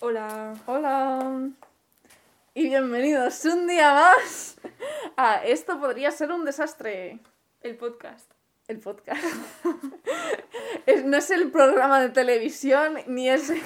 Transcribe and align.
Hola. 0.00 0.54
Hola. 0.66 1.48
Y 2.54 2.68
bienvenidos 2.68 3.44
un 3.44 3.66
día 3.66 3.92
más 3.94 4.56
a 5.16 5.44
Esto 5.44 5.78
podría 5.80 6.10
ser 6.10 6.32
un 6.32 6.44
desastre. 6.44 7.18
El 7.60 7.76
podcast. 7.76 8.30
El 8.68 8.78
podcast. 8.80 9.22
Es- 10.86 11.04
no 11.04 11.16
es 11.16 11.30
el 11.30 11.50
programa 11.50 12.00
de 12.00 12.10
televisión 12.10 12.98
ni 13.06 13.28
es 13.28 13.50
el 13.50 13.60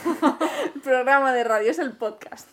programa 0.82 1.32
de 1.32 1.44
radio, 1.44 1.70
es 1.70 1.78
el 1.78 1.96
podcast. 1.96 2.48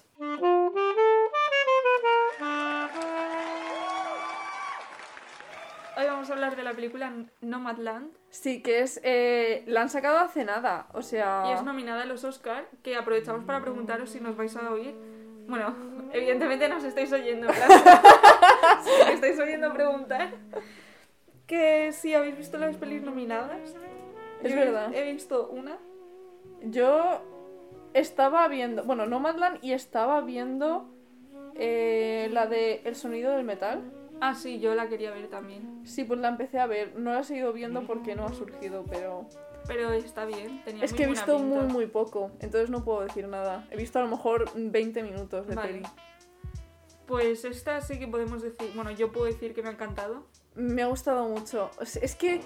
Vamos 6.29 6.43
a 6.43 6.45
hablar 6.45 6.55
de 6.57 6.63
la 6.63 6.73
película 6.73 7.11
Nomadland 7.41 8.11
Sí, 8.29 8.61
que 8.61 8.81
es. 8.81 8.99
eh, 9.03 9.63
la 9.67 9.81
han 9.81 9.89
sacado 9.89 10.19
hace 10.19 10.45
nada. 10.45 10.87
O 10.93 11.01
sea. 11.01 11.45
y 11.47 11.51
es 11.53 11.63
nominada 11.63 12.03
a 12.03 12.05
los 12.05 12.23
Oscar, 12.23 12.67
que 12.83 12.95
aprovechamos 12.95 13.43
para 13.45 13.61
preguntaros 13.61 14.09
si 14.11 14.19
nos 14.19 14.35
vais 14.37 14.55
a 14.55 14.71
oír. 14.71 14.95
Bueno, 15.47 15.75
evidentemente 16.13 16.69
nos 16.69 16.83
estáis 16.83 17.11
oyendo, 17.11 17.47
claro. 17.47 17.73
Si 18.83 19.11
estáis 19.11 19.39
oyendo 19.39 19.73
preguntar. 19.73 20.29
Que 21.47 21.91
si 21.91 22.13
habéis 22.13 22.37
visto 22.37 22.57
las 22.59 22.77
pelis 22.77 23.01
nominadas. 23.01 23.75
Es 24.43 24.51
Yo 24.51 24.55
verdad. 24.59 24.93
He 24.93 25.11
visto 25.11 25.47
una. 25.49 25.77
Yo 26.61 27.21
estaba 27.93 28.47
viendo. 28.47 28.83
Bueno, 28.83 29.05
Nomadland 29.07 29.57
y 29.63 29.73
estaba 29.73 30.21
viendo. 30.21 30.87
eh, 31.55 32.29
la 32.31 32.45
de 32.45 32.81
El 32.85 32.95
sonido 32.95 33.31
del 33.35 33.43
metal. 33.43 33.91
Ah, 34.21 34.35
sí, 34.35 34.59
yo 34.59 34.75
la 34.75 34.89
quería 34.89 35.11
ver 35.11 35.27
también. 35.29 35.81
Sí, 35.85 36.03
pues 36.03 36.19
la 36.19 36.27
empecé 36.29 36.59
a 36.59 36.67
ver. 36.67 36.95
No 36.97 37.13
la 37.13 37.21
he 37.21 37.23
seguido 37.23 37.53
viendo 37.53 37.83
porque 37.83 38.15
no 38.15 38.25
ha 38.25 38.33
surgido, 38.33 38.83
pero. 38.89 39.27
Pero 39.67 39.91
está 39.93 40.25
bien. 40.25 40.61
Tenía 40.65 40.83
Es 40.83 40.91
muy 40.91 40.97
que 40.97 41.03
he 41.03 41.07
buena 41.07 41.21
visto 41.21 41.37
pinta. 41.37 41.55
muy, 41.61 41.73
muy 41.73 41.85
poco. 41.87 42.31
Entonces 42.39 42.69
no 42.69 42.83
puedo 42.83 43.01
decir 43.01 43.27
nada. 43.27 43.67
He 43.71 43.77
visto 43.77 43.99
a 43.99 44.01
lo 44.01 44.07
mejor 44.07 44.49
20 44.55 45.03
minutos 45.03 45.47
de 45.47 45.55
Vale. 45.55 45.73
peli. 45.73 45.83
Pues 47.05 47.43
esta 47.45 47.79
sí 47.81 47.97
que 47.99 48.07
podemos 48.07 48.41
decir. 48.41 48.71
Bueno, 48.75 48.91
yo 48.91 49.11
puedo 49.11 49.25
decir 49.25 49.53
que 49.53 49.61
me 49.61 49.69
ha 49.69 49.71
encantado. 49.71 50.25
Me 50.55 50.81
ha 50.83 50.87
gustado 50.87 51.27
mucho. 51.27 51.71
O 51.79 51.85
sea, 51.85 52.01
Es 52.03 52.15
que. 52.15 52.41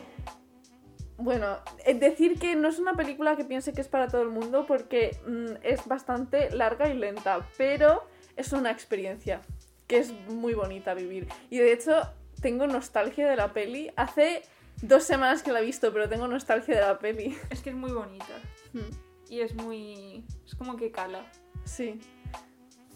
Bueno, 1.18 1.58
es 1.86 2.00
decir 2.00 2.40
que 2.40 2.56
no 2.56 2.68
es 2.68 2.80
una 2.80 2.94
película 2.96 3.36
que 3.36 3.46
piense 3.46 3.72
que 3.72 3.82
es 3.82 3.88
para 3.88 4.08
todo 4.08 4.24
el 4.24 4.30
mundo 4.30 4.66
porque 4.66 5.16
mm, 5.28 5.58
es 5.64 5.86
bastante 5.88 6.50
larga 6.50 6.90
y 6.90 6.98
lenta, 6.98 7.48
pero 7.56 8.04
es 8.36 8.52
una 8.52 8.72
experiencia 8.72 9.40
que 9.88 9.98
es 9.98 10.12
muy 10.30 10.54
bonita 10.54 10.94
vivir. 10.94 11.28
Y 11.50 11.58
de 11.60 11.74
hecho, 11.74 12.02
tengo 12.42 12.68
nostalgia 12.68 13.30
de 13.30 13.36
la 13.36 13.54
peli. 13.54 13.92
Hace 13.96 14.44
dos 14.82 15.04
semanas 15.04 15.44
que 15.44 15.52
la 15.52 15.60
he 15.62 15.66
visto, 15.66 15.92
pero 15.94 16.10
tengo 16.10 16.28
nostalgia 16.28 16.76
de 16.76 16.82
la 16.82 17.00
peli. 17.00 17.38
Es 17.50 17.62
que 17.62 17.70
es 17.72 17.76
muy 17.76 17.92
bonita. 17.92 18.40
Hmm. 18.74 18.90
Y 19.30 19.42
es 19.42 19.54
muy. 19.56 20.26
Es 20.46 20.56
como 20.56 20.76
que 20.78 20.92
cala. 20.92 21.26
Sí. 21.66 22.00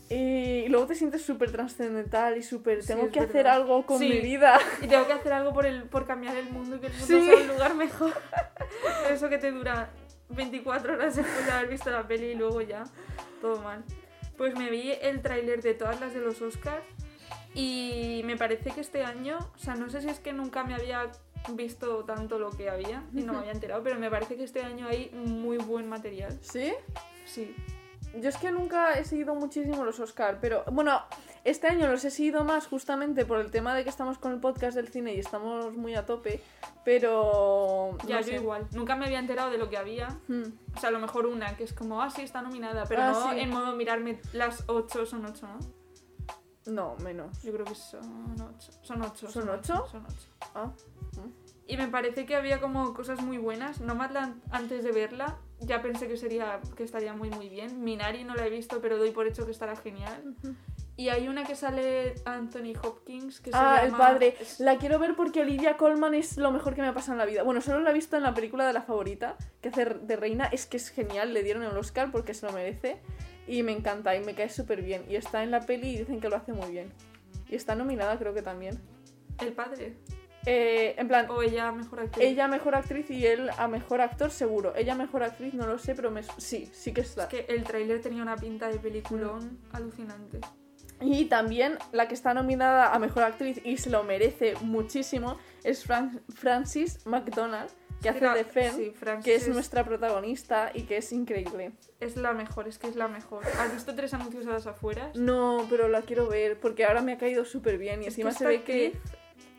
Y 0.10 0.70
luego 0.70 0.88
te 0.88 0.96
sientes 0.96 1.22
súper 1.24 1.52
trascendental 1.52 2.38
y 2.38 2.44
súper... 2.44 2.86
Tengo 2.86 3.12
que 3.12 3.20
hacer 3.20 3.46
algo 3.46 3.86
con 3.86 4.00
Sí. 4.00 4.08
mi 4.08 4.20
vida. 4.22 4.58
Y 4.82 4.88
tengo 4.88 5.06
que 5.06 5.12
hacer 5.12 5.34
algo 5.34 5.54
por, 5.54 5.66
el, 5.66 5.84
por 5.84 6.06
cambiar 6.06 6.38
el 6.38 6.50
mundo 6.50 6.78
y 6.78 6.80
que 6.80 6.88
el 6.88 6.94
mundo 6.94 7.08
Sí. 7.08 7.26
sea 7.26 7.36
un 7.36 7.48
lugar 7.48 7.76
mejor. 7.76 8.14
Eso 9.12 9.28
que 9.28 9.38
te 9.38 9.52
dura 9.52 9.90
24 10.30 10.94
horas 10.94 11.16
después 11.18 11.46
de 11.46 11.52
haber 11.52 11.70
visto 11.70 11.90
la 11.92 12.08
peli 12.08 12.28
y 12.28 12.36
luego 12.36 12.62
ya 12.62 12.86
todo 13.42 13.62
mal. 13.62 13.84
Pues 14.38 14.56
me 14.56 14.70
vi 14.70 14.92
el 15.02 15.22
tráiler 15.22 15.62
de 15.62 15.74
todas 15.74 16.00
las 16.00 16.14
de 16.14 16.22
los 16.22 16.42
Oscars 16.42 16.86
y 17.54 18.22
me 18.26 18.38
parece 18.38 18.72
que 18.72 18.82
este 18.82 19.04
año, 19.04 19.40
o 19.56 19.58
sea, 19.58 19.76
no 19.76 19.90
sé 19.90 20.02
si 20.02 20.10
es 20.10 20.20
que 20.20 20.32
nunca 20.32 20.64
me 20.64 20.76
había 20.76 21.12
visto 21.54 22.04
tanto 22.04 22.40
lo 22.40 22.52
que 22.52 22.70
había 22.70 23.04
y 23.14 23.22
no 23.22 23.34
me 23.34 23.40
había 23.40 23.52
enterado, 23.52 23.82
pero 23.84 24.00
me 24.00 24.10
parece 24.10 24.36
que 24.36 24.44
este 24.44 24.62
año 24.62 24.88
hay 24.88 25.10
muy 25.12 25.58
buen 25.58 25.88
material. 25.90 26.38
¿Sí? 26.42 26.74
Sí. 27.26 27.56
Yo 28.16 28.30
es 28.30 28.38
que 28.38 28.52
nunca 28.52 28.94
he 28.98 29.06
seguido 29.06 29.36
muchísimo 29.36 29.84
los 29.84 30.00
Oscar, 30.00 30.40
pero 30.42 30.64
bueno, 30.72 31.02
este 31.50 31.68
año 31.68 31.88
los 31.88 32.04
he 32.04 32.12
seguido 32.12 32.44
más 32.44 32.68
justamente 32.68 33.26
por 33.26 33.40
el 33.40 33.52
tema 33.52 33.74
de 33.74 33.84
que 33.84 33.90
estamos 33.90 34.18
con 34.18 34.34
el 34.34 34.40
podcast 34.40 34.76
del 34.76 34.90
cine 34.90 35.14
y 35.14 35.20
estamos 35.20 35.74
muy 35.76 35.96
a 35.96 36.06
tope, 36.06 36.42
pero... 36.84 37.98
Ya, 38.06 38.16
no 38.16 38.22
yo 38.22 38.28
sé. 38.28 38.36
igual. 38.36 38.68
Nunca 38.72 38.96
me 38.96 39.06
había 39.06 39.20
enterado 39.20 39.50
de 39.50 39.58
lo 39.58 39.70
que 39.70 39.78
había. 39.78 40.10
Hmm. 40.28 40.44
O 40.76 40.80
sea, 40.80 40.90
a 40.90 40.92
lo 40.92 41.00
mejor 41.00 41.26
una, 41.26 41.56
que 41.56 41.64
es 41.64 41.74
como, 41.74 42.02
ah, 42.02 42.10
sí, 42.10 42.22
está 42.22 42.42
nominada, 42.42 42.86
pero 42.86 43.02
Ah, 43.02 43.12
no 43.12 43.32
sí. 43.34 43.40
en 43.40 43.50
modo 43.50 43.76
mirarme 43.76 44.20
las 44.34 44.64
8, 44.68 45.06
son 45.06 45.26
8, 45.26 45.48
¿no? 45.48 46.74
No, 46.74 46.96
menos. 47.04 47.42
Yo 47.44 47.54
creo 47.54 47.66
que 47.66 47.76
son 47.76 48.36
8. 48.58 48.72
Son 48.82 49.02
8. 49.02 49.30
¿Son 49.32 49.50
ocho? 49.50 49.88
Son 49.90 50.06
8. 50.06 50.16
Ah. 50.54 50.72
Y 51.66 51.78
me 51.78 51.88
parece 51.88 52.26
que 52.26 52.36
había 52.36 52.60
como 52.60 52.94
cosas 52.94 53.22
muy 53.22 53.38
buenas. 53.38 53.80
Nomadland, 53.82 54.42
antes 54.52 54.84
de 54.84 54.92
verla, 54.92 55.38
ya 55.60 55.82
pensé 55.82 56.08
que 56.08 56.18
sería 56.18 56.60
que 56.76 56.84
estaría 56.84 57.14
muy 57.14 57.30
muy 57.30 57.50
bien. 57.50 57.84
Minari 57.84 58.24
no 58.24 58.36
la 58.36 58.46
he 58.48 58.50
visto, 58.50 58.80
pero 58.82 58.98
doy 58.98 59.12
por 59.12 59.28
hecho 59.28 59.46
que 59.46 59.52
estará 59.52 59.76
genial. 59.76 60.36
Y 61.00 61.10
hay 61.10 61.28
una 61.28 61.44
que 61.46 61.56
sale 61.56 62.16
Anthony 62.26 62.74
Hopkins, 62.82 63.40
que 63.40 63.52
se 63.52 63.56
Ah, 63.58 63.84
llama... 63.84 63.88
el 63.88 63.92
padre. 63.92 64.36
La 64.58 64.78
quiero 64.78 64.98
ver 64.98 65.16
porque 65.16 65.42
Olivia 65.42 65.78
Colman 65.78 66.16
es 66.16 66.38
lo 66.38 66.52
mejor 66.52 66.74
que 66.74 66.82
me 66.82 66.88
ha 66.88 66.94
pasado 66.94 67.14
en 67.14 67.20
la 67.20 67.26
vida. 67.26 67.44
Bueno, 67.44 67.62
solo 67.62 67.80
la 67.82 67.92
he 67.92 67.94
visto 67.94 68.18
en 68.18 68.24
la 68.24 68.34
película 68.34 68.66
de 68.66 68.74
la 68.74 68.82
favorita, 68.82 69.38
que 69.62 69.70
hace 69.70 69.86
de 69.86 70.16
reina. 70.16 70.46
Es 70.46 70.66
que 70.66 70.78
es 70.78 70.90
genial, 70.90 71.34
le 71.36 71.44
dieron 71.44 71.62
el 71.62 71.78
Oscar 71.78 72.12
porque 72.12 72.34
se 72.34 72.48
lo 72.48 72.52
merece. 72.52 72.98
Y 73.46 73.62
me 73.62 73.74
encanta 73.74 74.16
y 74.16 74.24
me 74.24 74.34
cae 74.34 74.50
súper 74.50 74.82
bien. 74.82 75.06
Y 75.08 75.16
está 75.16 75.44
en 75.44 75.52
la 75.52 75.62
peli 75.62 75.90
y 75.90 75.98
dicen 76.00 76.20
que 76.20 76.30
lo 76.30 76.36
hace 76.36 76.52
muy 76.52 76.72
bien. 76.72 76.92
Y 77.48 77.56
está 77.56 77.76
nominada 77.76 78.18
creo 78.18 78.34
que 78.34 78.42
también. 78.42 78.82
El 79.40 79.54
padre. 79.54 79.94
Eh, 80.48 80.96
en 80.98 81.08
plan, 81.08 81.30
O 81.30 81.42
ella 81.44 81.72
mejor 81.74 82.00
actriz. 82.00 82.26
ella 82.26 82.48
mejor 82.48 82.74
actriz 82.74 83.10
y 83.12 83.26
él 83.28 83.50
a 83.58 83.68
mejor 83.68 84.02
actor 84.02 84.32
seguro. 84.32 84.74
Ella 84.76 84.96
mejor 84.96 85.22
actriz 85.22 85.54
no 85.54 85.68
lo 85.68 85.78
sé, 85.78 85.94
pero 85.94 86.10
me... 86.10 86.24
sí, 86.38 86.70
sí 86.74 86.92
que 86.92 87.02
está. 87.02 87.24
Es 87.24 87.30
que 87.30 87.46
el 87.54 87.64
tráiler 87.66 88.02
tenía 88.02 88.22
una 88.24 88.36
pinta 88.36 88.68
de 88.70 88.80
peliculón 88.80 89.60
alucinante. 89.74 90.40
Y 91.02 91.26
también 91.26 91.78
la 91.92 92.08
que 92.08 92.14
está 92.16 92.34
nominada 92.34 92.94
a 92.94 93.00
mejor 93.00 93.24
actriz 93.24 93.62
y 93.64 93.78
se 93.78 93.90
lo 93.90 94.04
merece 94.04 94.56
muchísimo 94.62 95.38
es 95.64 95.88
Fran- 95.88 96.22
Francis 96.34 97.06
McDonald, 97.06 97.70
que 98.02 98.10
hace 98.10 98.28
de 98.30 98.44
Fern, 98.44 98.76
sí, 98.76 98.94
que 99.24 99.36
es 99.36 99.44
es- 99.48 99.54
nuestra 99.54 99.84
protagonista 99.84 100.72
y 100.74 100.84
que 100.84 100.98
es 100.98 101.12
increíble. 101.12 101.72
Es 102.00 102.16
la 102.16 102.34
mejor, 102.34 102.68
es 102.68 102.78
que 102.80 102.88
es 102.88 102.96
la 102.96 103.08
mejor. 103.08 103.44
¿Has 103.60 103.74
visto 103.74 103.94
tres 103.96 104.14
anuncios 104.14 104.46
a 104.48 104.52
las 104.52 104.66
afueras? 104.68 105.16
No, 105.16 105.66
pero 105.70 105.88
la 105.88 106.02
quiero 106.02 106.28
ver 106.28 106.60
porque 106.60 106.86
ahora 106.86 107.02
me 107.02 107.14
ha 107.14 107.18
caído 107.18 107.46
súper 107.46 107.78
bien 107.78 108.02
y 108.02 108.08
Es 108.08 108.14
encima 108.14 108.32
se 108.32 108.46
ve 108.46 108.64
que 108.64 108.94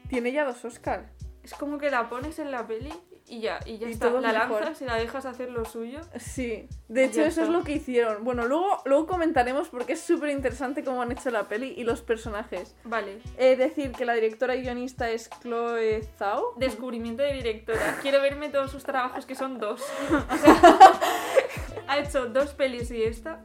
tiene 0.09 0.33
ya 0.33 0.45
dos 0.45 0.65
Oscars. 0.65 1.09
Es 1.43 1.55
como 1.55 1.79
que 1.79 1.91
la 1.91 2.09
pones 2.09 2.39
en 2.39 2.51
la 2.51 2.67
peli 2.67 2.93
y 3.29 3.41
ya, 3.41 3.61
y 3.67 3.79
ya 3.79 3.89
Y 3.89 3.93
está. 3.93 4.11
La 4.11 4.33
mejor. 4.33 4.63
lanzas 4.63 4.83
y 4.83 4.85
la 4.85 4.97
dejas 4.97 5.27
hacer 5.27 5.51
lo 5.51 5.65
suyo. 5.65 6.01
Sí, 6.19 6.69
de 6.89 7.05
hecho 7.05 7.23
eso 7.23 7.43
es 7.43 7.49
lo 7.49 7.63
que 7.65 7.73
hicieron. 7.73 8.25
Bueno, 8.25 8.47
luego, 8.47 8.83
luego 8.85 9.07
comentaremos 9.07 9.69
porque 9.69 9.93
es 9.93 10.01
súper 10.01 10.31
interesante 10.31 10.83
cómo 10.83 11.03
han 11.03 11.13
hecho 11.13 11.31
la 11.31 11.45
peli 11.49 11.75
y 11.77 11.85
los 11.85 12.01
personajes. 12.03 12.75
Vale. 12.85 13.21
De 13.39 13.57
decir 13.57 13.93
que 13.93 14.05
la 14.05 14.15
directora 14.15 14.57
y 14.57 14.63
guionista 14.63 15.11
es 15.11 15.31
Chloe 15.43 16.03
Zhao. 16.19 16.55
Descubrimiento 16.57 17.23
de 17.23 17.35
directora. 17.35 17.99
Quiero 18.03 18.21
verme 18.21 18.49
todos 18.49 18.71
sus 18.71 18.85
trabajos, 18.85 19.27
que 19.27 19.35
son 19.35 19.59
dos. 19.59 19.83
O 20.31 20.37
sea, 20.37 20.91
ha 21.89 21.99
hecho 21.99 22.27
dos 22.27 22.51
pelis 22.55 22.91
y 22.91 23.03
esta. 23.03 23.45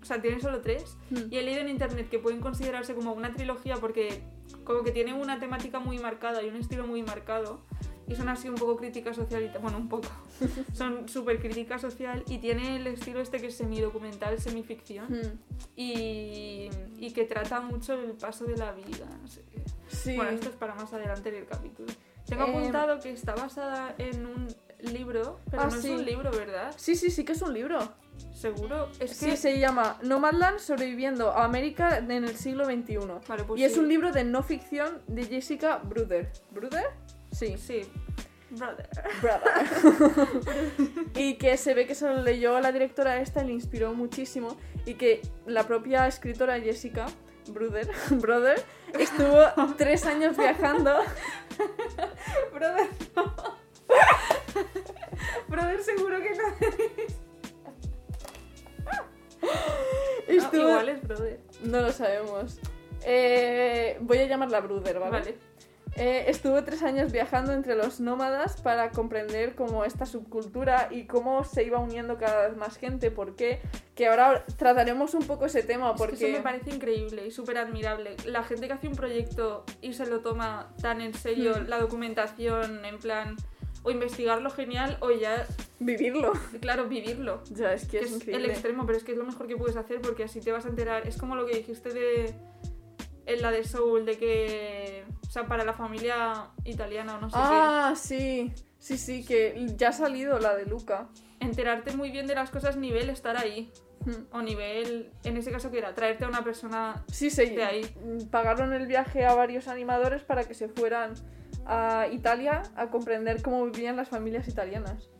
O 0.00 0.04
sea, 0.04 0.20
tiene 0.22 0.40
solo 0.40 0.60
tres. 0.60 0.96
Hmm. 1.10 1.22
Y 1.30 1.38
he 1.38 1.42
leído 1.42 1.60
en 1.60 1.68
internet 1.68 2.08
que 2.08 2.18
pueden 2.18 2.40
considerarse 2.40 2.94
como 2.94 3.12
una 3.12 3.34
trilogía 3.34 3.76
porque 3.76 4.22
como 4.64 4.82
que 4.82 4.92
tiene 4.92 5.14
una 5.14 5.38
temática 5.40 5.78
muy 5.78 5.98
marcada 5.98 6.42
y 6.42 6.48
un 6.48 6.56
estilo 6.56 6.86
muy 6.86 7.02
marcado. 7.02 7.60
Y 8.08 8.14
son 8.14 8.28
así 8.28 8.48
un 8.48 8.54
poco 8.54 8.76
crítica 8.76 9.12
social 9.12 9.42
y... 9.42 9.58
Bueno, 9.58 9.78
un 9.78 9.88
poco. 9.88 10.06
Son 10.72 11.08
súper 11.08 11.40
crítica 11.40 11.78
social 11.78 12.22
y 12.28 12.38
tiene 12.38 12.76
el 12.76 12.86
estilo 12.86 13.20
este 13.20 13.40
que 13.40 13.48
es 13.48 13.56
semidocumental, 13.56 14.38
semificción. 14.40 15.06
Hmm. 15.08 15.38
y, 15.76 16.68
y 16.98 17.10
que 17.12 17.24
trata 17.24 17.60
mucho 17.60 17.94
el 17.94 18.12
paso 18.12 18.44
de 18.44 18.56
la 18.56 18.72
vida. 18.72 19.06
No 19.20 19.26
sé 19.28 19.42
qué. 19.52 19.62
Sí. 19.88 20.14
Bueno, 20.16 20.30
esto 20.32 20.48
es 20.50 20.54
para 20.56 20.74
más 20.74 20.92
adelante 20.92 21.30
del 21.32 21.46
capítulo. 21.46 21.92
Tengo 22.26 22.44
Em, 22.44 22.50
apuntado 22.56 22.98
que 23.00 23.10
está 23.10 23.34
basada 23.34 23.94
en 23.98 24.24
un 24.26 24.46
libro, 24.82 25.40
pero 25.50 25.62
Ah, 25.62 25.66
no 25.66 25.70
sí. 25.80 25.88
es 25.92 25.98
un 25.98 26.04
libro, 26.04 26.30
¿verdad? 26.30 26.72
sí, 26.76 26.94
sí, 26.96 27.10
sí 27.10 27.24
que 27.24 27.32
es 27.32 27.42
un 27.42 27.54
libro. 27.54 27.78
Seguro. 28.32 28.88
Es 29.00 29.16
Sí, 29.16 29.36
se 29.36 29.58
llama 29.58 29.98
Nomadland 30.02 30.58
sobreviviendo 30.58 31.30
a 31.32 31.44
América 31.44 31.98
en 31.98 32.10
el 32.10 32.36
siglo 32.36 32.64
XXI. 32.66 32.98
Vale, 33.28 33.44
pues 33.44 33.60
y 33.60 33.64
es 33.64 33.76
un 33.78 33.88
libro 33.88 34.12
de 34.12 34.24
no 34.24 34.42
ficción 34.42 35.02
de 35.06 35.24
Jessica 35.24 35.78
Bruder. 35.78 36.30
¿Bruder? 36.50 36.86
Sí, 37.36 37.56
Sí. 37.58 37.82
Brother. 38.48 38.88
Brother. 39.20 39.66
y 41.16 41.34
que 41.34 41.56
se 41.56 41.74
ve 41.74 41.86
que 41.86 41.94
se 41.96 42.06
lo 42.06 42.22
leyó 42.22 42.56
a 42.56 42.60
la 42.60 42.70
directora 42.72 43.20
esta 43.20 43.42
y 43.42 43.48
le 43.48 43.52
inspiró 43.52 43.92
muchísimo. 43.92 44.56
Y 44.86 44.94
que 44.94 45.20
la 45.46 45.64
propia 45.64 46.06
escritora 46.06 46.60
Jessica 46.60 47.06
Bruder, 47.48 47.88
Brother 48.10 48.62
estuvo 48.98 49.44
tres 49.76 50.06
años 50.06 50.36
viajando. 50.36 50.94
Brother, 52.54 52.88
no. 53.16 53.34
Brother, 55.48 55.82
seguro 55.82 56.18
que 56.20 56.30
no. 56.30 56.44
Igual 60.52 60.88
es 60.88 61.02
brother. 61.02 61.40
No 61.62 61.80
lo 61.80 61.92
sabemos. 61.92 62.60
Eh, 63.04 63.98
voy 64.00 64.18
a 64.18 64.26
llamarla 64.26 64.60
Bruder, 64.60 64.98
¿vale? 64.98 65.10
Vale. 65.10 65.38
Eh, 65.98 66.26
estuvo 66.28 66.62
tres 66.62 66.82
años 66.82 67.10
viajando 67.10 67.52
entre 67.54 67.74
los 67.74 68.00
nómadas 68.00 68.60
para 68.60 68.90
comprender 68.90 69.54
cómo 69.54 69.82
esta 69.84 70.04
subcultura 70.04 70.88
y 70.90 71.04
cómo 71.06 71.42
se 71.44 71.64
iba 71.64 71.78
uniendo 71.78 72.18
cada 72.18 72.48
vez 72.48 72.56
más 72.56 72.76
gente. 72.76 73.10
¿Por 73.10 73.34
qué? 73.34 73.60
Que 73.94 74.06
ahora 74.08 74.44
trataremos 74.58 75.14
un 75.14 75.22
poco 75.26 75.46
ese 75.46 75.62
tema. 75.62 75.92
Es 75.92 75.96
Porque 75.98 76.16
que 76.18 76.28
eso 76.28 76.36
me 76.36 76.42
parece 76.42 76.70
increíble 76.70 77.26
y 77.26 77.30
súper 77.30 77.56
admirable. 77.56 78.14
La 78.26 78.42
gente 78.42 78.66
que 78.66 78.74
hace 78.74 78.88
un 78.88 78.94
proyecto 78.94 79.64
y 79.80 79.94
se 79.94 80.04
lo 80.06 80.20
toma 80.20 80.68
tan 80.82 81.00
en 81.00 81.14
serio, 81.14 81.54
Hmm. 81.60 81.68
la 81.68 81.78
documentación, 81.80 82.84
en 82.84 82.98
plan, 82.98 83.36
o 83.82 83.90
investigarlo 83.90 84.50
genial, 84.50 84.98
o 85.00 85.10
ya, 85.12 85.46
vivirlo. 85.78 86.32
claro, 86.60 86.88
vivirlo. 86.88 87.42
Ya, 87.54 87.72
es 87.72 87.84
que 87.86 88.00
Que 88.00 88.04
es, 88.04 88.12
es 88.12 88.28
el 88.28 88.44
extremo, 88.44 88.84
pero 88.84 88.98
es 88.98 89.04
que 89.04 89.12
es 89.12 89.18
lo 89.18 89.24
mejor 89.24 89.46
que 89.46 89.56
puedes 89.56 89.76
hacer 89.76 90.00
porque 90.02 90.24
así 90.24 90.40
te 90.40 90.52
vas 90.52 90.66
a 90.66 90.68
enterar. 90.68 91.06
Es 91.08 91.16
como 91.16 91.36
lo 91.36 91.46
que 91.46 91.56
dijiste 91.56 91.88
de. 91.88 92.34
En 93.26 93.42
la 93.42 93.50
de 93.50 93.64
Soul, 93.64 94.06
de 94.06 94.16
que. 94.18 95.04
O 95.28 95.30
sea, 95.30 95.46
para 95.46 95.64
la 95.64 95.72
familia 95.74 96.50
italiana 96.64 97.16
o 97.16 97.20
no 97.20 97.28
sé 97.28 97.36
Ah, 97.38 97.94
sí. 97.96 98.52
Sí, 98.78 98.96
sí, 98.96 99.24
que 99.24 99.66
ya 99.76 99.88
ha 99.88 99.92
salido 99.92 100.38
la 100.38 100.54
de 100.54 100.64
Luca. 100.66 101.08
Enterarte 101.40 101.94
muy 101.96 102.10
bien 102.10 102.26
de 102.26 102.34
las 102.36 102.50
cosas, 102.50 102.76
nivel 102.76 103.10
estar 103.10 103.36
ahí. 103.36 103.72
Hmm. 104.04 104.12
O 104.36 104.42
nivel. 104.42 105.10
En 105.24 105.36
ese 105.36 105.50
caso, 105.50 105.70
que 105.72 105.78
era 105.78 105.92
traerte 105.94 106.24
a 106.24 106.28
una 106.28 106.44
persona. 106.44 107.04
Sí, 107.10 107.28
se 107.30 107.46
De 107.46 107.64
ahí. 107.64 107.84
pagaron 108.30 108.72
el 108.72 108.86
viaje 108.86 109.26
a 109.26 109.34
varios 109.34 109.66
animadores 109.66 110.22
para 110.22 110.44
que 110.44 110.54
se 110.54 110.68
fueran 110.68 111.14
a 111.66 112.06
Italia 112.12 112.62
a 112.76 112.90
comprender 112.90 113.42
cómo 113.42 113.64
vivían 113.66 113.96
las 113.96 114.08
familias 114.08 114.46
italianas. 114.46 115.10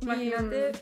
Imagínate. 0.00 0.72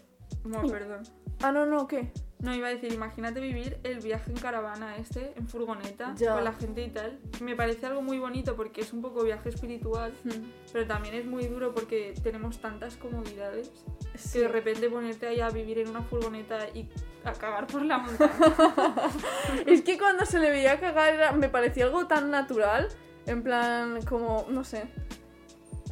Y, 0.45 0.49
No, 0.49 0.65
y- 0.65 0.71
perdón. 0.71 1.03
Ah, 1.43 1.53
no, 1.53 1.67
no, 1.67 1.87
¿qué? 1.87 2.11
No, 2.41 2.55
iba 2.55 2.69
a 2.69 2.71
decir, 2.71 2.93
imagínate 2.93 3.41
vivir 3.41 3.79
el 3.83 3.99
viaje 3.99 4.31
en 4.31 4.37
caravana 4.37 4.97
este, 4.97 5.33
en 5.37 5.49
furgoneta, 5.49 6.15
Ya. 6.17 6.35
con 6.35 6.45
la 6.45 6.53
gente 6.53 6.83
y 6.85 6.89
tal. 6.89 7.19
Me 7.41 7.57
parece 7.57 7.87
algo 7.87 8.01
muy 8.01 8.21
bonito 8.21 8.55
porque 8.55 8.83
es 8.83 8.93
un 8.93 9.03
poco 9.03 9.25
viaje 9.25 9.49
espiritual, 9.49 10.13
Hmm. 10.23 10.45
pero 10.73 10.87
también 10.87 11.15
es 11.17 11.27
muy 11.27 11.47
duro 11.49 11.75
porque 11.75 12.15
tenemos 12.23 12.59
tantas 12.61 12.97
comodidades 12.97 13.73
Sí. 14.15 14.35
que 14.35 14.39
de 14.43 14.49
repente 14.49 14.89
ponerte 14.89 15.27
ahí 15.27 15.41
a 15.41 15.51
vivir 15.51 15.79
en 15.81 15.89
una 15.89 16.03
furgoneta 16.03 16.69
y 16.75 16.89
a 17.25 17.33
cagar 17.33 17.67
por 17.67 17.83
la 17.85 17.99
montaña. 17.99 18.31
Es 19.67 19.83
que 19.83 19.99
cuando 19.99 20.25
se 20.25 20.39
le 20.39 20.51
veía 20.51 20.79
cagar 20.79 21.37
me 21.37 21.49
parecía 21.49 21.87
algo 21.87 22.07
tan 22.07 22.31
natural, 22.31 22.89
en 23.27 23.43
plan, 23.43 24.01
como, 24.03 24.47
no 24.49 24.63
sé, 24.63 24.85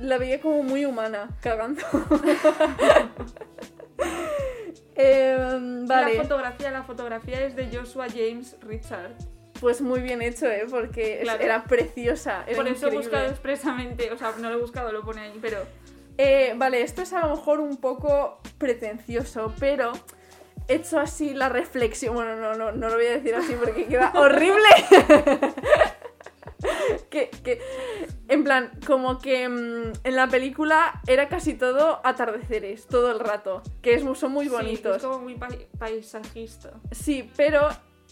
la 0.00 0.16
veía 0.18 0.40
como 0.40 0.62
muy 0.62 0.84
humana, 0.84 1.28
cagando. 1.42 1.82
Em, 4.96 5.86
La 5.86 6.08
fotografía, 6.22 6.70
la 6.70 6.82
fotografía 6.82 7.40
es 7.42 7.54
de 7.56 7.68
Joshua 7.76 8.06
James 8.08 8.56
Richard. 8.62 9.12
pues 9.60 9.80
muy 9.80 10.00
bien 10.00 10.22
hecho, 10.22 10.46
¿eh? 10.46 10.66
Porque 10.70 11.20
Claro. 11.22 11.42
era 11.42 11.64
preciosa. 11.64 12.44
Era 12.46 12.56
Por 12.56 12.68
eso 12.68 12.88
he 12.88 12.96
buscado 12.96 13.26
expresamente, 13.26 14.10
o 14.10 14.18
sea, 14.18 14.32
no 14.38 14.50
lo 14.50 14.56
he 14.56 14.60
buscado, 14.60 14.92
lo 14.92 15.02
pone 15.02 15.20
ahí, 15.22 15.38
pero 15.40 15.58
Eh, 16.18 16.54
vale, 16.56 16.80
esto 16.82 17.02
es 17.02 17.12
a 17.12 17.26
lo 17.26 17.36
mejor 17.36 17.60
un 17.60 17.76
poco 17.76 18.40
pretencioso, 18.58 19.52
pero 19.60 19.92
hecho 20.68 20.98
así 20.98 21.34
la 21.34 21.48
reflexión. 21.50 22.14
Bueno, 22.14 22.36
no, 22.36 22.54
no, 22.54 22.72
no 22.72 22.88
lo 22.88 22.94
voy 22.96 23.06
a 23.06 23.10
decir 23.12 23.34
así 23.34 23.54
porque 23.54 23.84
queda 23.86 24.12
horrible. 24.14 24.68
que, 27.10 27.30
que, 27.44 27.60
en 28.28 28.44
plan, 28.44 28.70
como 28.86 29.18
que 29.18 29.48
mm, 29.48 29.92
en 30.04 30.16
la 30.16 30.26
película 30.28 31.00
era 31.06 31.28
casi 31.28 31.54
todo 31.54 32.00
atardeceres, 32.04 32.86
todo 32.86 33.10
el 33.12 33.20
rato, 33.20 33.62
que 33.82 33.94
es, 33.94 34.02
son 34.18 34.32
muy 34.32 34.46
sí, 34.46 34.50
bonitos. 34.50 34.96
es 34.96 35.02
como 35.02 35.18
muy 35.20 35.34
pai- 35.36 35.66
paisajista. 35.78 36.72
Sí, 36.90 37.30
pero 37.36 37.68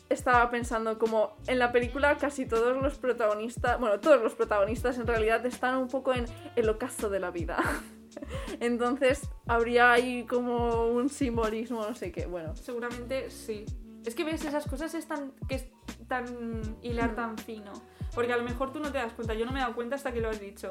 estaba 0.08 0.50
pensando 0.50 0.98
como 0.98 1.36
en 1.46 1.58
la 1.58 1.72
película 1.72 2.16
casi 2.18 2.46
todos 2.46 2.80
los 2.80 2.98
protagonistas, 2.98 3.80
bueno, 3.80 3.98
todos 4.00 4.22
los 4.22 4.34
protagonistas 4.34 4.98
en 4.98 5.06
realidad 5.06 5.44
están 5.46 5.76
un 5.76 5.88
poco 5.88 6.12
en 6.12 6.26
el 6.56 6.68
ocaso 6.68 7.08
de 7.10 7.18
la 7.20 7.30
vida. 7.30 7.56
Entonces 8.60 9.22
habría 9.46 9.92
ahí 9.92 10.24
como 10.24 10.86
un 10.86 11.08
simbolismo, 11.08 11.84
no 11.86 11.94
sé 11.94 12.12
qué, 12.12 12.26
bueno. 12.26 12.54
Seguramente 12.56 13.30
sí. 13.30 13.64
Es 14.04 14.14
que 14.14 14.22
ves, 14.24 14.44
esas 14.44 14.66
cosas 14.66 14.92
es 14.94 15.06
tan, 15.06 15.32
que 15.48 15.54
es 15.56 15.66
tan 16.08 16.76
hilar 16.82 17.12
Mm. 17.12 17.16
tan 17.16 17.38
fino. 17.38 17.72
Porque 18.14 18.32
a 18.32 18.36
lo 18.36 18.44
mejor 18.44 18.72
tú 18.72 18.80
no 18.80 18.92
te 18.92 18.98
das 18.98 19.12
cuenta, 19.12 19.34
yo 19.34 19.44
no 19.46 19.52
me 19.52 19.58
he 19.58 19.62
dado 19.62 19.74
cuenta 19.74 19.96
hasta 19.96 20.12
que 20.12 20.20
lo 20.20 20.30
has 20.30 20.40
dicho. 20.40 20.68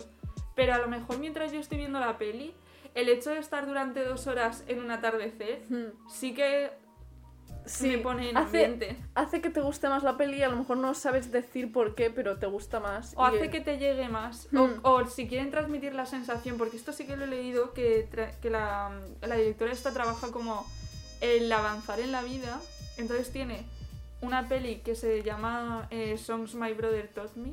Pero 0.56 0.74
a 0.74 0.78
lo 0.78 0.88
mejor 0.88 1.18
mientras 1.20 1.52
yo 1.52 1.60
estoy 1.60 1.78
viendo 1.80 2.00
la 2.00 2.18
peli, 2.18 2.54
el 2.96 3.10
hecho 3.10 3.32
de 3.32 3.40
estar 3.40 3.66
durante 3.66 4.04
dos 4.04 4.28
horas 4.28 4.64
en 4.68 4.80
un 4.80 4.92
atardecer 4.92 5.64
sí 6.10 6.34
que 6.34 6.72
Sí, 7.66 7.88
me 7.88 7.98
pone 8.00 8.30
en 8.30 8.36
hace, 8.38 8.66
ambiente. 8.66 8.98
hace 9.16 9.42
que 9.42 9.50
te 9.50 9.62
guste 9.62 9.88
más 9.88 10.04
la 10.04 10.18
peli, 10.18 10.44
a 10.44 10.50
lo 10.50 10.58
mejor 10.58 10.76
no 10.78 10.94
sabes 10.94 11.32
decir 11.32 11.72
por 11.72 11.96
qué, 11.96 12.10
pero 12.10 12.38
te 12.38 12.46
gusta 12.46 12.82
más. 12.82 13.14
O 13.16 13.24
hace 13.24 13.50
que 13.50 13.62
te 13.62 13.78
llegue 13.78 14.10
más. 14.10 14.50
Mm. 14.52 14.58
O, 14.84 14.90
o 14.92 15.06
si 15.06 15.30
quieren 15.30 15.50
transmitir 15.50 15.96
la 15.96 16.06
sensación, 16.06 16.58
porque 16.58 16.76
esto 16.76 16.92
sí 16.92 17.06
que 17.08 17.16
lo 17.16 17.24
he 17.24 17.28
leído, 17.28 17.72
que 17.74 18.06
la, 18.44 18.92
la 19.22 19.36
directora 19.36 19.72
esta 19.72 19.94
trabaja 19.94 20.28
como 20.32 20.68
el 21.22 21.50
avanzar 21.54 22.02
en 22.02 22.12
la 22.12 22.22
vida. 22.22 22.60
Entonces 22.98 23.32
tiene 23.32 23.66
una 24.24 24.48
peli 24.48 24.78
que 24.78 24.96
se 24.96 25.22
llama 25.24 25.88
eh, 25.92 26.18
Songs 26.18 26.56
My 26.56 26.74
Brother 26.74 27.08
Taught 27.14 27.36
Me. 27.36 27.52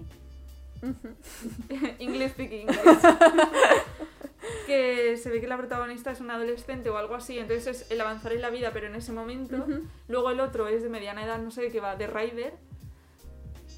English 1.98 2.30
speaking 2.30 2.60
English. 2.68 2.78
que 4.66 5.16
se 5.16 5.28
ve 5.30 5.40
que 5.40 5.46
la 5.46 5.56
protagonista 5.58 6.10
es 6.10 6.20
una 6.20 6.36
adolescente 6.36 6.88
o 6.90 6.96
algo 6.96 7.14
así, 7.14 7.38
entonces 7.38 7.82
es 7.82 7.90
el 7.90 8.00
avanzar 8.00 8.32
en 8.32 8.40
la 8.40 8.50
vida, 8.50 8.70
pero 8.72 8.86
en 8.86 8.94
ese 8.94 9.12
momento. 9.12 9.66
Luego 10.08 10.30
el 10.30 10.40
otro 10.40 10.68
es 10.68 10.82
de 10.82 10.88
mediana 10.88 11.24
edad, 11.24 11.38
no 11.38 11.50
sé 11.50 11.70
qué 11.70 11.80
va, 11.80 11.96
de 11.96 12.06
Rider, 12.06 12.54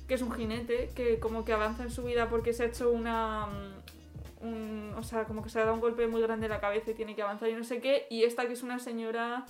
que 0.06 0.15
es 0.15 0.23
un 0.23 0.33
jinete 0.33 0.91
que 0.94 1.19
como 1.19 1.44
que 1.44 1.53
avanza 1.53 1.83
en 1.83 1.91
su 1.91 2.05
vida 2.05 2.29
porque 2.29 2.53
se 2.53 2.62
ha 2.65 2.67
hecho 2.67 2.91
una... 2.91 3.47
mm, 3.47 4.47
un- 4.47 4.94
o 4.97 5.03
sea, 5.03 5.25
como 5.25 5.43
que 5.43 5.49
se 5.50 5.59
ha 5.59 5.62
dado 5.62 5.75
un 5.75 5.81
golpe 5.81 6.06
muy 6.06 6.21
grande 6.23 6.47
en 6.47 6.50
la 6.53 6.61
cabeza 6.61 6.91
y 6.91 6.94
tiene 6.94 7.15
que 7.17 7.23
avanzar 7.23 7.49
y 7.49 7.55
no 7.55 7.65
sé 7.65 7.81
qué. 7.81 8.06
Y 8.11 8.25
esta 8.25 8.47
que 8.47 8.53
es 8.53 8.62
una 8.62 8.79
señora 8.79 9.44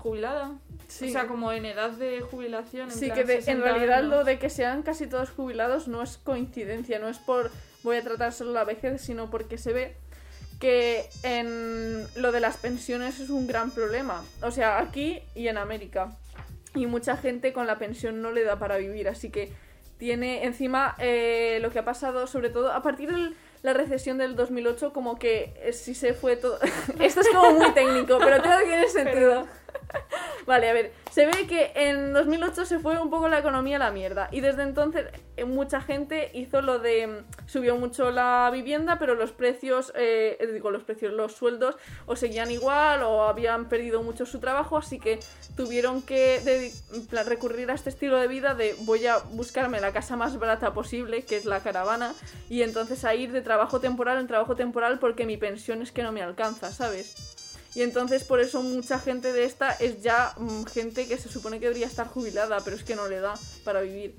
jubilada. 0.00 0.52
Sí. 0.88 1.08
O 1.08 1.12
sea, 1.12 1.26
como 1.28 1.52
en 1.52 1.64
edad 1.66 1.90
de 1.90 2.20
jubilación. 2.20 2.90
En 2.90 2.96
Sí, 2.96 3.06
plan 3.06 3.18
que 3.18 3.24
de- 3.24 3.34
en 3.34 3.40
60 3.42 3.64
realidad 3.64 3.98
años. 4.00 4.10
lo 4.10 4.24
de 4.24 4.38
que 4.38 4.50
sean 4.50 4.82
casi 4.82 5.06
todos 5.06 5.30
jubilados 5.30 5.86
no 5.88 6.02
es 6.02 6.18
coincidencia, 6.18 6.98
no 6.98 7.08
es 7.08 7.18
por 7.18 7.50
voy 7.82 7.96
a 7.96 8.02
tratar 8.02 8.32
solo 8.32 8.52
la 8.52 8.64
vejez, 8.64 9.00
sino 9.00 9.30
porque 9.30 9.56
se 9.56 9.72
ve 9.72 9.96
que 10.58 11.08
en 11.22 12.06
lo 12.16 12.32
de 12.32 12.40
las 12.40 12.56
pensiones 12.58 13.20
es 13.20 13.30
un 13.30 13.46
gran 13.46 13.70
problema. 13.70 14.22
O 14.42 14.50
sea, 14.50 14.78
aquí 14.78 15.20
y 15.34 15.48
en 15.48 15.56
América. 15.58 16.16
Y 16.74 16.86
mucha 16.86 17.16
gente 17.16 17.52
con 17.52 17.66
la 17.66 17.78
pensión 17.78 18.20
no 18.22 18.30
le 18.32 18.44
da 18.44 18.58
para 18.58 18.76
vivir, 18.76 19.08
así 19.08 19.30
que 19.30 19.52
tiene 19.98 20.44
encima 20.44 20.94
eh, 20.98 21.58
lo 21.62 21.70
que 21.70 21.78
ha 21.78 21.84
pasado, 21.84 22.26
sobre 22.26 22.48
todo 22.50 22.72
a 22.72 22.82
partir 22.82 23.10
de 23.12 23.32
la 23.62 23.72
recesión 23.74 24.16
del 24.18 24.36
2008, 24.36 24.92
como 24.92 25.18
que 25.18 25.52
eh, 25.62 25.72
sí 25.72 25.94
se 25.94 26.14
fue 26.14 26.36
todo... 26.36 26.58
Esto 27.00 27.20
es 27.20 27.28
como 27.28 27.52
muy 27.52 27.72
técnico, 27.72 28.18
pero 28.18 28.40
todo 28.42 28.58
tiene 28.64 28.88
sentido. 28.88 29.46
Vale, 30.46 30.68
a 30.68 30.72
ver, 30.72 30.92
se 31.10 31.26
ve 31.26 31.46
que 31.46 31.72
en 31.74 32.12
2008 32.12 32.64
se 32.64 32.78
fue 32.78 33.00
un 33.00 33.10
poco 33.10 33.28
la 33.28 33.38
economía 33.38 33.76
a 33.76 33.78
la 33.78 33.90
mierda 33.90 34.28
y 34.32 34.40
desde 34.40 34.62
entonces 34.62 35.06
eh, 35.36 35.44
mucha 35.44 35.80
gente 35.80 36.30
hizo 36.34 36.62
lo 36.62 36.78
de 36.78 37.06
mm, 37.06 37.48
subió 37.48 37.76
mucho 37.76 38.10
la 38.10 38.50
vivienda, 38.52 38.98
pero 38.98 39.14
los 39.14 39.32
precios, 39.32 39.92
eh, 39.96 40.38
digo 40.52 40.70
los 40.70 40.82
precios, 40.82 41.12
los 41.12 41.32
sueldos 41.32 41.76
o 42.06 42.16
seguían 42.16 42.50
igual 42.50 43.02
o 43.02 43.24
habían 43.24 43.68
perdido 43.68 44.02
mucho 44.02 44.26
su 44.26 44.40
trabajo, 44.40 44.76
así 44.76 44.98
que 44.98 45.20
tuvieron 45.56 46.02
que 46.02 46.72
recurrir 47.24 47.70
a 47.70 47.74
este 47.74 47.90
estilo 47.90 48.16
de 48.16 48.28
vida 48.28 48.54
de 48.54 48.74
voy 48.80 49.06
a 49.06 49.18
buscarme 49.18 49.80
la 49.80 49.92
casa 49.92 50.16
más 50.16 50.38
barata 50.38 50.72
posible, 50.72 51.22
que 51.24 51.36
es 51.36 51.44
la 51.44 51.60
caravana, 51.60 52.14
y 52.48 52.62
entonces 52.62 53.04
a 53.04 53.14
ir 53.14 53.32
de 53.32 53.42
trabajo 53.42 53.80
temporal 53.80 54.18
en 54.18 54.26
trabajo 54.26 54.56
temporal 54.56 54.98
porque 54.98 55.26
mi 55.26 55.36
pensión 55.36 55.82
es 55.82 55.92
que 55.92 56.02
no 56.02 56.12
me 56.12 56.22
alcanza, 56.22 56.72
¿sabes? 56.72 57.39
Y 57.74 57.82
entonces 57.82 58.24
por 58.24 58.40
eso 58.40 58.62
mucha 58.62 58.98
gente 58.98 59.32
de 59.32 59.44
esta 59.44 59.70
es 59.72 60.02
ya 60.02 60.34
mm, 60.36 60.64
gente 60.64 61.06
que 61.06 61.18
se 61.18 61.28
supone 61.28 61.60
que 61.60 61.66
debería 61.66 61.86
estar 61.86 62.08
jubilada, 62.08 62.60
pero 62.64 62.76
es 62.76 62.82
que 62.82 62.96
no 62.96 63.08
le 63.08 63.20
da 63.20 63.34
para 63.64 63.80
vivir. 63.80 64.14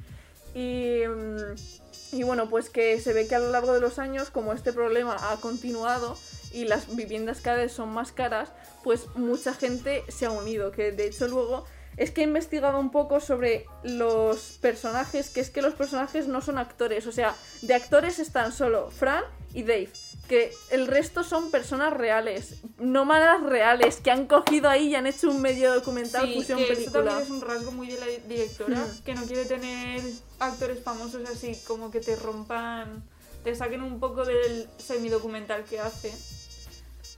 Y, 0.53 1.01
mm, 1.08 2.17
y 2.17 2.24
bueno, 2.24 2.50
pues 2.50 2.70
que 2.70 3.00
se 3.00 3.13
ve 3.13 3.27
que 3.27 3.36
a 3.36 3.39
lo 3.39 3.51
largo 3.51 3.74
de 3.74 3.81
los 3.81 4.00
años, 4.00 4.29
como 4.29 4.53
este 4.53 4.74
problema 4.74 5.31
ha 5.31 5.38
continuado 5.38 6.17
y 6.53 6.65
las 6.65 6.93
viviendas 6.96 7.41
cada 7.41 7.58
vez 7.58 7.72
son 7.72 7.89
más 7.89 8.12
caras, 8.12 8.50
pues 8.84 9.08
mucha 9.15 9.53
gente 9.53 10.03
se 10.10 10.25
ha 10.25 10.31
unido, 10.31 10.72
que 10.72 10.91
de 10.91 11.08
hecho 11.08 11.27
luego 11.27 11.65
es 11.98 12.12
que 12.12 12.22
he 12.22 12.24
investigado 12.24 12.79
un 12.79 12.91
poco 12.91 13.20
sobre 13.20 13.65
los 13.84 14.58
personajes, 14.62 15.29
que 15.29 15.41
es 15.41 15.50
que 15.50 15.62
los 15.62 15.74
personajes 15.74 16.27
no 16.27 16.41
son 16.41 16.58
actores, 16.58 17.05
o 17.08 17.12
sea, 17.12 17.36
de 17.62 17.74
actores 17.74 18.20
están 18.20 18.51
solo 18.53 18.89
Fran 18.91 19.24
y 19.53 19.63
Dave, 19.63 19.91
que 20.31 20.53
el 20.69 20.88
resto 20.88 21.25
son 21.25 21.51
personas 21.51 21.91
reales, 21.93 22.61
nómadas 22.79 23.43
reales, 23.43 23.97
que 23.97 24.11
han 24.11 24.27
cogido 24.27 24.69
ahí 24.69 24.88
y 24.88 24.95
han 24.95 25.05
hecho 25.05 25.29
un 25.29 25.41
medio 25.41 25.73
documental, 25.73 26.25
Sí, 26.25 26.35
fusión 26.35 26.57
que 26.59 26.63
eso 26.71 26.73
película. 26.75 27.03
también 27.03 27.23
es 27.25 27.29
un 27.29 27.41
rasgo 27.41 27.71
muy 27.73 27.88
de 27.91 28.00
la 28.00 28.05
directora, 28.29 28.77
Hmm. 28.79 29.03
que 29.03 29.13
no 29.13 29.23
quiere 29.25 29.43
tener 29.43 30.01
actores 30.39 30.81
famosos 30.81 31.27
así, 31.29 31.59
como 31.67 31.91
que 31.91 32.00
te 32.00 32.15
rompan, 32.15 33.03
te 33.43 33.53
saquen 33.57 33.81
un 33.83 34.00
poco 34.00 34.23
del 34.23 34.69
semidocumental 34.77 35.65
que 35.65 35.81
hace. 35.81 36.13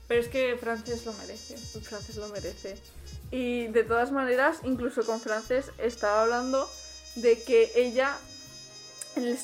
Pero 0.08 0.20
es 0.20 0.28
que 0.28 0.58
Frances 0.60 1.06
lo 1.06 1.14
merece. 1.14 1.56
Frances 1.58 2.16
lo 2.16 2.30
merece. 2.30 2.78
Y 3.30 3.68
de 3.68 3.84
todas 3.84 4.12
maneras, 4.12 4.58
incluso 4.64 5.04
con 5.06 5.22
Frances 5.22 5.68
estaba 5.78 6.24
hablando 6.24 6.68
de 7.16 7.40
que 7.44 7.72
ella 7.76 8.18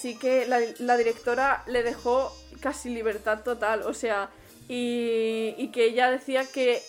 sí 0.02 0.16
que 0.18 0.48
la, 0.48 0.60
la 0.80 0.98
directora 0.98 1.64
le 1.68 1.84
dejó 1.84 2.36
casi 2.60 2.90
libertad 2.90 3.44
total, 3.44 3.84
o 3.84 3.94
sea, 3.94 4.30
y, 4.68 5.68
que 5.70 5.86
ella 5.86 6.12
decía 6.12 6.46
que 6.46 6.82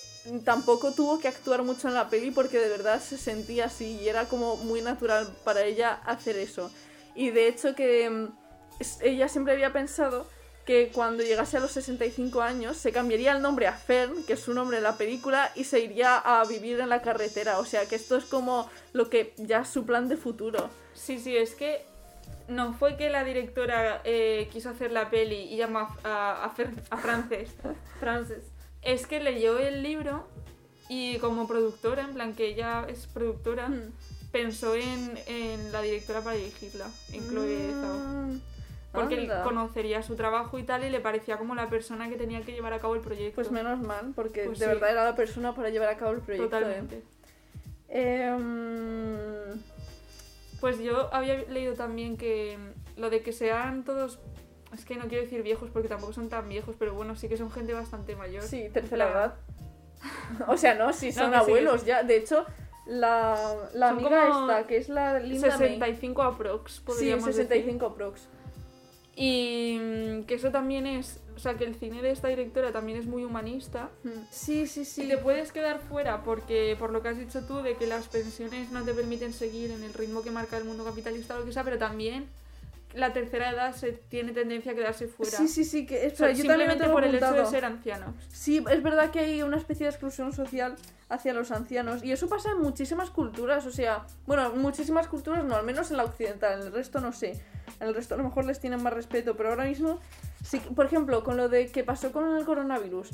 tampoco 0.44 0.92
tuvo 0.92 1.18
que 1.18 1.28
actuar 1.28 1.62
mucho 1.62 1.88
en 1.88 1.94
la 1.94 2.10
peli 2.10 2.30
porque 2.30 2.58
de 2.58 2.68
verdad 2.68 3.00
se 3.00 3.16
sentía 3.16 3.66
así 3.66 3.98
y 4.02 4.08
era 4.08 4.26
como 4.26 4.56
muy 4.56 4.82
natural 4.82 5.26
para 5.44 5.64
ella 5.64 6.00
hacer 6.04 6.36
eso. 6.36 6.70
Y 7.14 7.30
de 7.30 7.48
hecho 7.48 7.74
que 7.74 8.08
mm, 8.08 8.28
ella 9.02 9.28
siempre 9.28 9.54
había 9.54 9.72
pensado 9.72 10.26
que 10.66 10.90
cuando 10.92 11.22
llegase 11.22 11.56
a 11.56 11.60
los 11.60 11.72
65 11.72 12.42
años 12.42 12.76
se 12.76 12.92
cambiaría 12.92 13.32
el 13.32 13.42
nombre 13.42 13.66
a 13.66 13.72
Fern, 13.72 14.22
que 14.24 14.34
es 14.34 14.40
su 14.40 14.52
nombre 14.52 14.76
en 14.76 14.82
la 14.82 14.96
película, 14.96 15.50
y 15.54 15.64
se 15.64 15.80
iría 15.80 16.18
a 16.18 16.44
vivir 16.44 16.80
en 16.80 16.90
la 16.90 17.02
carretera. 17.02 17.58
O 17.58 17.64
sea 17.64 17.86
que 17.86 17.96
esto 17.96 18.16
es 18.16 18.24
como 18.24 18.70
lo 18.92 19.08
que 19.08 19.32
ya 19.38 19.62
es 19.62 19.68
su 19.68 19.86
plan 19.86 20.08
de 20.08 20.16
futuro. 20.16 20.68
Sí, 20.94 21.18
sí, 21.18 21.36
es 21.36 21.54
que 21.54 21.84
no 22.50 22.74
fue 22.74 22.96
que 22.96 23.08
la 23.10 23.24
directora 23.24 24.00
eh, 24.04 24.48
quiso 24.52 24.70
hacer 24.70 24.92
la 24.92 25.08
peli 25.10 25.36
y 25.52 25.56
llamó 25.56 25.78
a, 25.80 25.96
a, 26.04 26.44
a 26.90 26.96
Frances. 26.98 27.54
Frances. 28.00 28.44
Es 28.82 29.06
que 29.06 29.20
leyó 29.20 29.58
el 29.58 29.82
libro 29.82 30.26
y 30.88 31.18
como 31.18 31.46
productora, 31.46 32.02
en 32.02 32.14
plan 32.14 32.34
que 32.34 32.46
ella 32.46 32.84
es 32.88 33.06
productora, 33.06 33.68
Hmm. 33.68 33.92
pensó 34.32 34.74
en, 34.74 35.18
en 35.26 35.70
la 35.72 35.82
directora 35.82 36.20
para 36.22 36.36
dirigirla, 36.36 36.86
en 37.12 37.28
Chloe 37.28 37.70
Zhao. 37.72 37.96
Mm, 37.98 38.40
Porque 38.92 39.14
él 39.14 39.30
conocería 39.44 40.02
su 40.02 40.16
trabajo 40.16 40.58
y 40.58 40.62
tal 40.64 40.82
y 40.84 40.90
le 40.90 40.98
parecía 41.00 41.36
como 41.36 41.54
la 41.54 41.68
persona 41.68 42.08
que 42.08 42.16
tenía 42.16 42.40
que 42.42 42.52
llevar 42.52 42.72
a 42.72 42.78
cabo 42.80 42.94
el 42.96 43.00
proyecto. 43.00 43.34
Pues 43.36 43.50
menos 43.52 43.80
mal, 43.80 44.12
porque 44.16 44.44
Pues 44.44 44.58
de 44.58 44.64
sí. 44.66 44.70
verdad 44.72 44.90
era 44.90 45.04
la 45.04 45.14
persona 45.14 45.54
para 45.54 45.68
llevar 45.70 45.88
a 45.90 45.96
cabo 45.96 46.12
el 46.12 46.20
proyecto. 46.20 46.44
¿eh? 46.46 46.60
Totalmente. 46.60 47.02
Em, 47.88 49.60
Pues 50.60 50.78
yo 50.78 51.12
había 51.14 51.36
leído 51.44 51.74
también 51.74 52.16
que 52.16 52.58
lo 52.96 53.10
de 53.10 53.22
que 53.22 53.32
sean 53.32 53.84
todos, 53.84 54.18
es 54.74 54.84
que 54.84 54.96
no 54.96 55.08
quiero 55.08 55.24
decir 55.24 55.42
viejos 55.42 55.70
porque 55.70 55.88
tampoco 55.88 56.12
son 56.12 56.28
tan 56.28 56.48
viejos, 56.48 56.76
pero 56.78 56.94
bueno, 56.94 57.16
sí 57.16 57.28
que 57.28 57.36
son 57.36 57.50
gente 57.50 57.72
bastante 57.72 58.16
mayor. 58.16 58.42
sí, 58.42 58.68
tercera 58.72 59.10
edad. 59.10 59.34
O 60.48 60.56
sea, 60.56 60.74
no, 60.74 60.94
sí, 60.94 61.12
son 61.12 61.30
sí, 61.30 61.36
abuelos 61.36 61.82
sí. 61.82 61.88
ya. 61.88 62.02
De 62.02 62.16
hecho, 62.16 62.46
la, 62.86 63.36
la 63.74 63.90
amiga 63.90 64.28
esta, 64.28 64.66
que 64.66 64.76
es 64.78 64.88
la 64.88 65.18
Linda 65.18 65.48
May. 65.58 65.58
65 65.58 66.22
aprox, 66.22 66.72
Sí, 66.72 66.82
podríamos 66.84 67.26
decir. 67.26 67.42
65 67.46 67.94
prox. 67.94 68.28
Y 69.14 69.78
mm, 69.78 70.22
que 70.24 70.34
eso 70.34 70.50
también 70.50 70.86
es, 70.86 71.20
o 71.40 71.42
sea, 71.42 71.54
que 71.54 71.64
el 71.64 71.74
cine 71.74 72.02
de 72.02 72.10
esta 72.10 72.28
directora 72.28 72.70
también 72.70 72.98
es 72.98 73.06
muy 73.06 73.24
humanista. 73.24 73.88
Sí, 74.30 74.66
sí, 74.66 74.82
Y 74.82 74.84
sí. 74.84 75.08
te 75.08 75.16
puedes 75.16 75.52
quedar 75.52 75.80
fuera 75.80 76.22
porque, 76.22 76.76
por 76.78 76.92
lo 76.92 77.00
que 77.00 77.08
has 77.08 77.18
dicho 77.18 77.46
tú, 77.46 77.62
de 77.62 77.76
que 77.76 77.86
las 77.86 78.08
pensiones 78.08 78.70
no 78.70 78.84
te 78.84 78.92
permiten 78.92 79.32
seguir 79.32 79.70
en 79.70 79.82
el 79.82 79.94
ritmo 79.94 80.22
que 80.22 80.30
marca 80.30 80.58
el 80.58 80.64
mundo 80.64 80.84
capitalista 80.84 81.36
o 81.36 81.40
lo 81.40 81.46
que 81.46 81.52
sea, 81.52 81.64
pero 81.64 81.78
también 81.78 82.26
la 82.92 83.14
tercera 83.14 83.50
edad 83.50 83.74
se 83.74 83.92
tiene 83.92 84.32
tendencia 84.32 84.72
a 84.72 84.74
quedarse 84.74 85.06
fuera. 85.08 85.38
Sí, 85.38 85.48
sí, 85.48 85.64
sí, 85.64 85.86
que 85.86 86.08
O 86.08 86.14
sea, 86.14 86.30
yo 86.30 86.42
simplemente 86.42 86.88
por 86.90 87.04
el 87.04 87.14
hecho 87.14 87.32
de 87.32 87.46
ser 87.46 87.64
ancianos. 87.64 88.14
Sí, 88.30 88.62
es 88.70 88.82
verdad 88.82 89.10
que 89.10 89.20
hay 89.20 89.42
una 89.42 89.56
especie 89.56 89.86
de 89.86 89.90
exclusión 89.90 90.34
social 90.34 90.76
hacia 91.08 91.32
los 91.32 91.52
ancianos. 91.52 92.04
Y 92.04 92.12
eso 92.12 92.28
pasa 92.28 92.50
en 92.50 92.60
muchísimas 92.60 93.10
culturas. 93.10 93.64
O 93.64 93.70
sea, 93.70 94.06
bueno, 94.26 94.52
en 94.52 94.60
muchísimas 94.60 95.08
culturas 95.08 95.44
no, 95.44 95.56
al 95.56 95.64
menos 95.64 95.90
en 95.90 95.96
la 95.96 96.04
occidental. 96.04 96.60
En 96.60 96.66
el 96.66 96.72
resto 96.72 97.00
no 97.00 97.12
sé. 97.12 97.40
El 97.80 97.94
resto 97.94 98.14
a 98.14 98.18
lo 98.18 98.24
mejor 98.24 98.44
les 98.44 98.60
tienen 98.60 98.82
más 98.82 98.92
respeto. 98.92 99.36
Pero 99.36 99.50
ahora 99.50 99.64
mismo, 99.64 99.98
sí, 100.44 100.60
por 100.76 100.86
ejemplo, 100.86 101.24
con 101.24 101.36
lo 101.36 101.48
de 101.48 101.68
que 101.68 101.82
pasó 101.82 102.12
con 102.12 102.36
el 102.36 102.44
coronavirus. 102.44 103.10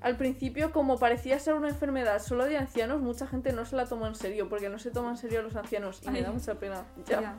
Al 0.00 0.16
principio, 0.16 0.72
como 0.72 0.98
parecía 0.98 1.38
ser 1.38 1.54
una 1.54 1.68
enfermedad 1.68 2.22
solo 2.22 2.44
de 2.44 2.58
ancianos, 2.58 3.00
mucha 3.00 3.26
gente 3.26 3.52
no 3.52 3.64
se 3.64 3.76
la 3.76 3.86
tomó 3.86 4.06
en 4.06 4.14
serio. 4.14 4.48
Porque 4.48 4.68
no 4.68 4.78
se 4.78 4.90
toman 4.90 5.12
en 5.12 5.16
serio 5.18 5.40
a 5.40 5.42
los 5.42 5.56
ancianos. 5.56 6.00
Y 6.02 6.10
me 6.10 6.18
Ay. 6.18 6.24
da 6.24 6.32
mucha 6.32 6.54
pena. 6.54 6.84
Ya. 7.06 7.20
Ya. 7.20 7.38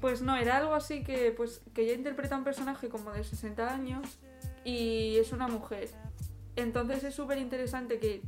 Pues 0.00 0.22
no, 0.22 0.36
era 0.36 0.58
algo 0.58 0.74
así 0.74 1.02
que, 1.04 1.32
pues, 1.32 1.62
que 1.74 1.82
ella 1.82 1.94
interpreta 1.94 2.36
un 2.36 2.44
personaje 2.44 2.88
como 2.88 3.12
de 3.12 3.24
60 3.24 3.72
años 3.72 4.18
y 4.64 5.16
es 5.18 5.32
una 5.32 5.48
mujer. 5.48 5.88
Entonces 6.56 7.04
es 7.04 7.14
súper 7.14 7.38
interesante 7.38 7.98
que 7.98 8.22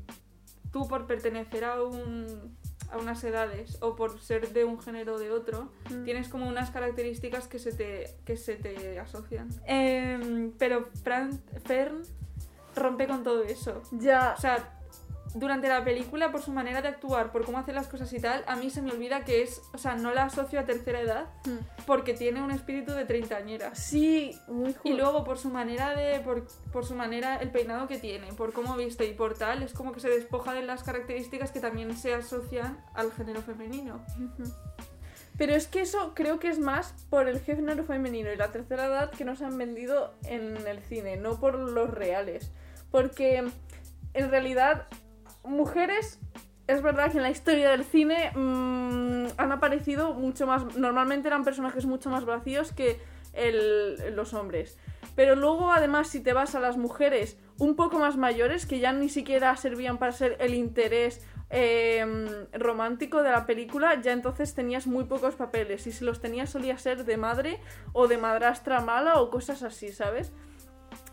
tú 0.70 0.86
por 0.86 1.06
pertenecer 1.06 1.64
a, 1.64 1.82
un, 1.82 2.56
a 2.90 2.96
unas 2.98 3.22
edades 3.24 3.76
o 3.82 3.94
por 3.96 4.18
ser 4.20 4.48
de 4.52 4.64
un 4.64 4.80
género 4.80 5.14
o 5.14 5.18
de 5.18 5.30
otro, 5.30 5.70
Mm. 5.90 6.04
tienes 6.04 6.28
como 6.28 6.48
unas 6.48 6.70
características 6.70 7.46
que 7.48 7.58
se 7.58 7.72
te, 7.72 8.16
que 8.24 8.36
se 8.36 8.54
te 8.56 8.98
asocian. 8.98 9.48
Em, 9.66 10.52
pero 10.58 10.88
Fran, 11.02 11.38
Fern 11.64 12.02
rompe 12.76 13.06
con 13.06 13.22
todo 13.24 13.42
eso. 13.42 13.82
Ya. 13.92 14.34
O 14.36 14.40
sea, 14.40 14.77
durante 15.34 15.68
la 15.68 15.84
película, 15.84 16.32
por 16.32 16.42
su 16.42 16.50
manera 16.52 16.80
de 16.82 16.88
actuar, 16.88 17.30
por 17.32 17.44
cómo 17.44 17.58
hace 17.58 17.72
las 17.72 17.86
cosas 17.88 18.12
y 18.12 18.20
tal, 18.20 18.44
a 18.46 18.56
mí 18.56 18.70
se 18.70 18.80
me 18.82 18.90
olvida 18.92 19.24
que 19.24 19.42
es, 19.42 19.60
o 19.74 19.78
sea, 19.78 19.94
no 19.94 20.12
la 20.14 20.24
asocio 20.24 20.58
a 20.58 20.64
tercera 20.64 21.00
edad 21.00 21.26
Mm. 21.46 21.84
porque 21.86 22.14
tiene 22.14 22.42
un 22.42 22.50
espíritu 22.50 22.92
de 22.92 23.04
treintañera. 23.04 23.74
Sí, 23.74 24.38
muy 24.48 24.70
Y 24.84 24.92
ju- 24.92 24.96
luego 24.96 25.24
por 25.24 25.38
su 25.38 25.50
manera 25.50 25.94
de, 25.94 26.20
por, 26.20 26.46
por 26.72 26.84
su 26.86 26.94
manera, 26.94 27.36
el 27.36 27.50
peinado 27.50 27.86
que 27.88 27.98
tiene, 27.98 28.32
por 28.32 28.52
cómo 28.52 28.76
viste 28.76 29.06
y 29.06 29.12
por 29.14 29.36
tal, 29.36 29.62
es 29.62 29.72
como 29.74 29.92
que 29.92 30.00
se 30.00 30.08
despoja 30.08 30.52
de 30.54 30.62
las 30.62 30.82
características 30.82 31.50
que 31.52 31.60
también 31.60 31.96
se 31.96 32.14
asocian 32.14 32.82
al 32.94 33.12
género 33.12 33.42
femenino. 33.42 34.00
Pero 35.36 35.54
es 35.54 35.68
que 35.68 35.80
eso 35.82 36.14
creo 36.14 36.40
que 36.40 36.48
es 36.48 36.58
más 36.58 36.94
por 37.10 37.28
el 37.28 37.38
género 37.40 37.84
femenino 37.84 38.32
y 38.32 38.36
la 38.36 38.50
tercera 38.50 38.86
edad 38.86 39.10
que 39.12 39.24
nos 39.24 39.40
han 39.40 39.56
vendido 39.56 40.14
en 40.24 40.56
el 40.66 40.80
cine, 40.82 41.16
no 41.16 41.38
por 41.38 41.54
los 41.56 41.90
reales. 41.90 42.50
Porque 42.90 43.44
en 44.14 44.30
realidad, 44.30 44.86
mujeres, 45.48 46.20
es 46.66 46.82
verdad 46.82 47.10
que 47.10 47.16
en 47.16 47.22
la 47.22 47.30
historia 47.30 47.70
del 47.70 47.84
cine 47.84 48.30
mm, 48.34 49.26
han 49.36 49.52
aparecido 49.52 50.14
mucho 50.14 50.46
más. 50.46 50.76
Normalmente 50.76 51.28
eran 51.28 51.44
personajes 51.44 51.86
mucho 51.86 52.10
más 52.10 52.24
vacíos 52.24 52.72
que 52.72 53.00
los 54.12 54.34
hombres. 54.34 54.76
Pero 55.14 55.34
luego, 55.34 55.72
además, 55.72 56.08
si 56.08 56.20
te 56.20 56.32
vas 56.32 56.54
a 56.54 56.60
las 56.60 56.76
mujeres 56.76 57.38
un 57.58 57.74
poco 57.74 57.98
más 57.98 58.16
mayores, 58.16 58.66
que 58.66 58.78
ya 58.78 58.92
ni 58.92 59.08
siquiera 59.08 59.56
servían 59.56 59.98
para 59.98 60.12
ser 60.12 60.36
el 60.40 60.54
interés 60.54 61.26
eh, 61.50 62.46
romántico 62.52 63.22
de 63.22 63.30
la 63.30 63.46
película, 63.46 64.00
ya 64.00 64.12
entonces 64.12 64.54
tenías 64.54 64.86
muy 64.86 65.04
pocos 65.04 65.34
papeles. 65.34 65.86
Y 65.86 65.92
si 65.92 66.04
los 66.04 66.20
tenías 66.20 66.50
solía 66.50 66.78
ser 66.78 67.04
de 67.04 67.16
madre 67.16 67.60
o 67.92 68.08
de 68.08 68.18
madrastra 68.18 68.80
mala 68.80 69.20
o 69.20 69.30
cosas 69.30 69.62
así, 69.62 69.92
¿sabes? 69.92 70.32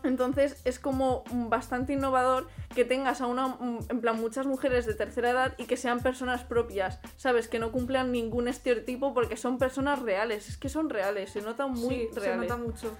Entonces 0.02 0.60
es 0.64 0.78
como 0.78 1.24
bastante 1.30 1.92
innovador 1.94 2.48
que 2.74 2.84
tengas 2.84 3.20
a 3.20 3.26
una, 3.26 3.48
mm, 3.48 3.78
en 3.88 4.00
plan, 4.00 4.20
muchas 4.20 4.46
mujeres 4.46 4.86
de 4.86 4.94
tercera 4.94 5.30
edad 5.30 5.54
y 5.58 5.64
que 5.64 5.76
sean 5.76 6.00
personas 6.00 6.44
propias, 6.44 7.00
¿sabes? 7.16 7.48
Que 7.48 7.58
no 7.58 7.72
cumplan 7.72 8.12
ningún 8.12 8.48
estereotipo 8.48 9.14
porque 9.14 9.36
son 9.36 9.58
personas 9.58 10.00
reales, 10.02 10.48
es 10.48 10.56
que 10.56 10.68
son 10.68 10.90
reales, 10.90 11.30
se 11.30 11.42
notan 11.42 11.72
muy 11.72 11.94
sí, 11.94 12.08
se 12.12 12.20
reales. 12.20 12.48
nota 12.48 12.56
mucho. 12.62 12.96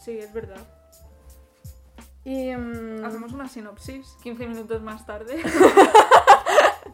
Sí, 0.00 0.18
es 0.18 0.32
verdad. 0.32 0.60
Y, 2.24 2.54
mm, 2.56 3.04
Hacemos 3.04 3.32
una 3.32 3.48
sinopsis 3.48 4.06
15 4.22 4.46
minutos 4.48 4.82
más 4.82 5.04
tarde. 5.06 5.42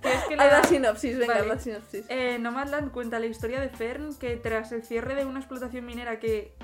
Es 0.02 0.24
que 0.24 0.34
haz 0.34 0.38
la 0.38 0.58
la- 0.60 0.64
sinopsis, 0.64 1.18
venga, 1.18 1.34
Vale. 1.34 1.46
la 1.48 1.58
sinopsis. 1.58 2.04
Eh, 2.08 2.38
Nomadland 2.40 2.90
cuenta 2.90 3.18
la 3.20 3.26
historia 3.26 3.60
de 3.60 3.68
Fern 3.68 4.14
que 4.14 4.36
tras 4.36 4.72
el 4.72 4.82
cierre 4.82 5.14
de 5.14 5.26
una 5.26 5.40
explotación 5.40 5.84
minera 5.84 6.18
que 6.18 6.56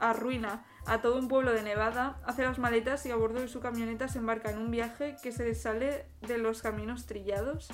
arruina 0.00 0.64
a 0.86 1.00
todo 1.02 1.18
un 1.18 1.28
pueblo 1.28 1.52
de 1.52 1.62
Nevada, 1.62 2.20
hace 2.24 2.42
las 2.42 2.58
maletas 2.58 3.04
y 3.06 3.10
a 3.10 3.16
bordo 3.16 3.40
de 3.40 3.48
su 3.48 3.60
camioneta 3.60 4.08
se 4.08 4.18
embarca 4.18 4.50
en 4.50 4.58
un 4.58 4.70
viaje 4.70 5.16
que 5.22 5.32
se 5.32 5.54
sale 5.54 6.06
de 6.22 6.38
los 6.38 6.62
caminos 6.62 7.06
trillados 7.06 7.68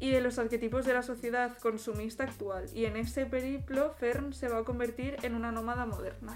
y 0.00 0.10
de 0.10 0.20
los 0.20 0.38
arquetipos 0.38 0.86
de 0.86 0.94
la 0.94 1.02
sociedad 1.02 1.56
consumista 1.58 2.24
actual. 2.24 2.66
Y 2.74 2.86
en 2.86 2.96
ese 2.96 3.26
periplo 3.26 3.92
Fern 3.92 4.32
se 4.32 4.48
va 4.48 4.58
a 4.58 4.64
convertir 4.64 5.16
en 5.22 5.34
una 5.34 5.52
nómada 5.52 5.86
moderna. 5.86 6.34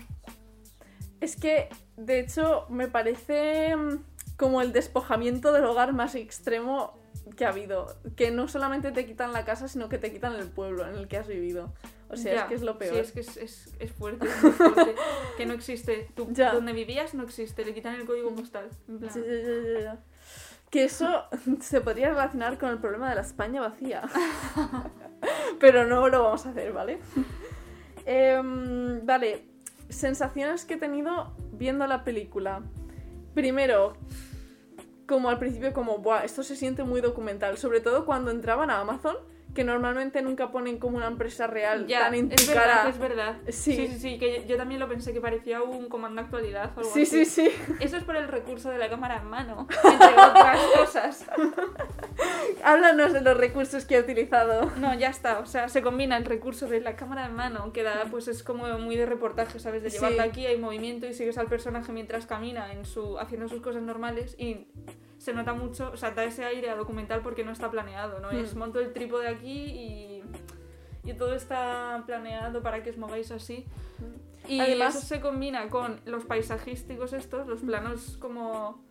Es 1.20 1.36
que, 1.36 1.70
de 1.96 2.20
hecho, 2.20 2.66
me 2.68 2.88
parece 2.88 3.74
mm, 3.74 4.04
como 4.36 4.60
el 4.60 4.72
despojamiento 4.72 5.52
del 5.52 5.64
hogar 5.64 5.94
más 5.94 6.14
extremo 6.14 6.98
que 7.36 7.46
ha 7.46 7.48
habido. 7.48 7.96
Que 8.16 8.30
no 8.30 8.48
solamente 8.48 8.92
te 8.92 9.06
quitan 9.06 9.32
la 9.32 9.46
casa, 9.46 9.66
sino 9.66 9.88
que 9.88 9.96
te 9.96 10.12
quitan 10.12 10.34
el 10.34 10.48
pueblo 10.48 10.86
en 10.86 10.96
el 10.96 11.08
que 11.08 11.16
has 11.16 11.26
vivido. 11.26 11.72
O 12.14 12.16
sea, 12.16 12.34
Ya, 12.34 12.40
es 12.42 12.46
que 12.48 12.54
es 12.54 12.62
lo 12.62 12.78
peor. 12.78 12.94
Sí, 12.94 13.00
es 13.00 13.12
que 13.12 13.20
es, 13.20 13.36
es- 13.36 13.74
es 13.78 13.92
fuerte, 13.92 14.26
es 14.26 14.32
fuerte. 14.34 14.94
que 15.36 15.46
no 15.46 15.52
existe. 15.52 16.08
Tú, 16.14 16.28
Ya. 16.32 16.52
donde 16.52 16.72
vivías 16.72 17.14
no 17.14 17.22
existe, 17.24 17.64
le 17.64 17.74
quitan 17.74 17.94
el 17.94 18.06
código 18.06 18.34
postal. 18.34 18.68
en 18.88 18.98
plan. 18.98 19.12
Ya, 19.14 19.80
ya. 19.80 19.98
Que 20.70 20.84
eso 20.84 21.24
se 21.60 21.80
podría 21.80 22.08
relacionar 22.08 22.58
con 22.58 22.70
el 22.70 22.78
problema 22.78 23.08
de 23.10 23.14
la 23.16 23.20
España 23.20 23.60
vacía. 23.60 24.02
Pero 25.60 25.86
no 25.86 26.08
lo 26.08 26.22
vamos 26.22 26.46
a 26.46 26.50
hacer, 26.50 26.72
¿vale? 26.72 26.98
Em, 28.06 29.04
vale, 29.06 29.44
sensaciones 29.88 30.64
que 30.64 30.74
he 30.74 30.76
tenido 30.78 31.32
viendo 31.52 31.86
la 31.86 32.04
película. 32.04 32.62
Primero, 33.34 33.96
como 35.06 35.28
al 35.30 35.38
principio, 35.38 35.72
como, 35.72 35.98
Buah, 35.98 36.24
esto 36.24 36.42
se 36.42 36.56
siente 36.56 36.84
muy 36.84 37.00
documental. 37.00 37.56
Sobre 37.58 37.80
todo 37.80 38.04
cuando 38.04 38.30
entraban 38.30 38.70
a 38.70 38.80
Amazon, 38.80 39.16
que 39.54 39.64
normalmente 39.64 40.20
nunca 40.22 40.50
ponen 40.50 40.78
como 40.78 40.96
una 40.96 41.06
empresa 41.06 41.46
real 41.46 41.86
Ya, 41.86 42.00
tan 42.06 42.14
en 42.14 42.28
tu 42.28 42.34
es 42.34 42.46
verdad, 42.48 42.64
cara. 42.64 42.88
es 42.90 42.98
verdad. 42.98 43.36
Sí. 43.48 43.74
sí, 43.76 43.88
sí, 43.88 43.98
sí, 44.00 44.18
que 44.18 44.40
yo, 44.42 44.46
yo 44.48 44.56
también 44.56 44.80
lo 44.80 44.88
pensé 44.88 45.12
que 45.12 45.20
parecía 45.20 45.62
un 45.62 45.88
comando 45.88 46.20
actualidad 46.20 46.72
o 46.76 46.80
algo 46.80 46.92
Sí, 46.92 47.02
así. 47.02 47.24
sí, 47.24 47.48
sí. 47.48 47.74
Eso 47.80 47.96
es 47.96 48.04
por 48.04 48.16
el 48.16 48.28
recurso 48.28 48.70
de 48.70 48.78
la 48.78 48.88
cámara 48.88 49.18
en 49.18 49.28
mano, 49.28 49.66
entre 49.84 50.08
otras 50.08 50.60
cosas. 50.76 51.26
Háblanos 52.62 53.12
de 53.12 53.20
los 53.20 53.36
recursos 53.36 53.84
que 53.84 53.96
he 53.96 54.00
utilizado. 54.00 54.70
No, 54.78 54.94
ya 54.98 55.08
está. 55.08 55.38
O 55.38 55.46
sea, 55.46 55.68
se 55.68 55.82
combina 55.82 56.16
el 56.16 56.24
recurso 56.24 56.66
de 56.66 56.80
la 56.80 56.96
cámara 56.96 57.26
en 57.26 57.34
mano, 57.34 57.72
que 57.72 57.82
da, 57.82 58.04
pues 58.10 58.28
es 58.28 58.42
como 58.42 58.66
muy 58.78 58.96
de 58.96 59.06
reportaje, 59.06 59.58
¿sabes? 59.58 59.82
De 59.82 59.90
Sí. 59.90 59.98
llevarla 59.98 60.24
aquí, 60.24 60.46
hay 60.46 60.58
movimiento 60.58 61.06
y 61.06 61.14
sigues 61.14 61.38
al 61.38 61.46
personaje 61.46 61.92
mientras 61.92 62.26
camina 62.26 62.72
en 62.72 62.84
su, 62.84 63.18
haciendo 63.18 63.48
sus 63.48 63.60
cosas 63.60 63.82
normales 63.82 64.34
y 64.38 64.66
se 65.24 65.32
nota 65.32 65.54
mucho, 65.54 65.90
o 65.92 65.96
sea, 65.96 66.10
da 66.10 66.22
ese 66.24 66.44
aire 66.44 66.68
a 66.68 66.76
documental 66.76 67.22
porque 67.22 67.44
no 67.44 67.50
está 67.52 67.70
planeado, 67.70 68.18
¿no? 68.20 68.30
Es 68.30 68.54
Hmm. 68.54 68.58
monto 68.58 68.78
el 68.80 68.92
trípode 68.92 69.26
aquí 69.26 69.50
y, 69.50 70.22
y 71.02 71.14
todo 71.14 71.34
está 71.34 72.02
planeado 72.04 72.62
para 72.62 72.82
que 72.82 72.90
os 72.90 72.98
mováis 72.98 73.30
así. 73.30 73.64
Y 74.46 74.60
Además- 74.60 74.96
eso 74.96 75.06
se 75.06 75.20
combina 75.22 75.68
con 75.70 75.98
los 76.04 76.26
paisajísticos 76.26 77.14
estos, 77.14 77.46
los 77.46 77.60
planos 77.62 78.18
como 78.18 78.84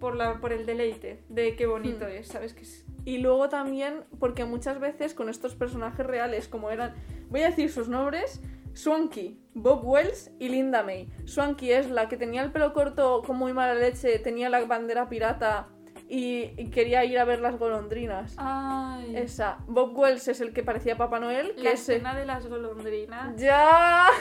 por, 0.00 0.16
la, 0.16 0.40
por 0.40 0.52
el 0.52 0.64
deleite 0.64 1.22
de 1.28 1.54
qué 1.56 1.66
bonito 1.66 2.06
es, 2.06 2.28
¿sabes? 2.28 2.54
Que 2.54 2.62
es- 2.62 2.86
Y 3.04 3.18
luego 3.18 3.48
también, 3.50 4.04
porque 4.18 4.44
muchas 4.46 4.80
veces 4.80 5.12
con 5.12 5.28
estos 5.28 5.54
personajes 5.54 6.06
reales, 6.06 6.48
como 6.48 6.70
eran, 6.70 6.94
voy 7.28 7.42
a 7.42 7.48
decir 7.50 7.70
sus 7.70 7.88
nombres, 7.88 8.40
Swanky, 8.74 9.40
Bob 9.54 9.84
Wells 9.84 10.30
y 10.38 10.48
Linda 10.48 10.82
May. 10.82 11.08
Swanky 11.24 11.72
es 11.72 11.90
la 11.90 12.08
que 12.08 12.16
tenía 12.16 12.42
el 12.42 12.52
pelo 12.52 12.72
corto 12.72 13.22
con 13.26 13.36
muy 13.36 13.52
mala 13.52 13.74
leche, 13.74 14.18
tenía 14.18 14.48
la 14.48 14.64
bandera 14.64 15.08
pirata 15.08 15.68
y, 16.08 16.52
y 16.56 16.70
quería 16.70 17.04
ir 17.04 17.18
a 17.18 17.24
ver 17.24 17.40
las 17.40 17.58
golondrinas. 17.58 18.34
Ay. 18.38 19.16
Esa. 19.16 19.58
Bob 19.66 19.96
Wells 19.96 20.28
es 20.28 20.40
el 20.40 20.52
que 20.52 20.62
parecía 20.62 20.96
Papá 20.96 21.18
Noel, 21.20 21.54
que 21.54 21.62
La 21.64 21.70
es... 21.72 21.80
escena 21.80 22.14
de 22.14 22.24
las 22.24 22.46
golondrinas. 22.46 23.36
¡Ya! 23.40 24.06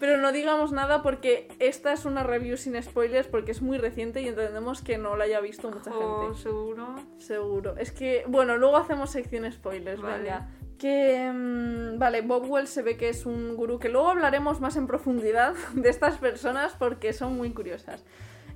Pero 0.00 0.16
no 0.18 0.32
digamos 0.32 0.72
nada 0.72 1.02
porque 1.02 1.48
esta 1.58 1.92
es 1.92 2.04
una 2.04 2.22
review 2.22 2.56
sin 2.56 2.80
spoilers 2.82 3.28
porque 3.28 3.52
es 3.52 3.62
muy 3.62 3.78
reciente 3.78 4.20
y 4.20 4.28
entendemos 4.28 4.82
que 4.82 4.98
no 4.98 5.16
la 5.16 5.24
haya 5.24 5.40
visto 5.40 5.70
mucha 5.70 5.90
Oh, 5.94 6.22
gente. 6.26 6.38
seguro. 6.42 6.94
Seguro. 7.18 7.76
Es 7.76 7.92
que, 7.92 8.24
bueno, 8.26 8.56
luego 8.56 8.76
hacemos 8.76 9.10
sección 9.10 9.50
spoilers, 9.50 10.00
Vale. 10.00 10.18
venga. 10.22 10.48
Que, 10.78 11.30
mm, 11.32 11.98
vale, 11.98 12.22
Bob 12.22 12.48
Wells 12.50 12.70
se 12.70 12.82
ve 12.82 12.96
que 12.96 13.08
es 13.08 13.26
un 13.26 13.56
gurú 13.56 13.78
que 13.78 13.88
luego 13.88 14.08
hablaremos 14.08 14.60
más 14.60 14.76
en 14.76 14.86
profundidad 14.86 15.54
de 15.74 15.88
estas 15.88 16.18
personas 16.18 16.74
porque 16.78 17.12
son 17.12 17.36
muy 17.36 17.50
curiosas. 17.50 18.04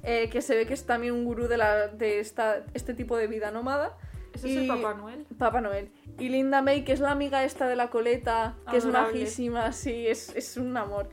Eh, 0.05 0.29
que 0.31 0.43
se 0.43 0.57
ve 0.57 0.67
que 0.67 0.75
es 0.75 0.85
también 0.85 1.15
un 1.15 1.25
gurú 1.25 1.47
de, 1.47 1.57
la, 1.57 1.87
de 1.89 2.19
esta, 2.21 2.65
este 2.75 2.95
tipo 2.95 3.17
de 3.17 3.27
vida 3.29 3.51
nómada. 3.51 3.97
Ese 4.35 4.49
es 4.49 4.55
Y- 4.55 4.59
el 4.59 4.69
Papá 4.69 4.95
Noel. 4.95 5.27
Papá 5.39 5.61
Noel. 5.61 5.91
Y 6.19 6.29
Linda 6.29 6.63
May, 6.63 6.85
que 6.85 6.93
es 6.93 7.01
la 7.01 7.11
amiga 7.11 7.45
esta 7.45 7.69
de 7.69 7.77
la 7.77 7.89
coleta, 7.91 8.57
que 8.71 8.77
es 8.79 8.85
majísima, 8.87 9.73
sí, 9.73 10.07
es, 10.07 10.35
es 10.37 10.57
un 10.57 10.77
amor. 10.77 11.09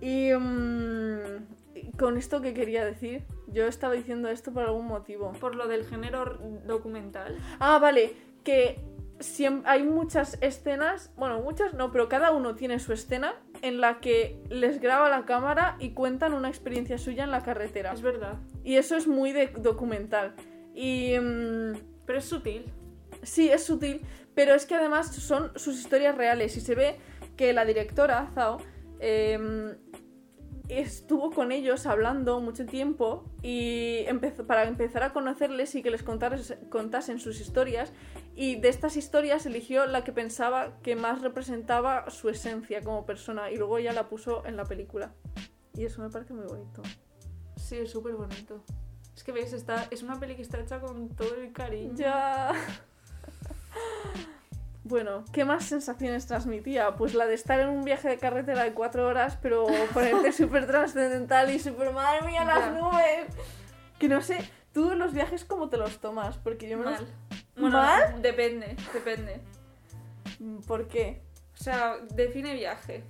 Y 0.00 0.30
mm, 0.32 1.96
con 1.98 2.16
esto 2.16 2.40
que 2.40 2.54
quería 2.54 2.84
decir, 2.84 3.24
yo 3.48 3.66
estaba 3.66 3.94
diciendo 3.94 4.28
esto 4.28 4.52
por 4.52 4.62
algún 4.64 4.86
motivo. 4.86 5.32
Por 5.40 5.54
lo 5.54 5.68
del 5.68 5.84
género 5.84 6.38
documental. 6.66 7.36
Ah, 7.60 7.78
vale, 7.78 8.14
que 8.42 8.78
siem- 9.20 9.62
hay 9.66 9.82
muchas 9.82 10.38
escenas, 10.40 11.12
bueno, 11.16 11.40
muchas 11.40 11.74
no, 11.74 11.90
pero 11.92 12.08
cada 12.08 12.30
uno 12.32 12.54
tiene 12.54 12.78
su 12.78 12.92
escena 12.92 13.34
en 13.62 13.80
la 13.80 14.00
que 14.00 14.42
les 14.50 14.80
graba 14.80 15.08
la 15.08 15.24
cámara 15.24 15.76
y 15.80 15.90
cuentan 15.90 16.34
una 16.34 16.48
experiencia 16.48 16.98
suya 16.98 17.24
en 17.24 17.30
la 17.30 17.42
carretera. 17.42 17.92
Es 17.92 18.02
verdad. 18.02 18.34
Y 18.64 18.76
eso 18.76 18.96
es 18.96 19.06
muy 19.06 19.32
de 19.32 19.48
documental. 19.48 20.34
Y 20.74 21.14
mm, 21.18 21.72
Pero 22.06 22.18
es 22.18 22.24
sutil. 22.24 22.64
sí, 23.22 23.48
es 23.50 23.64
sutil, 23.64 24.00
pero 24.34 24.54
es 24.54 24.66
que 24.66 24.74
además 24.74 25.14
son 25.14 25.52
sus 25.56 25.78
historias 25.78 26.16
reales 26.16 26.56
y 26.56 26.60
se 26.60 26.74
ve 26.74 26.96
que 27.36 27.52
la 27.52 27.64
directora, 27.64 28.28
Zhao, 28.34 28.58
em, 29.00 29.74
estuvo 30.68 31.30
con 31.30 31.52
ellos 31.52 31.86
hablando 31.86 32.40
mucho 32.40 32.64
tiempo 32.66 33.24
y 33.42 33.98
empezó, 34.06 34.46
para 34.46 34.64
empezar 34.64 35.02
a 35.02 35.12
conocerles 35.12 35.74
y 35.74 35.82
que 35.82 35.90
les 35.90 36.04
contares- 36.04 36.56
contasen 36.70 37.20
sus 37.20 37.40
historias 37.40 37.92
y 38.34 38.56
de 38.56 38.68
estas 38.68 38.96
historias 38.96 39.44
eligió 39.46 39.86
la 39.86 40.04
que 40.04 40.12
pensaba 40.12 40.80
que 40.82 40.96
más 40.96 41.20
representaba 41.22 42.08
su 42.10 42.28
esencia 42.30 42.80
como 42.82 43.04
persona 43.06 43.50
y 43.50 43.56
luego 43.56 43.78
ya 43.78 43.92
la 43.92 44.08
puso 44.08 44.44
en 44.46 44.56
la 44.56 44.64
película. 44.64 45.12
Y 45.76 45.84
eso 45.84 46.00
me 46.02 46.08
parece 46.10 46.32
muy 46.32 46.46
bonito. 46.46 46.82
Sí, 47.56 47.76
es 47.76 47.90
súper 47.90 48.14
bonito. 48.14 48.64
Es 49.16 49.22
que 49.22 49.32
veis, 49.32 49.52
está, 49.52 49.86
es 49.90 50.02
una 50.02 50.18
peli 50.18 50.34
que 50.34 50.42
está 50.42 50.58
hecha 50.60 50.80
con 50.80 51.08
todo 51.10 51.34
el 51.36 51.52
cariño. 51.52 51.94
Ya. 51.96 52.52
Bueno, 54.84 55.24
¿qué 55.32 55.46
más 55.46 55.64
sensaciones 55.64 56.26
transmitía? 56.26 56.94
Pues 56.94 57.14
la 57.14 57.26
de 57.26 57.34
estar 57.34 57.58
en 57.58 57.70
un 57.70 57.84
viaje 57.84 58.06
de 58.08 58.18
carretera 58.18 58.64
de 58.64 58.74
cuatro 58.74 59.06
horas, 59.06 59.38
pero 59.40 59.66
ponerte 59.94 60.30
súper 60.32 60.66
trascendental 60.66 61.50
y 61.50 61.58
súper 61.58 61.90
madre 61.92 62.26
mía 62.26 62.44
las 62.44 62.70
nubes. 62.78 63.26
Que 63.98 64.08
no 64.08 64.20
sé, 64.20 64.38
tú 64.74 64.94
los 64.94 65.14
viajes 65.14 65.46
cómo 65.46 65.70
te 65.70 65.78
los 65.78 65.98
tomas, 66.00 66.36
porque 66.36 66.68
yo 66.68 66.76
me 66.76 66.84
los... 66.84 67.00
Mal. 67.00 67.08
Bueno, 67.56 67.78
¿Mal? 67.78 68.20
Depende, 68.20 68.76
depende. 68.92 69.40
¿Por 70.66 70.86
qué? 70.86 71.22
O 71.58 71.62
sea, 71.62 71.96
define 72.12 72.52
viaje. 72.52 73.04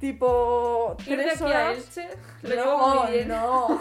Tipo, 0.00 0.96
Ir 1.06 1.18
de 1.18 1.30
aquí 1.30 1.44
a. 1.44 1.72
Elche, 1.72 2.08
lo 2.42 2.48
llevo 2.48 2.64
No, 2.64 3.02
muy 3.02 3.12
bien. 3.12 3.28
no. 3.28 3.80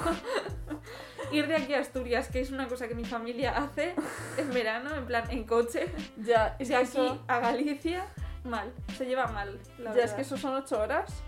Ir 1.32 1.48
de 1.48 1.56
aquí 1.56 1.74
a 1.74 1.80
Asturias, 1.80 2.28
que 2.28 2.42
es 2.42 2.52
una 2.52 2.68
cosa 2.68 2.90
que 2.90 2.96
mi 2.96 3.06
familia 3.06 3.56
hace 3.56 3.96
en 4.38 4.50
verano, 4.50 4.94
en 4.96 5.06
plan, 5.06 5.32
en 5.32 5.46
coche. 5.46 5.88
Ya, 6.18 6.58
es 6.60 6.68
De 6.68 6.76
aquí 6.76 6.90
eso, 6.90 7.24
a 7.28 7.40
Galicia, 7.40 8.06
mal. 8.44 8.74
Se 8.98 9.06
lleva 9.06 9.28
mal, 9.28 9.60
la 9.78 9.96
ya 9.96 10.04
es 10.04 10.14
que 10.14 10.22
eso 10.24 10.38
son 10.38 10.56
ocho 10.56 10.80
horas. 10.80 11.24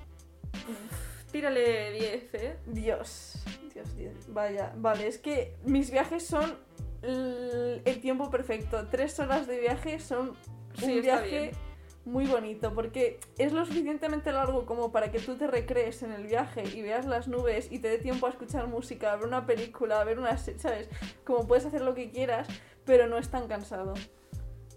Tírale 1.32 1.92
10, 1.92 2.34
¿eh? 2.34 2.58
Dios, 2.66 3.36
Dios, 3.74 3.96
Dios. 3.96 4.14
Vaya, 4.28 4.74
vale, 4.76 5.08
es 5.08 5.18
que 5.18 5.56
mis 5.64 5.90
viajes 5.90 6.28
son 6.28 6.58
el, 7.02 8.00
tiempo 8.02 8.30
perfecto. 8.30 8.88
Tres 8.88 9.18
horas 9.20 9.48
de 9.48 9.60
viaje 9.60 10.02
son 10.02 10.36
un 10.82 11.02
viaje 11.02 11.42
bien. 11.42 11.71
Muy 12.06 12.26
bonito 12.26 12.74
porque 12.74 13.20
es 13.38 13.54
lo 13.54 13.66
suficientemente 13.66 14.32
largo 14.32 14.66
como 14.66 14.92
para 14.92 15.12
que 15.12 15.20
tú 15.20 15.36
te 15.36 15.48
recrees 15.48 16.02
en 16.04 16.12
el 16.12 16.26
viaje 16.26 16.64
y 16.64 16.82
veas 16.82 17.06
las 17.06 17.28
nubes 17.28 17.72
y 17.72 17.80
te 17.80 17.90
dé 17.90 17.98
tiempo 18.00 18.26
a 18.28 18.32
escuchar 18.32 18.68
música, 18.68 19.14
a 19.14 19.16
ver 19.18 19.28
una 19.28 19.46
película, 19.46 20.02
a 20.02 20.04
ver 20.04 20.18
una, 20.18 20.36
¿sabes? 20.38 20.90
Como 21.24 21.48
puedes 21.48 21.66
hacer 21.66 21.82
lo 21.82 21.94
que 21.94 22.10
quieras, 22.10 22.48
pero 22.86 23.08
no 23.08 23.18
es 23.18 23.30
tan 23.30 23.48
cansado. 23.48 23.94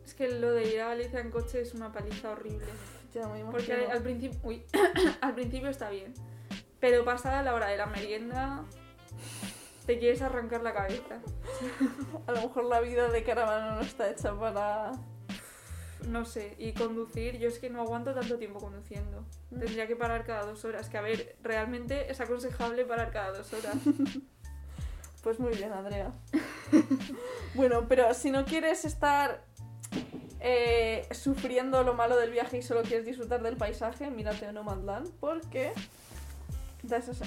Es 0.05 0.15
que 0.15 0.29
lo 0.29 0.53
de 0.53 0.75
ir 0.75 0.81
a 0.81 0.89
Galicia 0.89 1.21
en 1.21 1.31
coche 1.31 1.63
es 1.63 1.75
una 1.75 1.93
paliza 1.93 2.31
horrible. 2.31 2.67
Ya 3.13 3.27
me 3.29 3.45
Porque 3.45 3.73
imagino. 3.73 3.93
al 3.93 4.03
principio, 4.03 4.41
uy, 4.43 4.65
al 5.21 5.35
principio 5.35 5.71
está 5.71 5.89
bien. 5.89 6.13
Pero 6.81 7.05
pasada 7.05 7.43
la 7.43 7.55
hora 7.55 7.69
de 7.69 7.79
la 7.79 7.87
merienda, 7.87 8.65
te 9.87 9.99
quieres 9.99 10.21
arrancar 10.21 10.63
la 10.63 10.75
cabeza. 10.75 11.21
A 12.27 12.33
lo 12.33 12.43
mejor 12.43 12.65
la 12.65 12.81
vida 12.81 13.09
de 13.09 13.23
caravana 13.25 13.77
no 13.77 13.81
está 13.81 14.11
hecha 14.11 14.39
para... 14.39 14.93
No 16.09 16.25
sé, 16.25 16.55
y 16.59 16.73
conducir, 16.73 17.39
yo 17.39 17.49
es 17.49 17.59
que 17.59 17.71
no 17.71 17.81
aguanto 17.81 18.15
tanto 18.15 18.39
tiempo 18.39 18.59
conduciendo. 18.59 19.25
Mm. 19.51 19.59
Tendría 19.61 19.87
que 19.87 19.97
parar 19.97 20.25
cada 20.25 20.45
dos 20.45 20.65
horas. 20.65 20.89
Que 20.89 20.99
a 20.99 21.03
ver, 21.03 21.37
realmente 21.43 22.11
es 22.11 22.21
aconsejable 22.21 22.85
parar 22.85 23.11
cada 23.11 23.33
dos 23.33 23.53
horas. 23.53 23.77
Pues 25.23 25.41
muy 25.41 25.55
bien, 25.57 25.73
Andrea. 25.73 26.13
bueno, 27.55 27.87
pero 27.89 28.13
si 28.13 28.31
no 28.31 28.45
quieres 28.45 28.85
estar 28.85 29.43
eh, 30.41 31.09
sufriendo 31.13 31.83
lo 31.83 31.95
malo 31.95 32.19
del 32.19 32.31
viaje 32.31 32.59
y 32.59 32.63
solo 32.63 32.83
quieres 32.83 33.07
disfrutar 33.07 33.43
del 33.43 33.57
paisaje, 33.57 34.11
mírate 34.11 34.53
Nomadland, 34.53 35.09
porque 35.21 35.73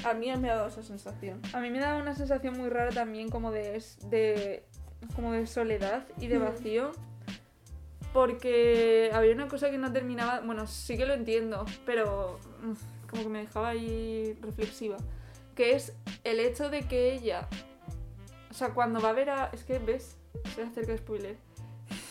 a 0.05 0.13
mí 0.13 0.31
me 0.37 0.51
ha 0.51 0.55
dado 0.55 0.67
esa 0.67 0.83
sensación. 0.83 1.41
A 1.53 1.59
mí 1.59 1.71
me 1.71 1.79
da 1.79 1.97
una 1.97 2.13
sensación 2.13 2.55
muy 2.57 2.69
rara 2.69 2.91
también 2.91 3.29
como 3.29 3.51
de, 3.51 3.83
de, 4.05 4.63
como 5.15 5.31
de 5.31 5.47
soledad 5.47 6.05
y 6.19 6.27
de 6.27 6.37
Mm. 6.37 6.43
Porque 8.17 9.11
había 9.13 9.31
una 9.31 9.47
cosa 9.47 9.69
que 9.69 9.77
no 9.77 9.93
terminaba, 9.93 10.39
bueno, 10.39 10.65
sí 10.65 10.97
que 10.97 11.05
lo 11.05 11.13
entiendo, 11.13 11.65
pero 11.85 12.39
como 13.11 13.21
que 13.21 13.29
me 13.29 13.39
dejaba 13.41 13.69
ahí 13.69 14.35
reflexiva. 14.41 14.97
Que 15.53 15.75
es 15.75 15.93
el 16.23 16.39
hecho 16.39 16.71
de 16.71 16.81
que 16.87 17.13
ella, 17.13 17.47
o 18.49 18.53
sea, 18.55 18.69
cuando 18.73 18.99
va 18.99 19.09
a 19.09 19.13
ver 19.13 19.29
a... 19.29 19.51
Es 19.53 19.63
que, 19.63 19.77
¿ves? 19.77 20.17
Se 20.55 20.63
acerca 20.63 20.93
de 20.93 20.97
spoiler. 20.97 21.37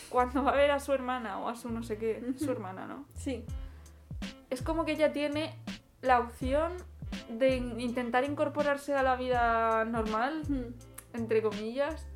Cuando 0.07 0.45
va 0.45 0.51
a 0.51 0.55
ver 0.55 0.71
a 0.71 0.79
su 0.79 0.93
hermana 0.93 1.39
o 1.41 1.49
a 1.49 1.55
su 1.57 1.69
no 1.69 1.83
sé 1.83 1.97
qué, 1.97 2.23
su 2.37 2.49
hermana, 2.51 2.87
¿no? 2.87 3.03
Sí. 3.15 3.43
es 4.49 4.61
como 4.61 4.85
que 4.85 4.93
ella 4.93 5.11
tiene 5.11 5.53
la 6.01 6.19
opción 6.21 6.71
de 7.29 7.57
in- 7.57 7.81
intentar 7.81 8.23
incorporarse 8.23 8.95
a 8.95 9.03
la 9.03 9.17
vida 9.17 9.83
normal, 9.83 10.41
entre 11.13 11.41
comillas, 11.41 12.07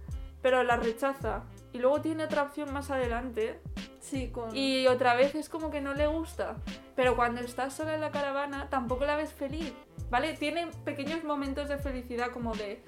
pero 0.42 0.64
la 0.64 0.78
rechaza. 0.78 1.44
Y 1.74 1.80
luego 1.80 2.02
tiene 2.02 2.26
otra 2.26 2.44
opción 2.44 2.74
más 2.74 2.92
adelante 2.92 3.60
Sí, 4.02 4.30
con... 4.30 4.56
y 4.56 4.88
otra 4.88 5.14
vez 5.14 5.36
es 5.36 5.48
como 5.48 5.70
que 5.70 5.80
no 5.80 5.94
le 5.94 6.08
gusta. 6.08 6.58
Pero 6.96 7.16
cuando 7.16 7.42
está 7.42 7.70
sola 7.70 7.94
en 7.94 8.02
la 8.02 8.12
caravana 8.12 8.68
tampoco 8.70 9.06
la 9.06 9.16
ves 9.16 9.32
feliz, 9.32 9.74
¿vale? 10.10 10.34
Tiene 10.34 10.68
pequeños 10.84 11.24
momentos 11.24 11.70
de 11.70 11.78
felicidad 11.78 12.32
como 12.32 12.54
de... 12.56 12.84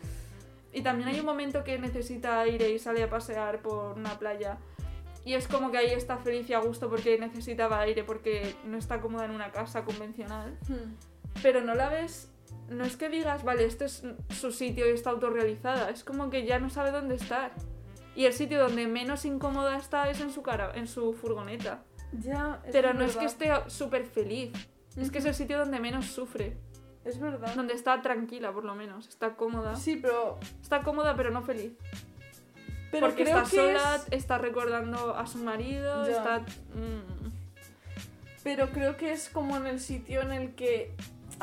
Y 0.74 0.82
también 0.82 1.08
hay 1.08 1.20
un 1.20 1.26
momento 1.26 1.64
que 1.64 1.78
necesita 1.78 2.46
ir 2.48 2.62
y 2.64 2.80
sale 2.80 3.04
a 3.04 3.10
pasear 3.10 3.62
por 3.62 3.96
una 3.96 4.18
playa. 4.18 4.58
Y 5.24 5.36
es 5.36 5.48
como 5.48 5.72
que 5.72 5.78
ahí 5.78 5.92
está 5.92 6.18
feliz 6.18 6.50
y 6.50 6.54
a 6.54 6.60
gusto 6.60 6.90
porque 6.90 7.18
necesitaba 7.18 7.80
aire, 7.80 8.04
porque 8.04 8.56
no 8.66 8.78
está 8.78 9.00
cómoda 9.00 9.26
en 9.26 9.32
una 9.32 9.52
casa 9.52 9.86
convencional. 9.86 10.58
Hmm. 10.68 10.96
Pero 11.42 11.62
no 11.62 11.76
la 11.76 11.90
ves. 11.90 12.30
No 12.70 12.84
es 12.84 12.98
que 12.98 13.10
digas, 13.10 13.44
vale, 13.44 13.66
este 13.66 13.86
es 13.86 14.04
su 14.30 14.52
sitio 14.52 14.90
y 14.90 14.94
está 14.94 15.12
autorrealizada. 15.12 15.92
Es 15.92 16.04
como 16.04 16.30
que 16.30 16.46
ya 16.46 16.60
no 16.60 16.70
sabe 16.70 16.92
dónde 16.92 17.16
estar. 17.16 17.52
Y 18.16 18.26
el 18.26 18.34
sitio 18.34 18.60
donde 18.62 18.88
menos 18.88 19.26
incómoda 19.26 19.78
está 19.78 20.10
es 20.10 20.22
en 20.22 20.32
su 20.32 20.44
cara, 20.44 20.72
en 20.76 20.88
su 20.88 21.14
furgoneta. 21.14 21.84
Ya, 22.12 22.62
es 22.66 22.72
Pero 22.72 22.94
no 22.94 23.04
es 23.06 23.16
que 23.18 23.26
esté 23.26 23.52
súper 23.68 24.06
feliz. 24.06 24.52
Es 24.96 25.10
que 25.10 25.18
es 25.18 25.26
el 25.26 25.34
sitio 25.34 25.58
donde 25.58 25.80
menos 25.80 26.06
sufre. 26.06 26.56
Es 27.04 27.20
verdad. 27.20 27.54
Donde 27.56 27.74
está 27.74 28.02
tranquila, 28.02 28.54
por 28.54 28.64
lo 28.64 28.76
menos. 28.76 29.08
Está 29.08 29.36
cómoda. 29.36 29.76
Sí, 29.76 29.98
pero. 30.02 30.40
Está 30.62 30.84
cómoda, 30.84 31.16
pero 31.16 31.32
no 31.32 31.42
feliz. 31.42 31.74
Pero 32.92 33.08
Porque 33.08 33.24
creo 33.24 33.40
está 33.40 33.50
que 33.50 33.56
sola, 33.58 33.96
es- 33.96 34.08
está 34.12 34.38
recordando 34.38 35.18
a 35.18 35.26
su 35.26 35.40
marido, 35.40 36.06
Ya. 36.08 36.12
está. 36.12 36.40
mm, 36.40 37.32
Pero 38.44 38.70
creo 38.72 38.98
que 38.98 39.12
es 39.14 39.30
como 39.30 39.58
en 39.58 39.66
el 39.66 39.80
sitio 39.80 40.22
en 40.22 40.32
el 40.32 40.54
que. 40.54 40.94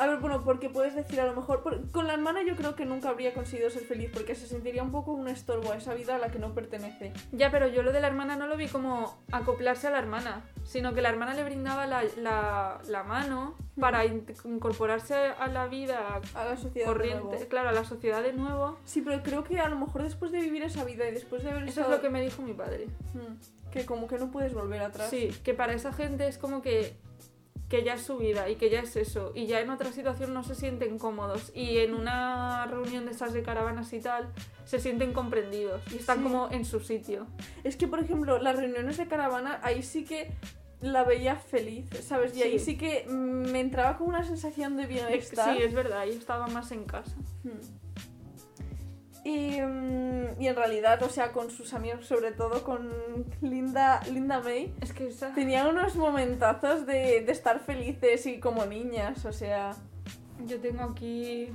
A 0.01 0.07
ver, 0.07 0.17
bueno, 0.19 0.41
porque 0.43 0.67
puedes 0.69 0.95
decir 0.95 1.21
a 1.21 1.25
lo 1.25 1.35
mejor. 1.35 1.61
por- 1.61 1.91
Con 1.91 2.07
la 2.07 2.13
hermana 2.13 2.41
yo 2.43 2.55
creo 2.55 2.75
que 2.75 2.85
nunca 2.85 3.09
habría 3.09 3.33
conseguido 3.35 3.69
ser 3.69 3.83
feliz 3.83 4.09
porque 4.11 4.33
se 4.35 4.47
sentiría 4.47 4.81
un 4.81 4.91
poco 4.91 5.11
un 5.13 5.27
estorbo 5.27 5.71
a 5.71 5.77
esa 5.77 5.93
vida 5.93 6.15
a 6.15 6.17
la 6.17 6.29
que 6.29 6.39
no 6.39 6.53
pertenece. 6.55 7.13
Ya, 7.31 7.51
pero 7.51 7.67
yo 7.67 7.83
lo 7.83 7.91
de 7.91 7.99
la 8.01 8.07
hermana 8.07 8.35
no 8.35 8.47
lo 8.47 8.57
vi 8.57 8.67
como 8.67 9.21
acoplarse 9.31 9.87
a 9.87 9.91
la 9.91 9.99
hermana, 9.99 10.41
sino 10.63 10.93
que 10.95 11.01
la 11.01 11.09
hermana 11.09 11.33
le 11.35 11.43
brindaba 11.43 11.85
la, 11.85 12.03
la- 12.17 12.79
la 12.87 13.03
mano 13.03 13.55
para 13.79 14.03
in- 14.05 14.25
incorporarse 14.43 15.13
a 15.15 15.47
la 15.47 15.67
vida 15.67 16.19
A 16.33 16.45
la 16.45 16.57
sociedad. 16.57 16.87
corriente, 16.87 17.47
claro, 17.47 17.69
a 17.69 17.71
la 17.71 17.83
sociedad 17.83 18.23
de 18.23 18.33
nuevo. 18.33 18.77
Sí, 18.85 19.01
pero 19.01 19.21
creo 19.21 19.43
que 19.43 19.59
a 19.59 19.69
lo 19.69 19.77
mejor 19.77 20.01
después 20.03 20.31
de 20.31 20.39
vivir 20.39 20.63
esa 20.63 20.83
vida 20.83 21.07
y 21.07 21.11
después 21.11 21.43
de 21.43 21.51
haber 21.51 21.63
Eso 21.63 21.71
es 21.71 21.77
estado- 21.77 21.95
lo 21.97 22.01
que 22.01 22.09
me 22.09 22.21
dijo 22.21 22.41
mi 22.41 22.53
padre. 22.53 22.87
Hmm, 23.13 23.35
que 23.71 23.85
como 23.85 24.07
que 24.07 24.17
no 24.17 24.31
puedes 24.31 24.53
volver 24.53 24.81
atrás. 24.81 25.09
Sí, 25.09 25.29
que 25.43 25.53
para 25.53 25.73
esa 25.73 25.93
gente 25.93 26.27
es 26.27 26.37
como 26.37 26.61
que, 26.61 26.95
que 27.71 27.83
ya 27.85 27.93
es 27.93 28.01
su 28.01 28.17
vida 28.17 28.49
y 28.49 28.55
que 28.57 28.69
ya 28.69 28.81
es 28.81 28.97
eso. 28.97 29.31
Y 29.33 29.47
ya 29.47 29.61
en 29.61 29.69
otra 29.69 29.93
situación 29.93 30.33
no 30.33 30.43
se 30.43 30.55
sienten 30.55 30.99
cómodos. 30.99 31.51
Y 31.55 31.77
en 31.77 31.93
una 31.95 32.67
reunión 32.67 33.05
de 33.05 33.11
esas 33.11 33.31
de 33.31 33.43
caravanas 33.43 33.93
y 33.93 34.01
tal, 34.01 34.29
se 34.65 34.79
sienten 34.81 35.13
comprendidos. 35.13 35.81
Y 35.93 35.95
están 35.95 36.17
Sí. 36.17 36.23
como 36.23 36.51
en 36.51 36.65
su 36.65 36.81
sitio. 36.81 37.27
Es 37.63 37.77
que, 37.77 37.87
por 37.87 37.99
ejemplo, 38.01 38.37
las 38.39 38.57
reuniones 38.57 38.97
de 38.97 39.07
caravana, 39.07 39.61
ahí 39.63 39.83
sí 39.83 40.03
que 40.03 40.33
la 40.81 41.05
veía 41.05 41.37
feliz, 41.37 41.85
¿sabes? 42.03 42.35
Y 42.35 42.43
ahí 42.43 42.59
Sí. 42.59 42.77
que 42.77 43.05
me 43.07 43.61
entraba 43.61 43.97
como 43.97 44.09
una 44.09 44.25
sensación 44.25 44.75
de 44.75 44.87
bienestar. 44.87 45.55
Sí, 45.55 45.63
es 45.63 45.73
verdad, 45.73 46.05
yo 46.05 46.11
estaba 46.13 46.47
más 46.47 46.71
en 46.73 46.83
casa. 46.83 47.15
Hmm. 47.43 47.51
Y, 49.23 49.61
mm, 49.61 50.41
y 50.41 50.47
en 50.47 50.55
realidad, 50.55 51.01
o 51.03 51.09
sea, 51.09 51.31
con 51.31 51.51
sus 51.51 51.73
amigos, 51.73 52.05
sobre 52.05 52.31
todo 52.31 52.63
con 52.63 52.89
Linda, 53.41 54.01
Linda 54.11 54.39
May, 54.39 54.73
Es 54.81 54.93
que 54.93 55.07
esa... 55.07 55.33
tenían 55.33 55.67
unos 55.67 55.95
momentazos 55.95 56.85
de, 56.85 57.21
de 57.21 57.31
estar 57.31 57.59
felices 57.59 58.25
y 58.25 58.39
como 58.39 58.65
niñas, 58.65 59.25
o 59.25 59.33
sea... 59.33 59.75
Yo 60.47 60.59
tengo 60.59 60.83
aquí 60.83 61.49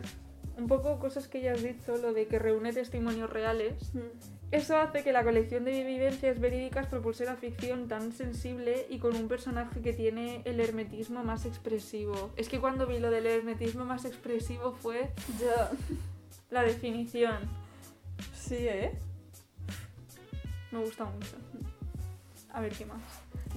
un 0.56 0.68
poco 0.68 0.98
cosas 0.98 1.28
que 1.28 1.40
ya 1.40 1.52
has 1.52 1.62
dicho, 1.62 1.96
lo 1.96 2.12
de 2.12 2.26
que 2.26 2.38
reúne 2.38 2.72
testimonios 2.72 3.30
reales. 3.30 3.94
hmm. 3.94 4.36
Eso 4.52 4.76
hace 4.76 5.02
que 5.02 5.12
la 5.12 5.24
colección 5.24 5.64
de 5.64 5.82
vivencias 5.82 6.38
verídicas 6.38 6.86
propulse 6.86 7.24
la 7.24 7.34
ficción 7.34 7.88
tan 7.88 8.12
sensible 8.12 8.86
y 8.88 8.98
con 9.00 9.16
un 9.16 9.26
personaje 9.26 9.80
que 9.80 9.92
tiene 9.92 10.42
el 10.44 10.60
hermetismo 10.60 11.24
más 11.24 11.46
expresivo. 11.46 12.30
Es 12.36 12.48
que 12.48 12.60
cuando 12.60 12.86
vi 12.86 13.00
lo 13.00 13.10
del 13.10 13.26
hermetismo 13.26 13.84
más 13.84 14.04
expresivo 14.04 14.72
fue 14.72 15.10
Ya. 15.40 15.70
La 16.50 16.62
definición. 16.62 17.38
Sí, 18.34 18.56
¿eh? 18.56 18.98
Me 20.70 20.80
gusta 20.80 21.04
mucho. 21.04 21.36
A 22.50 22.60
ver 22.60 22.72
qué 22.72 22.86
más. 22.86 23.00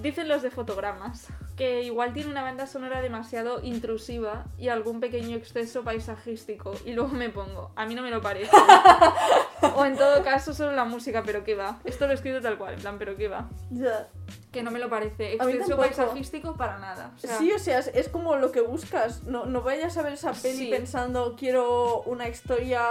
Dicen 0.00 0.28
los 0.28 0.42
de 0.42 0.50
fotogramas 0.50 1.28
que 1.56 1.82
igual 1.82 2.14
tiene 2.14 2.30
una 2.30 2.42
banda 2.42 2.66
sonora 2.66 3.02
demasiado 3.02 3.62
intrusiva 3.62 4.46
y 4.58 4.68
algún 4.68 4.98
pequeño 4.98 5.36
exceso 5.36 5.84
paisajístico. 5.84 6.72
Y 6.86 6.92
luego 6.94 7.10
me 7.10 7.28
pongo, 7.28 7.72
a 7.76 7.84
mí 7.84 7.94
no 7.94 8.02
me 8.02 8.10
lo 8.10 8.22
parece. 8.22 8.50
o 9.76 9.84
en 9.84 9.96
todo 9.96 10.22
caso 10.22 10.52
solo 10.54 10.72
la 10.72 10.84
música, 10.84 11.22
pero 11.24 11.44
qué 11.44 11.54
va. 11.54 11.78
Esto 11.84 12.06
lo 12.06 12.12
he 12.12 12.14
escrito 12.14 12.40
tal 12.40 12.58
cual, 12.58 12.74
en 12.74 12.80
plan, 12.80 12.98
pero 12.98 13.16
qué 13.16 13.28
va. 13.28 13.48
Ya. 13.70 14.08
Que 14.52 14.62
no 14.62 14.70
me 14.70 14.78
lo 14.80 14.88
parece. 14.90 15.36
Tampoco. 15.36 15.76
paisajístico 15.76 16.56
para 16.56 16.78
nada. 16.78 17.12
O 17.16 17.18
sea, 17.18 17.38
sí, 17.38 17.52
o 17.52 17.58
sea, 17.58 17.78
es, 17.78 17.88
es 17.94 18.08
como 18.08 18.36
lo 18.36 18.50
que 18.50 18.60
buscas. 18.60 19.22
No, 19.24 19.46
no 19.46 19.62
vayas 19.62 19.96
a 19.96 20.02
ver 20.02 20.14
esa 20.14 20.32
peli 20.32 20.64
Sí. 20.64 20.70
pensando 20.70 21.36
quiero 21.38 22.02
una 22.02 22.28
historia, 22.28 22.82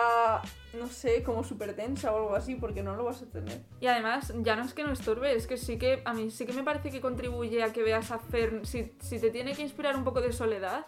no 0.80 0.88
sé, 0.88 1.22
como 1.24 1.44
súper 1.44 1.76
tensa 1.76 2.14
o 2.14 2.18
algo 2.18 2.36
así, 2.36 2.56
porque 2.56 2.82
no 2.82 2.96
lo 2.96 3.04
vas 3.04 3.22
a 3.22 3.26
tener. 3.26 3.62
Y 3.82 3.88
además, 3.88 4.34
ya 4.38 4.56
no 4.56 4.64
es 4.64 4.74
que 4.74 4.84
no 4.84 4.92
estorbe, 4.94 5.36
es 5.36 5.48
que 5.48 5.58
sí 5.58 5.78
que 5.78 6.02
a 6.06 6.14
mí 6.14 6.32
sí 6.32 6.46
que 6.46 6.54
me 6.54 6.64
parece 6.64 6.92
que 6.92 7.02
contribuye 7.02 7.62
a 7.62 7.74
que 7.74 7.84
veas 7.84 8.10
a 8.12 8.20
Fern. 8.20 8.66
Si, 8.66 8.94
si 9.02 9.20
te 9.20 9.30
tiene 9.30 9.54
que 9.54 9.62
inspirar 9.62 9.98
un 9.98 10.06
poco 10.06 10.22
de 10.22 10.32
soledad, 10.32 10.86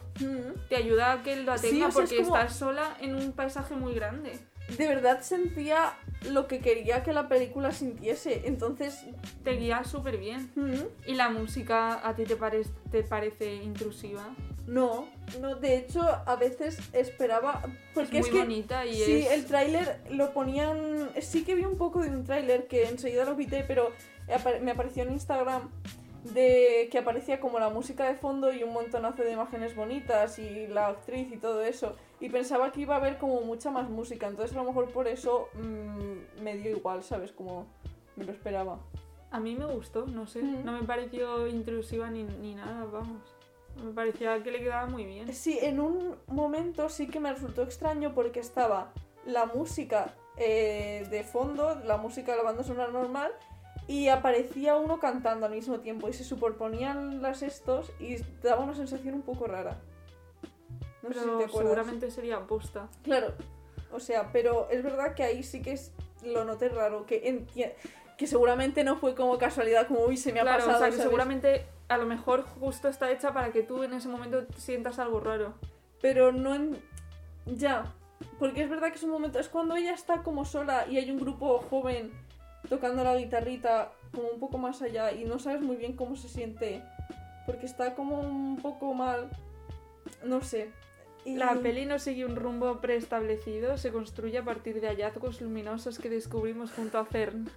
te 0.69 0.75
ayuda 0.77 1.11
a 1.13 1.23
que 1.23 1.33
él 1.33 1.45
la 1.45 1.57
Sí, 1.57 1.71
tenga 1.71 1.87
o 1.87 1.91
sea, 1.91 2.03
es 2.03 2.09
porque 2.09 2.23
como- 2.23 2.37
estás 2.37 2.55
sola 2.55 2.95
en 3.01 3.15
un 3.15 3.33
paisaje 3.33 3.75
muy 3.75 3.93
grande. 3.93 4.39
De 4.77 4.88
verdad 4.88 5.21
sentía 5.21 5.93
lo 6.29 6.47
que 6.47 6.60
quería 6.60 7.03
que 7.03 7.13
la 7.13 7.27
película 7.27 7.71
sintiese. 7.71 8.43
Entonces, 8.47 9.05
Te 9.43 9.51
guía 9.53 9.84
súper 9.84 10.17
bien. 10.17 10.51
mm, 10.55 11.10
¿Y 11.10 11.15
la 11.15 11.29
música 11.29 12.07
a 12.07 12.15
ti 12.15 12.23
te, 12.25 12.36
pare- 12.36 12.63
te 12.91 13.03
parece 13.03 13.55
intrusiva? 13.55 14.23
no, 14.67 15.07
no, 15.41 15.55
de 15.55 15.75
hecho, 15.75 16.01
a 16.01 16.36
veces 16.38 16.77
esperaba. 16.93 17.62
Porque 17.93 18.19
es 18.19 18.25
es, 18.27 18.31
muy 18.31 18.39
que. 18.41 18.45
bonita 18.47 18.86
y 18.86 18.93
Sí, 18.95 19.13
es... 19.25 19.31
el 19.31 19.45
tráiler 19.45 19.99
lo 20.12 20.31
ponían. 20.34 21.10
Sí 21.21 21.43
que 21.43 21.55
vi 21.55 21.65
un 21.65 21.77
poco 21.77 21.99
de 22.01 22.10
un 22.10 22.23
tráiler 22.23 22.67
que 22.67 22.86
enseguida 22.88 23.25
lo 23.25 23.36
quité, 23.36 23.63
pero 23.67 23.91
me 24.62 24.71
apareció 24.71 25.03
en 25.03 25.12
Instagram 25.13 25.69
de 26.23 26.88
que 26.91 26.99
aparecía 26.99 27.39
como 27.39 27.60
la 27.60 27.69
música 27.69 28.07
de 28.07 28.15
fondo 28.15 28.53
y 28.53 28.63
un 28.63 28.73
montonazo 28.73 29.23
de 29.23 29.31
imágenes 29.31 29.75
bonitas 29.75 30.38
y 30.39 30.67
la 30.67 30.88
actriz 30.88 31.31
y 31.31 31.38
todo 31.38 31.63
eso. 31.63 31.95
Y 32.19 32.29
pensaba 32.29 32.71
que 32.71 32.81
iba 32.81 32.95
a 32.95 32.97
haber 32.97 33.17
como 33.17 33.41
mucha 33.41 33.71
más 33.71 33.89
música, 33.89 34.27
entonces 34.27 34.55
a 34.55 34.60
lo 34.60 34.65
mejor 34.65 34.91
por 34.91 35.07
eso 35.07 35.49
mm, 35.53 36.43
me 36.43 36.57
dio 36.57 36.71
igual, 36.71 37.03
¿sabes? 37.03 37.31
Como 37.31 37.65
me 38.15 38.25
lo 38.25 38.31
esperaba. 38.31 38.79
A 39.31 39.39
mí 39.39 39.55
me 39.55 39.65
gustó, 39.65 40.05
no 40.05 40.27
sé. 40.27 40.41
Mm. 40.41 40.65
No 40.65 40.73
me 40.73 40.84
pareció 40.84 41.47
intrusiva 41.47 42.10
ni, 42.10 42.23
ni 42.23 42.53
nada, 42.53 42.86
vamos. 42.86 43.21
Me 43.84 43.91
parecía 43.91 44.43
que 44.43 44.51
le 44.51 44.60
quedaba 44.60 44.86
muy 44.86 45.05
bien. 45.05 45.34
Sí, 45.34 45.57
en 45.62 45.79
un 45.79 46.15
momento 46.27 46.89
sí 46.89 47.07
que 47.07 47.19
me 47.19 47.31
resultó 47.31 47.63
extraño 47.63 48.13
porque 48.13 48.41
estaba 48.41 48.91
la 49.25 49.45
música 49.45 50.13
eh, 50.38 51.07
de 51.10 51.23
fondo, 51.23 51.75
la 51.86 51.97
música 51.97 52.31
de 52.31 52.38
la 52.38 52.43
banda 52.43 52.63
sonora 52.63 52.91
normal, 52.91 53.31
y 53.91 54.08
aparecía 54.08 54.75
uno 54.77 54.99
cantando 54.99 55.45
al 55.47 55.51
mismo 55.51 55.80
tiempo 55.82 56.08
y 56.08 56.13
se 56.13 56.23
superponían 56.23 57.21
las 57.21 57.41
estos 57.41 57.91
y 57.99 58.15
daba 58.41 58.63
una 58.63 58.73
sensación 58.73 59.15
un 59.15 59.21
poco 59.21 59.47
rara. 59.47 59.80
No 61.04 61.10
sé 61.10 61.15
si 61.19 61.25
Pero 61.25 61.38
te 61.39 61.43
acuerdas. 61.45 61.69
seguramente 61.73 62.12
sería 62.12 62.38
aposta. 62.38 62.88
Claro, 63.04 63.34
o 63.91 63.99
sea, 63.99 64.32
pero 64.32 64.69
es 64.69 64.82
verdad 64.82 65.13
que 65.13 65.23
ahí 65.23 65.43
sí 65.43 65.62
que 65.62 65.73
es, 65.73 65.91
lo 66.23 66.45
noté 66.45 66.69
raro, 66.69 67.06
que 67.06 67.21
enti- 67.30 67.73
que 68.17 68.27
seguramente 68.27 68.84
no 68.86 68.95
fue 68.95 69.13
como 69.13 69.38
casualidad, 69.38 69.88
como 69.88 70.01
uy, 70.06 70.15
se 70.15 70.32
me 70.32 70.39
ha 70.39 70.43
claro, 70.43 70.60
pasado. 70.60 70.75
o 70.77 70.80
sea 70.80 70.88
que 70.88 70.93
¿sabes? 70.93 71.04
seguramente 71.04 71.65
a 71.89 71.97
lo 71.97 72.06
mejor 72.06 72.43
justo 72.43 72.88
está 72.88 73.12
hecha 73.12 73.34
para 73.34 73.51
que 73.51 73.62
tú 73.63 73.84
en 73.84 73.93
ese 73.93 74.08
momento 74.08 74.45
sientas 74.58 74.99
algo 74.99 75.19
raro. 75.19 75.54
pero 76.01 76.32
no 76.32 76.56
en... 76.56 76.77
Ya, 77.45 77.91
porque 78.39 78.62
es 78.63 78.69
verdad 78.69 78.89
que 78.89 78.95
es 78.95 79.04
un 79.04 79.10
momento, 79.10 79.38
es 79.39 79.49
cuando 79.49 79.75
ella 79.75 79.93
está 79.93 80.21
como 80.23 80.45
sola 80.45 80.86
y 80.88 80.97
hay 80.97 81.12
un 81.12 81.19
grupo 81.19 81.60
joven 81.69 82.12
tocando 82.69 83.04
la 83.04 83.15
guitarrita 83.15 83.91
como 84.13 84.30
un 84.30 84.39
poco 84.39 84.58
más 84.58 84.82
allá 84.82 85.12
y 85.12 85.24
no 85.26 85.39
sabes 85.39 85.62
muy 85.62 85.76
bien 85.78 85.95
cómo 85.95 86.15
se 86.15 86.28
siente, 86.30 86.84
porque 87.45 87.65
está 87.65 87.95
como 87.95 88.19
un 88.19 88.58
poco 88.58 88.93
mal, 88.93 89.30
no 90.24 90.41
sé. 90.41 90.71
Y- 91.24 91.36
La 91.36 91.54
peli 91.54 91.86
no 91.86 92.00
sigue 92.00 92.26
un 92.26 92.36
rumbo 92.36 92.82
preestablecido, 92.82 93.78
se 93.78 93.91
construye 93.91 94.39
a 94.39 94.43
partir 94.43 94.82
de 94.82 94.88
hallazgos 94.88 95.39
luminosos 95.39 96.00
que 96.00 96.10
descubrimos 96.10 96.71
junto 96.71 96.97
a 96.97 97.06
Fern. 97.06 97.47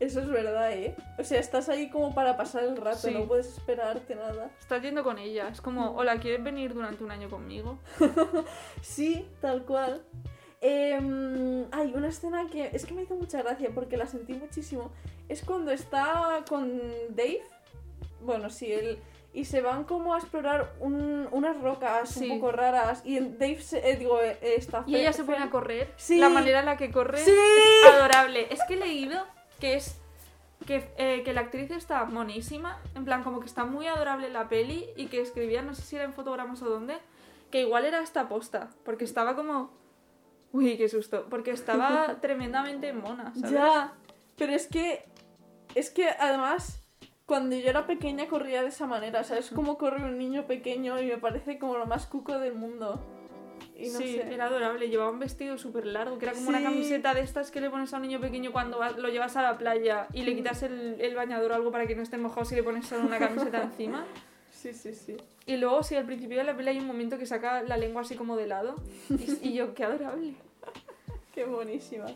Eso 0.00 0.20
es 0.20 0.28
verdad, 0.28 0.72
¿eh? 0.72 0.94
O 1.18 1.24
sea, 1.24 1.38
estás 1.40 1.68
ahí 1.68 1.88
como 1.88 2.14
para 2.14 2.36
pasar 2.36 2.64
el 2.64 2.76
rato, 2.76 2.98
Sí. 3.08 3.14
no 3.14 3.26
puedes 3.26 3.46
esperarte 3.46 4.14
nada. 4.16 4.50
Estás 4.60 4.82
yendo 4.82 5.04
con 5.04 5.18
ella, 5.18 5.48
es 5.48 5.60
como, 5.62 5.92
hola, 5.92 6.18
¿quieres 6.18 6.42
venir 6.44 6.74
durante 6.74 7.02
un 7.04 7.12
año 7.12 7.30
conmigo? 7.30 7.78
Sí, 8.82 9.26
tal 9.40 9.64
cual. 9.64 10.02
Em, 10.66 11.66
hay 11.72 11.92
una 11.94 12.08
escena 12.08 12.46
que 12.50 12.70
es 12.72 12.86
que 12.86 12.94
me 12.94 13.02
hizo 13.02 13.14
mucha 13.14 13.42
gracia 13.42 13.70
porque 13.74 13.98
la 13.98 14.06
sentí 14.06 14.32
muchísimo. 14.32 14.90
Es 15.28 15.44
cuando 15.44 15.70
está 15.70 16.42
con 16.48 16.80
Dave. 17.10 17.42
Bueno, 18.22 18.48
sí, 18.48 18.72
él. 18.72 18.98
Y 19.34 19.44
se 19.44 19.60
van 19.60 19.84
como 19.84 20.14
a 20.14 20.18
explorar 20.18 20.72
un- 20.80 21.28
unas 21.32 21.60
rocas 21.60 22.08
Sí. 22.08 22.30
un 22.30 22.38
poco 22.40 22.52
raras. 22.52 23.02
Y 23.04 23.20
Dave, 23.20 23.60
se, 23.60 23.90
eh, 23.90 23.96
digo, 23.96 24.18
eh, 24.22 24.38
está. 24.40 24.84
Y 24.86 24.96
ella 24.96 25.12
se 25.12 25.24
pone 25.24 25.38
a 25.38 25.50
correr. 25.50 25.92
Sí. 25.96 26.16
La 26.18 26.30
manera 26.30 26.60
en 26.60 26.66
la 26.66 26.78
que 26.78 26.90
corre 26.90 27.18
¡Sí! 27.18 27.30
es 27.30 27.90
adorable. 27.92 28.46
Es 28.50 28.60
que 28.66 28.74
he 28.74 28.78
leído 28.78 29.22
que 29.60 29.74
es 29.74 30.00
que, 30.66 30.88
eh, 30.96 31.22
que 31.26 31.34
la 31.34 31.42
actriz 31.42 31.70
está 31.72 32.06
monísima, 32.06 32.80
en 32.94 33.04
plan 33.04 33.22
como 33.22 33.40
que 33.40 33.46
está 33.46 33.66
muy 33.66 33.86
adorable 33.86 34.30
la 34.30 34.48
peli 34.48 34.86
y 34.96 35.08
que 35.08 35.20
escribía, 35.20 35.60
no 35.60 35.74
sé 35.74 35.82
si 35.82 35.96
era 35.96 36.06
en 36.06 36.14
fotogramas 36.14 36.62
o 36.62 36.70
dónde, 36.70 36.94
que 37.50 37.60
igual 37.60 37.84
era 37.84 38.00
esta 38.00 38.28
posta, 38.30 38.70
porque 38.82 39.04
estaba 39.04 39.36
como... 39.36 39.70
Uy, 40.54 40.76
qué 40.76 40.88
susto, 40.88 41.26
porque 41.28 41.50
estaba 41.50 42.16
tremendamente 42.22 42.92
mona, 42.92 43.34
¿sabes? 43.34 43.50
Ya. 43.50 43.92
Pero 44.38 44.52
es 44.52 44.66
que. 44.68 45.04
Es 45.74 45.90
que 45.90 46.08
además. 46.08 46.80
cuando 47.26 47.56
yo 47.56 47.68
era 47.68 47.86
pequeña 47.86 48.28
corría 48.28 48.62
de 48.62 48.68
esa 48.68 48.86
manera, 48.86 49.24
¿sabes? 49.24 49.50
Como 49.50 49.76
corre 49.78 50.04
un 50.04 50.16
niño 50.18 50.46
pequeño 50.46 51.00
y 51.00 51.06
me 51.06 51.18
parece 51.18 51.58
como 51.58 51.76
lo 51.76 51.86
más 51.86 52.06
cuco 52.06 52.38
del 52.38 52.54
mundo. 52.54 53.02
Y 53.76 53.88
no 53.88 53.98
sí, 53.98 54.14
sé. 54.14 54.32
era 54.32 54.44
adorable. 54.46 54.88
Llevaba 54.88 55.10
un 55.10 55.18
vestido 55.18 55.58
súper 55.58 55.86
largo, 55.86 56.18
que 56.18 56.26
era 56.26 56.34
como 56.34 56.48
una 56.50 56.62
camiseta 56.62 57.12
de 57.14 57.22
estas 57.22 57.50
que 57.50 57.60
le 57.60 57.70
pones 57.70 57.92
a 57.92 57.96
un 57.96 58.02
niño 58.02 58.20
pequeño 58.20 58.52
cuando 58.52 58.78
va- 58.78 58.90
lo 58.92 59.08
llevas 59.08 59.36
a 59.36 59.42
la 59.42 59.58
playa 59.58 60.06
y 60.12 60.22
le 60.22 60.36
quitas 60.36 60.62
el, 60.62 60.96
el 61.00 61.14
bañador 61.16 61.50
o 61.50 61.54
algo 61.56 61.72
para 61.72 61.86
que 61.88 61.96
no 61.96 62.02
esté 62.02 62.16
mojado 62.18 62.44
si 62.44 62.54
le 62.54 62.62
pones 62.62 62.86
solo 62.86 63.04
una 63.06 63.18
camiseta 63.18 63.62
encima. 63.70 64.04
Sí, 64.64 64.72
sí, 64.72 64.94
sí. 64.94 65.16
Y 65.44 65.58
luego, 65.58 65.82
sí, 65.82 65.94
al 65.94 66.06
principio 66.06 66.38
de 66.38 66.44
la 66.44 66.56
peli 66.56 66.70
hay 66.70 66.78
un 66.78 66.86
momento 66.86 67.18
que 67.18 67.26
saca 67.26 67.60
la 67.60 67.76
lengua 67.76 68.00
así 68.00 68.14
como 68.14 68.34
de 68.34 68.46
lado. 68.46 68.76
Y, 69.10 69.50
y 69.50 69.52
yo, 69.52 69.74
qué 69.74 69.84
adorable. 69.84 70.32
Qué 71.34 71.44
buenísima. 71.44 72.06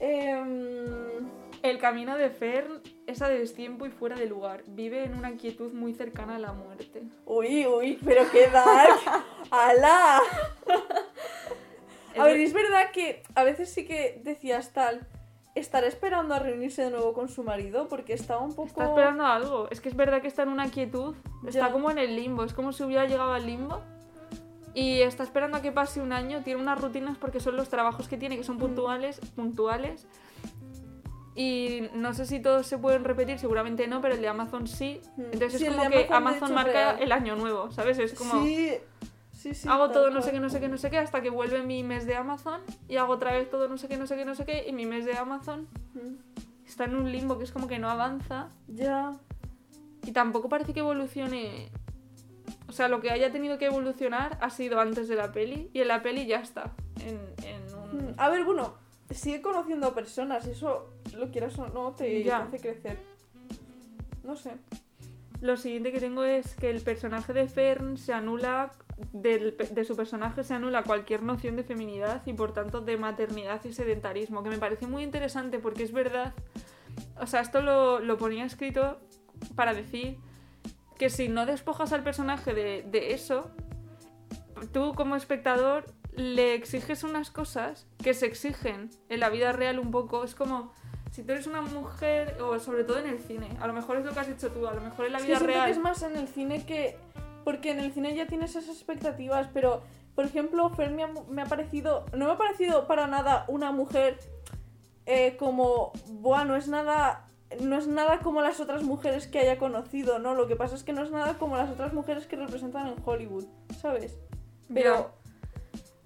Em, 0.00 1.28
El 1.62 1.78
camino 1.78 2.16
de 2.16 2.30
Fern 2.30 2.82
es 3.06 3.22
a 3.22 3.28
destiempo 3.28 3.86
y 3.86 3.90
fuera 3.90 4.16
de 4.16 4.26
lugar. 4.26 4.64
Vive 4.66 5.04
en 5.04 5.14
una 5.16 5.36
quietud 5.36 5.72
muy 5.72 5.94
cercana 5.94 6.34
a 6.34 6.38
la 6.40 6.52
muerte. 6.52 7.04
Uy, 7.24 7.64
uy, 7.64 7.96
pero 8.04 8.28
qué 8.32 8.48
dark. 8.48 8.98
¡Hala! 9.52 10.20
A 12.18 12.24
ver, 12.24 12.38
es 12.38 12.54
verdad 12.54 12.90
que 12.92 13.22
a 13.34 13.44
veces 13.44 13.68
sí 13.68 13.86
que 13.86 14.20
decías 14.24 14.72
tal. 14.72 15.06
Estaré 15.56 15.88
esperando 15.88 16.34
a 16.34 16.38
reunirse 16.38 16.82
de 16.82 16.90
nuevo 16.90 17.12
con 17.14 17.28
su 17.28 17.42
marido 17.42 17.88
porque 17.88 18.12
estaba 18.12 18.40
un 18.42 18.50
poco. 18.54 18.68
Está 18.68 18.84
esperando 18.84 19.24
algo. 19.26 19.68
Es 19.70 19.80
que 19.80 19.88
es 19.88 19.96
verdad 19.96 20.20
que 20.22 20.28
está 20.28 20.42
en 20.42 20.50
una 20.50 20.70
quietud. 20.70 21.14
Está 21.46 21.66
Ya. 21.68 21.72
como 21.72 21.90
en 21.90 21.98
el 21.98 22.14
limbo. 22.14 22.44
Es 22.44 22.52
como 22.52 22.72
si 22.72 22.82
hubiera 22.84 23.06
llegado 23.06 23.32
al 23.32 23.46
limbo. 23.46 23.80
Y 24.74 25.00
está 25.00 25.22
esperando 25.22 25.56
a 25.56 25.62
que 25.62 25.72
pase 25.72 26.00
un 26.02 26.12
año. 26.12 26.42
Tiene 26.42 26.60
unas 26.60 26.80
rutinas 26.80 27.16
porque 27.16 27.40
son 27.40 27.56
los 27.56 27.68
trabajos 27.70 28.06
que 28.08 28.16
tiene 28.18 28.36
que 28.36 28.44
son 28.44 28.58
puntuales. 28.58 29.18
puntuales. 29.34 30.06
Y 31.34 31.88
no 31.94 32.14
sé 32.14 32.24
si 32.26 32.40
todos 32.40 32.66
se 32.66 32.78
pueden 32.78 33.04
repetir, 33.04 33.38
seguramente 33.38 33.86
no, 33.86 34.00
pero 34.00 34.14
el 34.14 34.20
de 34.22 34.28
Amazon 34.28 34.66
sí. 34.66 35.00
Mm. 35.16 35.22
Entonces 35.32 35.60
Sí, 35.60 35.66
es 35.66 35.74
como 35.74 35.90
que 35.90 36.06
Amazon, 36.10 36.54
marca 36.54 36.72
real. 36.72 36.96
el 37.02 37.12
año 37.12 37.36
nuevo, 37.36 37.70
¿sabes? 37.72 37.98
Es 37.98 38.14
como 38.14 38.42
Sí, 38.42 38.72
sí, 39.54 39.62
sí. 39.62 39.68
hago 39.68 39.90
todo 39.90 40.10
no 40.10 40.22
sé 40.22 40.30
qué, 40.32 40.40
no 40.40 40.48
sé 40.50 40.60
qué, 40.60 40.68
no 40.68 40.78
sé 40.78 40.90
qué, 40.90 40.98
hasta 40.98 41.20
que 41.22 41.30
vuelve 41.30 41.62
mi 41.62 41.82
mes 41.82 42.06
de 42.06 42.14
Amazon 42.16 42.60
y 42.88 42.96
hago 42.96 43.12
otra 43.14 43.32
vez 43.32 43.48
todo 43.50 43.68
no 43.68 43.78
sé 43.78 43.88
qué, 43.88 43.96
no 43.96 44.06
sé 44.06 44.16
qué, 44.16 44.24
no 44.24 44.34
sé 44.34 44.44
qué, 44.44 44.66
y 44.68 44.72
mi 44.72 44.86
mes 44.86 45.04
de 45.04 45.16
Amazon 45.16 45.66
Mm, 45.94 46.16
está 46.66 46.84
en 46.84 46.94
un 46.96 47.10
limbo 47.10 47.38
que 47.38 47.44
es 47.44 47.52
como 47.52 47.68
que 47.68 47.78
no 47.78 47.88
avanza. 47.88 48.50
Ya. 48.68 49.12
Y 50.04 50.12
tampoco 50.12 50.48
parece 50.50 50.74
que 50.74 50.80
evolucione. 50.80 51.70
O 52.68 52.72
sea, 52.72 52.88
lo 52.88 53.00
que 53.00 53.10
haya 53.10 53.32
tenido 53.32 53.56
que 53.56 53.64
evolucionar 53.66 54.36
ha 54.42 54.50
sido 54.50 54.78
antes 54.78 55.08
de 55.08 55.14
la 55.16 55.32
peli. 55.32 55.70
Y 55.72 55.80
en 55.80 55.88
la 55.88 56.02
peli 56.02 56.26
ya 56.26 56.40
está. 56.40 56.72
En, 57.04 57.18
en 57.46 57.74
un. 57.74 58.10
Mm, 58.10 58.14
A 58.18 58.28
ver, 58.28 58.44
bueno, 58.44 58.74
sigue 59.10 59.40
conociendo 59.40 59.86
a 59.86 59.94
personas 59.94 60.46
y 60.46 60.50
eso, 60.50 60.90
lo 61.16 61.30
quieras 61.30 61.58
o 61.58 61.66
no, 61.68 61.92
te 61.92 62.22
Ya. 62.22 62.38
hace 62.40 62.58
crecer. 62.60 62.98
No 64.22 64.36
sé. 64.36 64.52
Lo 65.40 65.56
siguiente 65.56 65.92
que 65.92 66.00
tengo 66.00 66.24
es 66.24 66.54
que 66.54 66.70
el 66.70 66.80
personaje 66.80 67.32
de 67.32 67.48
Fern 67.48 67.96
se 67.96 68.12
anula. 68.12 68.72
del 69.12 69.56
de 69.56 69.84
su 69.84 69.94
personaje 69.94 70.42
se 70.44 70.54
anula 70.54 70.82
cualquier 70.82 71.22
noción 71.22 71.56
de 71.56 71.64
feminidad 71.64 72.22
y 72.26 72.32
por 72.32 72.52
tanto 72.52 72.80
de 72.80 72.96
maternidad 72.96 73.62
y 73.64 73.72
sedentarismo. 73.72 74.42
Que 74.42 74.50
me 74.50 74.58
parece 74.58 74.86
muy 74.86 75.02
interesante 75.02 75.58
porque 75.58 75.82
es 75.82 75.92
verdad. 75.92 76.32
O 77.20 77.26
sea, 77.26 77.40
esto 77.40 77.60
lo, 77.60 78.00
lo 78.00 78.16
ponía 78.16 78.44
escrito 78.44 78.98
para 79.54 79.74
decir 79.74 80.18
que 80.98 81.10
si 81.10 81.28
no 81.28 81.44
despojas 81.44 81.92
al 81.92 82.02
personaje 82.02 82.54
de, 82.54 82.82
de 82.90 83.12
eso, 83.12 83.50
tú 84.72 84.94
como 84.94 85.16
espectador 85.16 85.84
le 86.14 86.54
exiges 86.54 87.04
unas 87.04 87.30
cosas 87.30 87.86
que 88.02 88.14
se 88.14 88.24
exigen 88.24 88.88
en 89.10 89.20
la 89.20 89.28
vida 89.28 89.52
real 89.52 89.78
un 89.78 89.90
poco. 89.90 90.24
Es 90.24 90.34
como 90.34 90.72
si 91.16 91.22
tú 91.22 91.32
eres 91.32 91.46
una 91.46 91.62
mujer, 91.62 92.36
o 92.42 92.58
sobre 92.60 92.84
todo 92.84 92.98
en 92.98 93.06
el 93.06 93.18
cine, 93.18 93.48
a 93.58 93.66
lo 93.66 93.72
mejor 93.72 93.96
es 93.96 94.04
lo 94.04 94.12
que 94.12 94.20
has 94.20 94.28
hecho 94.28 94.50
tú, 94.50 94.66
a 94.66 94.74
lo 94.74 94.82
mejor 94.82 95.06
en 95.06 95.12
la 95.12 95.18
Es 95.18 95.24
que 95.24 95.28
vida 95.28 95.38
siento 95.38 95.54
real. 95.54 95.64
que 95.64 95.72
es 95.72 95.78
más 95.78 96.02
en 96.02 96.14
el 96.14 96.28
cine 96.28 96.66
que. 96.66 96.98
Porque 97.42 97.70
en 97.70 97.80
el 97.80 97.90
cine 97.90 98.14
ya 98.14 98.26
tienes 98.26 98.50
esas 98.54 98.76
expectativas, 98.76 99.48
pero 99.54 99.82
por 100.14 100.26
ejemplo, 100.26 100.68
Fer 100.68 100.90
me 100.90 101.04
ha, 101.04 101.08
me 101.30 101.40
ha 101.40 101.46
parecido. 101.46 102.04
No 102.12 102.26
me 102.26 102.32
ha 102.32 102.36
parecido 102.36 102.86
para 102.86 103.06
nada 103.06 103.46
una 103.48 103.72
mujer 103.72 104.18
eh, 105.06 105.38
como. 105.38 105.92
Buah, 106.06 106.44
no 106.44 106.54
es 106.54 106.68
nada. 106.68 107.22
No 107.62 107.78
es 107.78 107.86
nada 107.86 108.18
como 108.18 108.42
las 108.42 108.60
otras 108.60 108.82
mujeres 108.82 109.26
que 109.26 109.38
haya 109.38 109.56
conocido, 109.56 110.18
¿no? 110.18 110.34
Lo 110.34 110.46
que 110.48 110.56
pasa 110.56 110.74
es 110.74 110.84
que 110.84 110.92
no 110.92 111.02
es 111.02 111.10
nada 111.10 111.38
como 111.38 111.56
las 111.56 111.70
otras 111.70 111.94
mujeres 111.94 112.26
que 112.26 112.36
representan 112.36 112.88
en 112.88 112.96
Hollywood, 113.02 113.46
¿sabes? 113.80 114.18
Pero. 114.74 115.12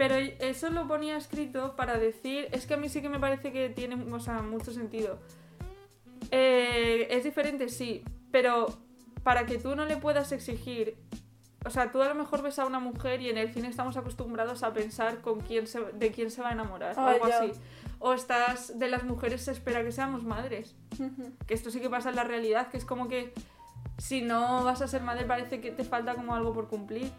Pero 0.00 0.14
eso 0.14 0.70
lo 0.70 0.88
ponía 0.88 1.18
escrito 1.18 1.76
para 1.76 1.98
decir, 1.98 2.48
es 2.52 2.64
que 2.64 2.72
a 2.72 2.78
mí 2.78 2.88
sí 2.88 3.02
que 3.02 3.10
me 3.10 3.18
parece 3.18 3.52
que 3.52 3.68
tiene 3.68 4.02
o 4.10 4.18
sea, 4.18 4.40
mucho 4.40 4.72
sentido. 4.72 5.18
Eh, 6.30 7.06
es 7.10 7.22
diferente, 7.22 7.68
sí, 7.68 8.02
pero 8.30 8.78
para 9.22 9.44
que 9.44 9.58
tú 9.58 9.76
no 9.76 9.84
le 9.84 9.98
puedas 9.98 10.32
exigir, 10.32 10.96
o 11.66 11.68
sea, 11.68 11.92
tú 11.92 12.00
a 12.00 12.08
lo 12.08 12.14
mejor 12.14 12.40
ves 12.40 12.58
a 12.58 12.64
una 12.64 12.80
mujer 12.80 13.20
y 13.20 13.28
en 13.28 13.36
el 13.36 13.52
cine 13.52 13.68
estamos 13.68 13.98
acostumbrados 13.98 14.62
a 14.62 14.72
pensar 14.72 15.20
con 15.20 15.40
quién 15.40 15.66
se, 15.66 15.80
de 15.92 16.10
quién 16.12 16.30
se 16.30 16.40
va 16.40 16.48
a 16.48 16.52
enamorar 16.52 16.98
o 16.98 17.02
Ah, 17.02 17.10
algo 17.10 17.26
así. 17.26 17.52
O 17.98 18.14
estás, 18.14 18.78
de 18.78 18.88
las 18.88 19.04
mujeres 19.04 19.42
se 19.42 19.52
espera 19.52 19.84
que 19.84 19.92
seamos 19.92 20.24
madres. 20.24 20.74
Que 21.46 21.52
esto 21.52 21.70
sí 21.70 21.78
que 21.78 21.90
pasa 21.90 22.08
en 22.08 22.16
la 22.16 22.24
realidad, 22.24 22.68
que 22.68 22.78
es 22.78 22.86
como 22.86 23.06
que 23.06 23.34
si 23.98 24.22
no 24.22 24.64
vas 24.64 24.80
a 24.80 24.88
ser 24.88 25.02
madre 25.02 25.26
parece 25.26 25.60
que 25.60 25.70
te 25.70 25.84
falta 25.84 26.14
como 26.14 26.34
algo 26.34 26.54
por 26.54 26.68
cumplir. 26.68 27.12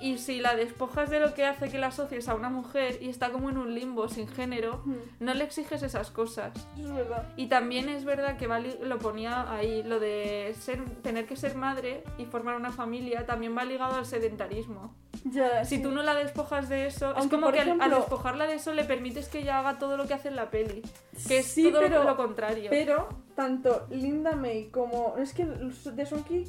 Y 0.00 0.18
si 0.18 0.40
la 0.40 0.54
despojas 0.54 1.10
de 1.10 1.18
lo 1.18 1.34
que 1.34 1.44
hace 1.44 1.68
que 1.68 1.78
la 1.78 1.88
asocies 1.88 2.28
a 2.28 2.34
una 2.36 2.48
mujer 2.50 2.98
y 3.02 3.08
está 3.08 3.30
como 3.32 3.50
en 3.50 3.58
un 3.58 3.74
limbo 3.74 4.08
sin 4.08 4.28
género, 4.28 4.84
no 5.18 5.34
le 5.34 5.42
exiges 5.44 5.82
esas 5.82 6.10
cosas. 6.12 6.52
Es 6.78 6.92
verdad. 6.94 7.26
Y 7.36 7.46
también 7.48 7.88
es 7.88 8.04
verdad 8.04 8.36
que 8.36 8.46
va 8.46 8.60
li- 8.60 8.78
lo 8.82 8.98
ponía 8.98 9.52
ahí, 9.52 9.82
lo 9.82 9.98
de 9.98 10.54
ser, 10.60 10.84
tener 11.02 11.26
que 11.26 11.34
ser 11.34 11.56
madre 11.56 12.04
y 12.16 12.26
formar 12.26 12.54
una 12.54 12.70
familia 12.70 13.26
también 13.26 13.56
va 13.58 13.64
ligado 13.64 13.96
al 13.96 14.06
sedentarismo. 14.06 14.94
Ya, 15.24 15.64
Si 15.64 15.76
sí. 15.78 15.82
tú 15.82 15.90
no 15.90 16.04
la 16.04 16.14
despojas 16.14 16.68
de 16.68 16.86
eso, 16.86 17.10
es 17.10 17.16
Aunque, 17.16 17.30
como 17.34 17.46
por 17.46 17.54
que 17.54 17.60
al- 17.60 17.70
al, 17.70 17.76
ejemplo- 17.80 17.96
despojarla 17.98 18.46
de 18.46 18.54
eso 18.54 18.72
le 18.74 18.84
permites 18.84 19.28
que 19.28 19.40
ella 19.40 19.58
haga 19.58 19.78
todo 19.78 19.96
lo 19.96 20.06
que 20.06 20.14
hace 20.14 20.28
en 20.28 20.36
la 20.36 20.48
peli. 20.50 20.82
Que 21.26 21.38
es 21.38 21.46
Sí, 21.46 21.70
todo 21.72 21.80
pero- 21.80 22.04
lo 22.04 22.16
contrario. 22.16 22.70
Pero 22.70 23.08
tanto 23.34 23.86
Linda 23.90 24.36
May 24.36 24.68
como. 24.70 25.16
Es 25.18 25.32
que 25.34 25.44
de 25.44 26.06
Sonky. 26.06 26.44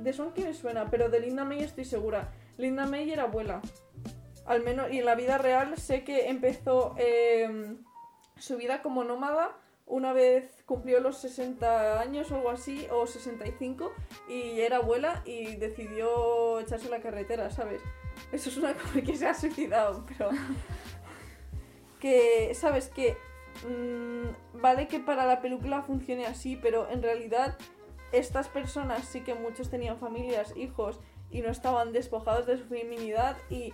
De 0.00 0.12
Sonky 0.12 0.42
me 0.42 0.54
suena, 0.54 0.86
pero 0.90 1.08
de 1.08 1.20
Linda 1.20 1.44
May 1.44 1.60
estoy 1.60 1.84
segura. 1.84 2.28
Linda 2.58 2.86
May 2.86 3.10
era 3.10 3.22
abuela. 3.24 3.62
Al 4.44 4.62
menos. 4.62 4.90
Y 4.92 4.98
en 4.98 5.06
la 5.06 5.14
vida 5.14 5.38
real 5.38 5.78
sé 5.78 6.04
que 6.04 6.28
empezó 6.28 6.94
eh, 6.98 7.76
su 8.36 8.56
vida 8.56 8.82
como 8.82 9.04
nómada 9.04 9.56
una 9.88 10.12
vez 10.12 10.62
cumplió 10.66 11.00
los 11.00 11.18
60 11.18 12.00
años 12.00 12.30
o 12.30 12.36
algo 12.36 12.50
así, 12.50 12.86
o 12.90 13.06
65, 13.06 13.90
y 14.28 14.60
era 14.60 14.76
abuela 14.76 15.22
y 15.24 15.56
decidió 15.56 16.60
echarse 16.60 16.88
a 16.88 16.90
la 16.90 17.00
carretera, 17.00 17.50
¿sabes? 17.50 17.82
Eso 18.30 18.50
es 18.50 18.56
una 18.58 18.74
cosa 18.74 19.00
que 19.00 19.16
se 19.16 19.26
ha 19.26 19.34
suicidado, 19.34 20.04
pero. 20.06 20.30
que, 22.00 22.54
¿sabes? 22.54 22.88
Que 22.88 23.16
mm, 23.66 24.60
vale 24.60 24.88
que 24.88 25.00
para 25.00 25.24
la 25.26 25.40
película 25.40 25.82
funcione 25.82 26.26
así, 26.26 26.56
pero 26.56 26.88
en 26.90 27.02
realidad 27.02 27.56
estas 28.12 28.48
personas 28.48 29.04
sí 29.06 29.22
que 29.22 29.34
muchos 29.34 29.70
tenían 29.70 29.98
familias, 29.98 30.54
hijos 30.56 31.00
y 31.30 31.42
no 31.42 31.50
estaban 31.50 31.92
despojados 31.92 32.46
de 32.46 32.56
su 32.58 32.64
feminidad 32.64 33.36
y, 33.50 33.72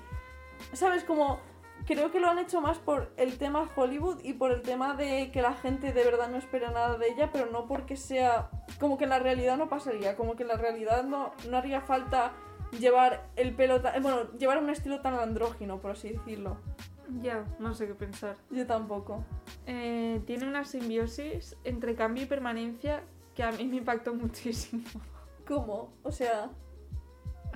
¿sabes? 0.73 1.05
Como 1.05 1.39
creo 1.87 2.11
que 2.11 2.21
lo 2.21 2.29
han 2.31 2.39
hecho 2.39 2.61
más 2.61 2.79
por 2.79 3.13
el 3.17 3.37
tema 3.39 3.69
Hollywood 3.77 4.21
y 4.23 4.33
por 4.35 4.51
el 4.53 4.63
tema 4.63 4.95
de 4.97 5.31
que 5.33 5.43
la 5.43 5.53
gente 5.55 5.93
de 5.93 6.05
verdad 6.05 6.29
no 6.31 6.37
espera 6.39 6.71
nada 6.71 6.97
de 6.99 7.09
ella, 7.09 7.31
pero 7.33 7.47
no 7.51 7.67
porque 7.67 7.97
sea 7.97 8.49
como 8.81 8.97
que 8.99 9.05
en 9.05 9.11
la 9.11 9.19
realidad 9.19 9.57
no 9.57 9.69
pasaría, 9.69 10.17
como 10.17 10.35
que 10.37 10.43
en 10.45 10.49
la 10.49 10.57
realidad 10.57 11.05
no, 11.05 11.33
no 11.49 11.57
haría 11.59 11.81
falta 11.81 12.33
llevar 12.79 13.29
el 13.37 13.55
pelo, 13.55 13.81
tan- 13.83 14.03
bueno, 14.03 14.31
llevar 14.39 14.59
un 14.59 14.71
estilo 14.71 15.01
tan 15.01 15.15
andrógino, 15.15 15.79
por 15.81 15.93
así 15.93 16.11
decirlo. 16.11 16.57
Ya, 17.21 17.45
no 17.59 17.75
sé 17.75 17.87
qué 17.87 17.95
pensar. 17.95 18.37
Yo 18.51 18.67
tampoco. 18.67 19.23
Eh, 19.67 20.23
tiene 20.27 20.49
una 20.49 20.65
simbiosis 20.65 21.55
entre 21.63 21.95
cambio 21.95 22.23
y 22.23 22.27
permanencia 22.27 23.03
que 23.35 23.43
a 23.43 23.53
mí 23.53 23.65
me 23.67 23.77
impactó 23.77 24.15
muchísimo. 24.15 24.85
¿Cómo? 25.47 25.93
O 26.03 26.11
sea, 26.11 26.51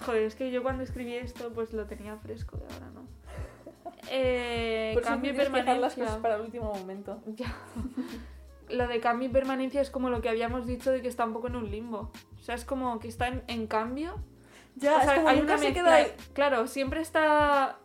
Joder, 0.05 0.23
es 0.23 0.35
que 0.35 0.51
yo 0.51 0.63
cuando 0.63 0.83
escribí 0.83 1.15
esto 1.15 1.53
pues 1.53 1.73
lo 1.73 1.87
tenía 1.87 2.17
fresco 2.17 2.57
de 2.57 2.65
ahora, 2.73 2.91
¿no? 2.95 3.03
Eh, 4.11 4.93
por 4.95 5.03
cambio 5.03 5.33
y 5.33 5.37
dejar 5.37 5.51
las 5.51 5.65
permanencia. 5.95 6.05
cosas 6.05 6.19
para 6.21 6.37
el 6.37 6.43
último 6.43 6.73
momento. 6.73 7.21
Ya. 7.37 7.55
Lo 8.71 8.87
de 8.87 9.01
cambio 9.01 9.29
y 9.29 9.33
permanencia 9.33 9.81
es 9.81 9.91
como 9.91 10.11
lo 10.11 10.21
que 10.21 10.29
habíamos 10.29 10.67
dicho 10.67 10.91
de 10.91 11.01
que 11.01 11.09
está 11.09 11.25
un 11.25 11.33
poco 11.33 11.47
en 11.49 11.57
un 11.57 11.71
limbo. 11.71 12.11
O 12.39 12.43
sea, 12.43 12.55
es 12.55 12.65
como 12.65 12.99
que 12.99 13.09
está 13.09 13.29
en, 13.29 13.43
en 13.47 13.67
cambio. 13.67 14.17
Ya, 14.77 14.99
O 14.99 15.01
sea, 15.01 15.13
es 15.13 15.17
como 15.17 15.29
hay 15.29 15.41
nunca 15.41 15.55
una 15.55 15.63
se 15.63 15.73
queda. 15.73 16.07
Claro, 16.35 16.67
siempre 16.67 17.01
está. 17.01 17.79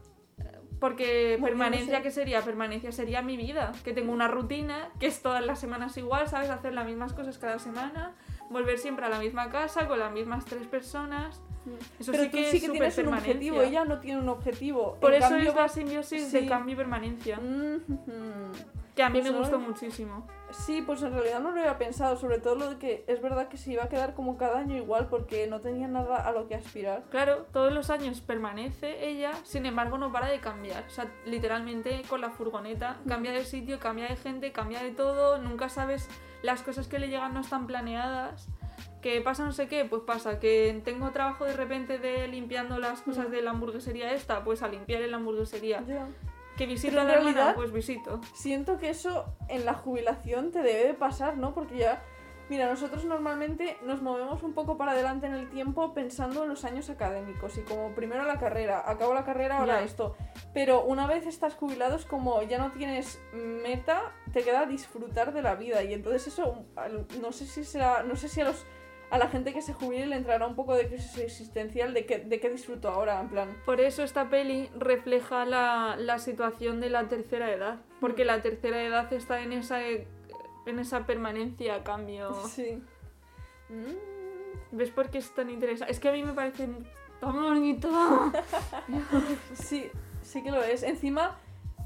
Porque 0.79 1.39
permanencia, 1.41 2.01
¿qué 2.01 2.11
sería? 2.11 2.41
Permanencia 2.41 2.91
sería 2.91 3.21
mi 3.21 3.37
vida. 3.37 3.71
Que 3.85 3.93
tengo 3.93 4.11
una 4.11 4.27
rutina, 4.27 4.89
que 4.99 5.07
es 5.07 5.21
todas 5.21 5.45
las 5.45 5.57
semanas 5.57 5.95
igual, 5.95 6.27
¿sabes? 6.27 6.49
Hacer 6.49 6.73
las 6.73 6.85
mismas 6.85 7.13
cosas 7.13 7.37
cada 7.37 7.59
semana, 7.59 8.13
volver 8.53 8.77
siempre 8.77 9.05
a 9.05 9.09
la 9.09 9.19
misma 9.19 9.49
casa 9.49 9.87
con 9.87 9.99
las 9.99 10.11
mismas 10.13 10.45
tres 10.45 10.65
personas. 10.67 11.41
Eso 11.99 12.11
Pero 12.11 12.23
sí 12.25 12.29
tú 12.29 12.37
que 12.37 12.51
sí 12.51 12.57
es 12.57 12.63
que 12.63 12.69
tienes 12.69 12.97
un 12.97 13.07
objetivo, 13.13 13.61
ella 13.61 13.85
no 13.85 13.99
tiene 13.99 14.19
un 14.21 14.29
objetivo. 14.29 14.97
Por 15.01 15.13
En 15.13 15.21
eso 15.23 15.29
cambio, 15.29 15.49
es 15.49 15.55
la 15.55 15.67
simbiosis 15.69 16.27
sí. 16.27 16.41
de 16.41 16.47
cambio 16.47 16.73
y 16.73 16.77
permanencia. 16.77 17.37
Mm, 17.37 18.51
Que 18.95 19.01
a 19.01 19.09
mí 19.09 19.19
Pues 19.21 19.31
me 19.31 19.31
no- 19.31 19.39
gustó 19.39 19.57
muchísimo. 19.59 20.27
Sí, 20.51 20.83
pues 20.83 21.01
en 21.01 21.13
realidad 21.13 21.39
no 21.39 21.49
lo 21.49 21.59
había 21.61 21.79
pensado, 21.79 22.15
sobre 22.15 22.37
todo 22.37 22.53
lo 22.53 22.69
de 22.69 22.77
que 22.77 23.03
es 23.07 23.23
verdad 23.23 23.47
que 23.47 23.57
se 23.57 23.71
iba 23.71 23.83
a 23.85 23.89
quedar 23.89 24.13
como 24.13 24.37
cada 24.37 24.59
año 24.59 24.75
igual 24.77 25.07
porque 25.09 25.47
no 25.47 25.61
tenía 25.61 25.87
nada 25.87 26.17
a 26.17 26.31
lo 26.31 26.47
que 26.47 26.53
aspirar. 26.53 27.01
Claro, 27.09 27.47
todos 27.51 27.73
los 27.73 27.89
años 27.89 28.21
permanece 28.21 29.07
ella, 29.09 29.31
sin 29.45 29.65
embargo 29.65 29.97
no 29.97 30.11
para 30.11 30.27
de 30.27 30.39
cambiar. 30.41 30.83
O 30.85 30.89
sea, 30.91 31.07
literalmente 31.25 32.03
con 32.07 32.21
la 32.21 32.29
furgoneta 32.29 32.97
cambia 33.07 33.31
de 33.31 33.45
sitio, 33.45 33.79
cambia 33.79 34.07
de 34.07 34.15
gente, 34.15 34.51
cambia 34.51 34.83
de 34.83 34.91
todo, 34.91 35.39
nunca 35.39 35.69
sabes, 35.69 36.07
las 36.43 36.61
cosas 36.61 36.87
que 36.87 36.99
le 36.99 37.07
llegan 37.07 37.33
no 37.33 37.39
están 37.41 37.65
planeadas. 37.65 38.47
Que 39.01 39.19
pasa 39.21 39.43
no 39.43 39.51
sé 39.51 39.67
qué, 39.67 39.83
pues 39.83 40.01
pasa 40.03 40.39
que 40.39 40.81
tengo 40.85 41.11
trabajo 41.11 41.43
de 41.45 41.53
repente 41.57 41.97
de 41.99 42.27
limpiando 42.27 42.77
las 42.79 43.01
cosas 43.01 43.29
de 43.31 43.41
la 43.41 43.51
hamburguesería 43.51 44.13
esta, 44.13 44.43
pues 44.45 44.61
a 44.61 44.67
limpiar 44.69 45.01
en 45.01 45.11
la 45.11 45.17
hamburguesería. 45.17 45.83
Que 46.57 46.65
visito 46.67 46.99
en 47.01 47.07
la 47.07 47.13
hermana, 47.13 47.31
realidad- 47.31 47.55
pues 47.55 47.71
visito. 47.73 48.21
Siento 48.33 48.77
que 48.77 48.89
eso 48.89 49.25
en 49.49 49.65
la 49.65 49.73
jubilación 49.73 50.51
te 50.51 50.59
debe 50.59 50.85
de 50.87 50.93
pasar, 50.93 51.35
¿no? 51.37 51.53
Porque 51.53 51.77
ya, 51.79 52.01
mira, 52.53 52.69
nosotros 52.69 53.03
normalmente 53.05 53.77
nos 53.83 54.03
movemos 54.03 54.43
un 54.43 54.53
poco 54.53 54.77
para 54.77 54.91
adelante 54.91 55.25
en 55.25 55.33
el 55.33 55.49
tiempo 55.49 55.91
pensando 55.95 56.43
en 56.43 56.49
los 56.49 56.65
años 56.65 56.87
académicos 56.91 57.57
y 57.57 57.61
como 57.61 57.95
primero 57.95 58.21
la 58.25 58.37
carrera, 58.37 58.83
acabo 58.85 59.15
la 59.15 59.25
carrera, 59.25 59.57
ahora 59.57 59.81
esto. 59.81 60.15
Pero 60.53 60.83
una 60.83 61.07
vez 61.07 61.25
estás 61.25 61.55
jubilado 61.55 61.95
es 61.95 62.05
como 62.05 62.43
ya 62.43 62.59
no 62.59 62.71
tienes 62.71 63.19
meta, 63.33 64.11
te 64.31 64.43
queda 64.43 64.67
disfrutar 64.67 65.33
de 65.33 65.41
la 65.41 65.55
vida 65.55 65.81
y 65.81 65.95
entonces 65.95 66.27
eso, 66.27 66.63
no 67.19 67.31
sé 67.31 67.47
si 67.47 67.63
será, 67.63 68.03
no 68.03 68.15
sé 68.15 68.29
si 68.29 68.41
a 68.41 68.45
los 68.45 68.67
a 69.09 69.17
la 69.19 69.29
gente 69.29 69.53
que 69.53 69.61
se 69.61 69.73
jubile 69.73 70.07
le 70.07 70.15
entrará 70.15 70.47
un 70.47 70.55
poco 70.55 70.75
de 70.75 70.87
crisis 70.87 71.17
existencial 71.19 71.93
de 71.93 72.05
que, 72.07 72.17
de 72.19 72.39
qué 72.39 72.49
disfruto 72.49 72.89
ahora, 72.89 73.19
en 73.19 73.29
plan. 73.29 73.57
Por 73.63 73.79
eso 73.79 74.03
esta 74.03 74.29
peli 74.29 74.71
refleja 74.75 75.45
la, 75.45 75.95
la 75.99 76.17
situación 76.17 76.81
de 76.81 76.89
la 76.89 77.07
tercera 77.07 77.51
edad. 77.51 77.77
Porque 77.99 78.25
la 78.25 78.41
tercera 78.41 78.83
edad 78.83 79.13
está 79.13 79.41
en 79.41 79.53
esa, 79.53 79.81
en 80.65 80.79
esa 80.79 81.05
permanencia, 81.05 81.83
cambio. 81.83 82.33
Sí. 82.47 82.81
Mm. 83.69 84.13
¿Ves 84.71 84.89
por 84.91 85.09
qué 85.09 85.19
es 85.19 85.33
tan 85.33 85.49
interesante? 85.49 85.91
Es 85.91 85.99
que 85.99 86.09
a 86.09 86.11
mí 86.11 86.23
me 86.23 86.33
parece 86.33 86.67
tan 87.19 87.33
bonito. 87.33 87.89
Sí, 89.53 89.89
sí 90.21 90.43
que 90.43 90.51
lo 90.51 90.63
es. 90.63 90.83
Encima, 90.83 91.37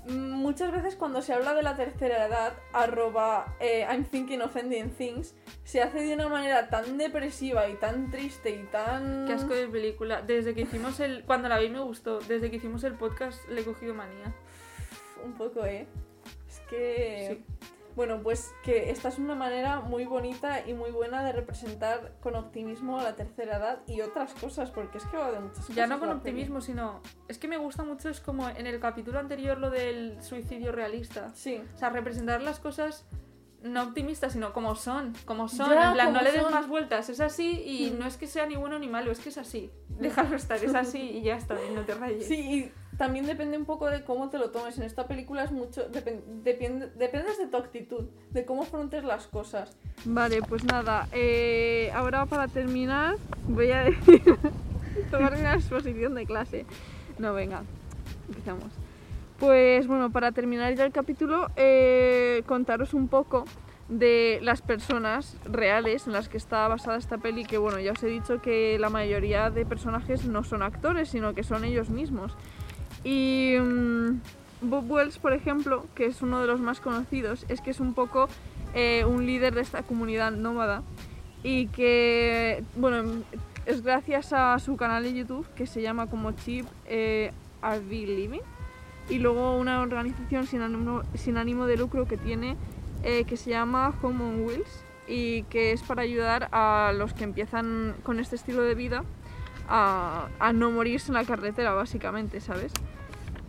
muchas 0.07 0.71
veces 0.71 0.95
cuando 0.95 1.21
se 1.21 1.33
habla 1.33 1.53
de 1.53 1.63
la 1.63 1.75
tercera 1.75 2.25
edad, 2.25 2.53
arroba 2.73 3.55
eh, 3.59 3.85
I'm 3.89 4.05
thinking 4.05 4.41
of 4.41 4.55
ending 4.55 4.89
things, 4.91 5.35
se 5.63 5.81
hace 5.81 5.99
de 5.99 6.13
una 6.13 6.29
manera 6.29 6.69
tan 6.69 6.97
depresiva 6.97 7.67
y 7.67 7.75
tan 7.75 8.09
triste 8.09 8.51
y 8.51 8.63
tan... 8.71 9.25
Qué 9.27 9.33
asco 9.33 9.53
de 9.53 9.67
película. 9.67 10.21
Desde 10.21 10.53
que 10.53 10.61
hicimos 10.61 10.99
el. 10.99 11.23
Cuando 11.25 11.49
la 11.49 11.59
vi 11.59 11.69
me 11.69 11.81
gustó. 11.81 12.19
Desde 12.19 12.49
que 12.49 12.57
hicimos 12.57 12.83
el 12.83 12.93
podcast 12.93 13.47
le 13.49 13.61
he 13.61 13.65
cogido 13.65 13.93
manía. 13.93 14.33
Un 15.23 15.33
poco, 15.33 15.65
¿eh? 15.65 15.87
Es 16.47 16.59
que... 16.69 17.43
Sí. 17.59 17.67
Bueno, 17.97 18.21
pues 18.21 18.53
que 18.61 18.91
esta 18.91 19.09
es 19.09 19.17
una 19.17 19.33
manera 19.33 19.79
muy 19.79 20.05
bonita 20.05 20.63
y 20.67 20.75
muy 20.75 20.91
buena 20.91 21.23
de 21.23 21.31
representar 21.31 22.13
con 22.21 22.35
optimismo 22.35 23.01
la 23.01 23.15
tercera 23.15 23.57
edad 23.57 23.79
y 23.87 24.01
otras 24.01 24.35
cosas, 24.35 24.69
porque 24.69 24.99
es 24.99 25.05
que 25.05 25.17
va 25.17 25.31
de 25.31 25.39
muchas 25.39 25.61
cosas. 25.61 25.75
Ya 25.75 25.87
no 25.87 25.99
con 25.99 26.09
optimismo, 26.11 26.61
sino. 26.61 27.01
Es 27.27 27.39
que 27.39 27.47
me 27.47 27.57
gusta 27.57 27.83
mucho, 27.83 28.09
es 28.09 28.19
como 28.19 28.47
en 28.49 28.67
el 28.67 28.79
capítulo 28.79 29.17
anterior 29.17 29.57
lo 29.57 29.71
del 29.71 30.21
suicidio 30.21 30.71
realista. 30.71 31.31
Sí. 31.33 31.59
O 31.73 31.77
sea, 31.79 31.89
representar 31.89 32.43
las 32.43 32.59
cosas 32.59 33.07
no 33.63 33.81
optimistas, 33.81 34.33
sino 34.33 34.53
como 34.53 34.75
son, 34.75 35.13
como 35.25 35.49
son. 35.49 35.71
Ya, 35.71 35.87
en 35.87 35.93
plan, 35.93 36.13
no 36.13 36.21
le 36.21 36.31
des 36.31 36.43
son. 36.43 36.51
más 36.53 36.67
vueltas, 36.67 37.09
es 37.09 37.19
así 37.19 37.63
y 37.65 37.89
Mm. 37.89 37.97
no 37.99 38.05
es 38.05 38.15
que 38.17 38.27
sea 38.27 38.45
ni 38.45 38.55
bueno 38.55 38.77
ni 38.77 38.87
malo, 38.87 39.09
es 39.11 39.19
que 39.19 39.29
es 39.29 39.39
así. 39.39 39.71
Déjalo 39.89 40.35
estar, 40.35 40.63
es 40.63 40.75
así 40.75 40.99
y 41.01 41.23
ya 41.23 41.35
está, 41.35 41.55
y 41.67 41.73
no 41.73 41.81
te 41.81 41.95
rayes. 41.95 42.27
Sí, 42.27 42.35
y 42.35 42.71
también 42.97 43.25
depende 43.25 43.57
un 43.57 43.65
poco 43.65 43.87
de 43.89 44.03
cómo 44.03 44.29
te 44.29 44.37
lo 44.37 44.49
tomes. 44.49 44.77
En 44.77 44.83
esta 44.83 45.07
película 45.07 45.43
es 45.43 45.51
mucho. 45.51 45.89
depen- 45.91 46.21
depende, 46.43 46.87
dependes 46.95 47.37
de 47.37 47.47
tu 47.47 47.57
actitud, 47.57 48.05
de 48.31 48.45
cómo 48.45 48.63
afrontes 48.63 49.03
las 49.03 49.27
cosas. 49.27 49.77
Vale, 50.05 50.41
pues 50.41 50.63
nada, 50.63 51.07
eh, 51.11 51.91
ahora 51.93 52.25
para 52.25 52.47
terminar 52.47 53.15
voy 53.47 53.71
a 53.71 53.83
decir, 53.83 54.21
tomar 55.11 55.33
una 55.33 55.53
exposición 55.53 56.15
de 56.15 56.25
clase. 56.25 56.65
No, 57.19 57.33
venga, 57.33 57.63
empezamos. 58.27 58.71
Pues 59.39 59.85
bueno, 59.87 60.11
para 60.11 60.31
terminar 60.31 60.73
ya 60.75 60.83
el 60.85 60.91
capítulo, 60.91 61.47
eh, 61.55 62.41
contaros 62.47 62.93
un 62.95 63.07
poco 63.07 63.45
de 63.87 64.39
las 64.41 64.61
personas 64.61 65.37
reales 65.45 66.07
en 66.07 66.13
las 66.13 66.27
que 66.27 66.37
está 66.37 66.67
basada 66.67 66.97
esta 66.97 67.19
peli, 67.19 67.45
que 67.45 67.57
bueno, 67.57 67.79
ya 67.79 67.91
os 67.93 68.03
he 68.03 68.07
dicho 68.07 68.41
que 68.41 68.77
la 68.79 68.89
mayoría 68.89 69.49
de 69.51 69.65
personajes 69.65 70.25
no 70.25 70.43
son 70.43 70.61
actores, 70.63 71.09
sino 71.09 71.33
que 71.35 71.43
son 71.43 71.63
ellos 71.63 71.89
mismos. 71.89 72.35
Y 73.03 73.55
mm, 73.59 74.19
Bob 74.61 74.89
Wells, 74.91 75.17
por 75.19 75.33
ejemplo, 75.33 75.85
que 75.95 76.05
es 76.05 76.21
uno 76.21 76.41
de 76.41 76.47
los 76.47 76.59
más 76.59 76.79
conocidos, 76.79 77.45
es 77.49 77.61
que 77.61 77.71
es 77.71 77.79
un 77.79 77.93
poco 77.93 78.27
eh, 78.73 79.05
un 79.05 79.25
líder 79.25 79.55
de 79.55 79.61
esta 79.61 79.83
comunidad 79.83 80.31
nómada 80.31 80.83
y 81.43 81.67
que, 81.67 82.63
bueno, 82.75 83.23
es 83.65 83.83
gracias 83.83 84.33
a 84.33 84.57
su 84.59 84.75
canal 84.77 85.03
de 85.03 85.13
YouTube 85.13 85.47
que 85.55 85.67
se 85.67 85.81
llama 85.81 86.07
como 86.07 86.31
Chip 86.31 86.65
eh, 86.85 87.31
RV 87.61 87.89
Living. 87.89 88.41
Y 89.09 89.19
luego 89.19 89.57
una 89.57 89.81
organización 89.81 90.47
sin 90.47 90.61
ánimo, 90.61 91.01
sin 91.15 91.37
ánimo 91.37 91.65
de 91.65 91.77
lucro 91.77 92.07
que 92.07 92.17
tiene 92.17 92.57
eh, 93.03 93.23
que 93.23 93.37
se 93.37 93.51
llama 93.51 93.93
Home 94.01 94.23
on 94.23 94.45
Wheels 94.45 94.83
y 95.07 95.43
que 95.43 95.71
es 95.71 95.81
para 95.81 96.01
ayudar 96.01 96.49
a 96.51 96.91
los 96.93 97.13
que 97.13 97.23
empiezan 97.23 97.95
con 98.03 98.19
este 98.19 98.35
estilo 98.35 98.63
de 98.63 98.75
vida 98.75 99.03
a, 99.67 100.51
no 100.53 100.71
morirse 100.71 101.09
en 101.09 101.15
la 101.15 101.25
carretera, 101.25 101.73
básicamente, 101.73 102.39
¿sabes? 102.39 102.73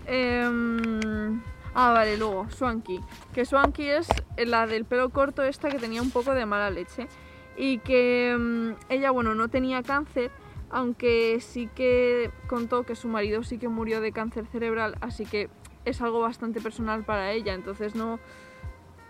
Em, 0.06 1.42
ah, 1.74 1.92
vale, 1.92 2.16
luego, 2.16 2.48
Swanky. 2.50 3.00
Que 3.32 3.44
Swanky 3.44 3.88
es 3.88 4.08
la 4.36 4.66
del 4.66 4.84
pelo 4.84 5.10
corto 5.10 5.42
esta 5.42 5.68
que 5.68 5.78
tenía 5.78 6.02
un 6.02 6.10
poco 6.10 6.34
de 6.34 6.46
mala 6.46 6.70
leche. 6.70 7.08
Y 7.56 7.78
que 7.78 8.30
em, 8.30 8.76
ella, 8.88 9.10
bueno, 9.10 9.34
no 9.34 9.48
tenía 9.48 9.82
cáncer, 9.82 10.30
aunque 10.70 11.38
sí 11.40 11.68
que 11.74 12.30
contó 12.46 12.84
que 12.84 12.94
su 12.94 13.08
marido 13.08 13.42
sí 13.42 13.58
que 13.58 13.68
murió 13.68 14.00
de 14.00 14.12
cáncer 14.12 14.46
cerebral, 14.46 14.96
así 15.00 15.24
que 15.24 15.48
es 15.84 16.00
algo 16.02 16.20
bastante 16.20 16.60
personal 16.60 17.04
para 17.04 17.32
ella. 17.32 17.54
Entonces 17.54 17.94
no, 17.94 18.20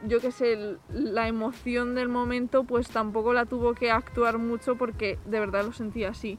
yo 0.06 0.20
qué 0.20 0.30
sé, 0.30 0.76
la 0.88 1.28
emoción 1.28 1.94
del 1.94 2.08
momento 2.08 2.64
pues 2.64 2.88
tampoco 2.88 3.32
la 3.32 3.46
tuvo 3.46 3.74
que 3.74 3.90
actuar 3.90 4.38
mucho 4.38 4.76
porque 4.76 5.18
de 5.26 5.40
verdad 5.40 5.64
lo 5.64 5.72
sentía 5.72 6.10
así. 6.10 6.38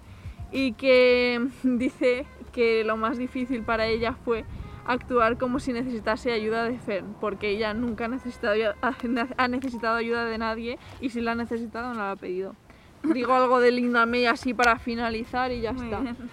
Y 0.51 0.73
que 0.73 1.47
dice 1.63 2.25
que 2.51 2.83
lo 2.83 2.97
más 2.97 3.17
difícil 3.17 3.63
para 3.63 3.87
ella 3.87 4.13
fue 4.13 4.45
actuar 4.85 5.37
como 5.37 5.59
si 5.59 5.71
necesitase 5.71 6.31
ayuda 6.31 6.63
de 6.63 6.79
Fern, 6.79 7.15
porque 7.21 7.49
ella 7.49 7.73
nunca 7.75 8.05
ha 8.05 8.07
necesitado, 8.07 8.55
ha 8.81 9.47
necesitado 9.47 9.95
ayuda 9.95 10.25
de 10.25 10.37
nadie 10.39 10.79
y 10.99 11.09
si 11.09 11.21
la 11.21 11.33
ha 11.33 11.35
necesitado 11.35 11.93
no 11.93 11.99
la 11.99 12.11
ha 12.11 12.15
pedido. 12.15 12.55
Digo 13.03 13.33
algo 13.33 13.59
de 13.59 13.71
Linda 13.71 14.05
May 14.05 14.25
así 14.25 14.53
para 14.53 14.79
finalizar 14.79 15.51
y 15.51 15.61
ya 15.61 15.73
Muy 15.73 15.85
está. 15.85 15.99
bien. 15.99 16.17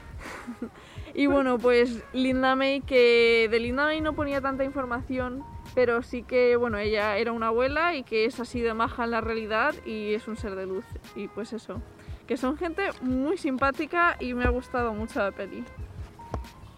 Y 1.18 1.28
bueno, 1.28 1.58
pues 1.58 2.04
Linda 2.12 2.56
May, 2.56 2.82
que 2.82 3.48
de 3.50 3.58
Linda 3.58 3.84
May 3.84 4.02
no 4.02 4.12
ponía 4.12 4.42
tanta 4.42 4.64
información, 4.64 5.42
pero 5.74 6.02
sí 6.02 6.22
que, 6.22 6.56
bueno, 6.56 6.76
ella 6.76 7.16
era 7.16 7.32
una 7.32 7.46
abuela 7.46 7.94
y 7.94 8.02
que 8.02 8.26
es 8.26 8.38
así 8.38 8.60
de 8.60 8.74
maja 8.74 9.04
en 9.04 9.12
la 9.12 9.22
realidad 9.22 9.74
y 9.86 10.12
es 10.12 10.28
un 10.28 10.36
ser 10.36 10.56
de 10.56 10.66
luz. 10.66 10.84
Y 11.14 11.28
pues 11.28 11.54
eso, 11.54 11.80
que 12.26 12.36
son 12.36 12.56
gente 12.56 12.90
muy 13.02 13.38
simpática 13.38 14.16
y 14.18 14.34
me 14.34 14.44
ha 14.44 14.50
gustado 14.50 14.92
mucho 14.92 15.20
la 15.20 15.32
peli. 15.32 15.64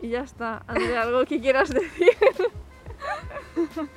Y 0.00 0.10
ya 0.10 0.20
está. 0.20 0.62
Andrea, 0.66 1.02
¿algo 1.02 1.24
que 1.24 1.40
quieras 1.40 1.70
decir? 1.70 2.10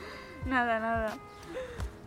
Nada, 0.46 0.80
nada. 0.80 1.14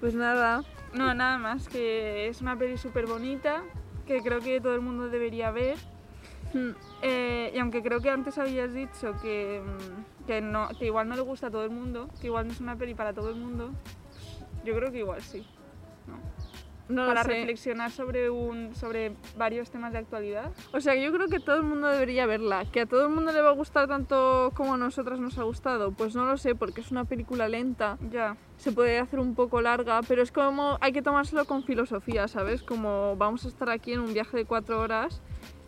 Pues 0.01 0.15
nada. 0.15 0.65
No, 0.93 1.15
nada 1.15 1.39
más, 1.39 1.69
que 1.69 2.27
es 2.27 2.41
una 2.41 2.57
peli 2.57 2.77
súper 2.77 3.07
bonita, 3.07 3.63
que 4.07 4.23
creo 4.23 4.41
que 4.41 4.61
todo 4.61 4.75
el 4.75 4.81
mundo 4.81 5.09
debería 5.09 5.53
ver. 5.53 5.77
Hmm. 6.53 6.71
Eh, 7.03 7.53
y 7.55 7.59
aunque 7.59 7.81
creo 7.81 8.01
que 8.01 8.11
antes 8.11 8.39
habías 8.39 8.73
dicho 8.75 9.15
que, 9.23 9.63
mm, 9.65 10.27
que, 10.27 10.41
no, 10.41 10.69
que 10.77 10.87
igual 10.87 11.09
no 11.09 11.15
le 11.15 11.23
gusta 11.23 11.47
a 11.47 11.51
todo 11.51 11.63
el 11.63 11.71
mundo, 11.71 12.09
que 12.21 12.27
igual 12.27 12.49
no 12.49 12.53
es 12.53 12.61
una 12.61 12.75
peli 12.75 12.95
para 12.95 13.13
todo 13.13 13.31
el 13.31 13.37
mundo, 13.37 13.71
yo 14.65 14.75
creo 14.75 14.91
que 14.91 14.99
igual 14.99 15.23
sí. 15.23 15.47
No 16.09 16.34
para 16.88 17.14
lo 17.14 17.23
sé. 17.23 17.29
reflexionar 17.29 17.90
sobre, 17.90 18.31
un, 18.31 18.75
sobre 18.75 19.12
varios 19.37 19.70
temas 19.70 19.92
de 19.92 19.99
actualidad. 19.99 20.53
O 20.73 20.81
sea, 20.81 20.94
yo 20.94 21.12
creo 21.12 21.29
que 21.29 21.40
todo 21.40 21.57
el 21.57 21.62
mundo 21.62 21.88
debería 21.88 22.27
verla. 22.27 22.64
¿Que 22.70 22.83
a 22.83 22.87
todo 22.87 23.03
el 23.03 23.09
mundo 23.09 23.33
le 23.33 23.40
va 23.40 23.51
a 23.51 23.55
gustar 23.55 23.88
tanto 23.88 24.53
como 24.55 24.75
a 24.75 24.77
nosotras 24.77 25.18
nos 25.18 25.38
ha 25.38 25.44
gustado? 25.44 25.92
Pues 25.92 26.14
no 26.14 26.27
lo 26.27 26.37
sé, 26.37 26.55
porque 26.55 26.81
es 26.81 26.90
una 26.90 27.05
película 27.05 27.49
lenta. 27.49 27.99
Ya. 28.11 28.37
se 28.57 28.73
puede 28.73 28.99
hacer 28.99 29.18
un 29.18 29.35
poco 29.35 29.61
larga, 29.61 30.01
pero 30.07 30.23
es 30.23 30.31
como 30.31 30.79
hay 30.81 30.92
que 30.92 31.03
tomárselo 31.03 31.44
con 31.44 31.64
filosofía, 31.64 32.29
¿sabes? 32.29 32.62
Como 32.62 33.16
vamos 33.16 33.44
a 33.44 33.49
estar 33.49 33.68
aquí 33.70 33.92
en 33.92 34.01
un 34.01 34.14
viaje 34.14 34.37
de 34.37 34.44
cuatro 34.44 34.81
horas 34.81 35.20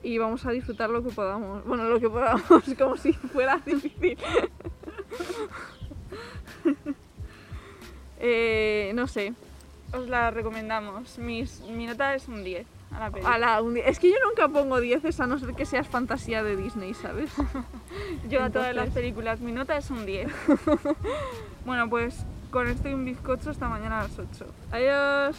y 0.02 0.18
vamos 0.18 0.46
a 0.46 0.52
disfrutar 0.52 0.90
lo 0.90 1.02
que 1.02 1.10
podamos. 1.10 1.64
Bueno, 1.64 1.84
lo 1.84 1.98
que 1.98 2.08
podamos, 2.08 2.62
como 2.78 2.96
si 2.96 3.12
fuera 3.12 3.60
difícil. 3.66 4.18
Eh, 8.18 8.92
no 8.94 9.06
sé. 9.06 9.34
Os 9.96 10.08
la 10.08 10.30
recomendamos. 10.30 11.18
Mis, 11.18 11.60
mi 11.62 11.86
nota 11.86 12.14
es 12.14 12.28
un 12.28 12.44
10 12.44 12.66
a 13.24 13.38
la 13.38 13.62
un 13.62 13.76
es 13.76 13.98
que 13.98 14.08
yo 14.08 14.16
nunca 14.26 14.48
pongo 14.48 14.80
10 14.80 15.20
a 15.20 15.26
no 15.26 15.38
ser 15.38 15.54
que 15.54 15.66
seas 15.66 15.86
fantasía 15.86 16.42
de 16.42 16.56
Disney, 16.56 16.94
¿sabes? 16.94 17.30
Yo 18.28 18.42
a 18.42 18.50
todas 18.50 18.74
las 18.74 18.90
películas, 18.90 19.40
mi 19.40 19.52
nota 19.52 19.76
es 19.76 19.90
un 19.90 20.06
10. 20.06 20.28
bueno, 21.66 21.90
pues 21.90 22.24
con 22.50 22.68
esto 22.68 22.88
y 22.88 22.94
un 22.94 23.04
bizcocho 23.04 23.50
hasta 23.50 23.68
mañana 23.68 24.00
a 24.00 24.02
las 24.04 24.18
8. 24.18 24.46
Adiós. 24.72 25.36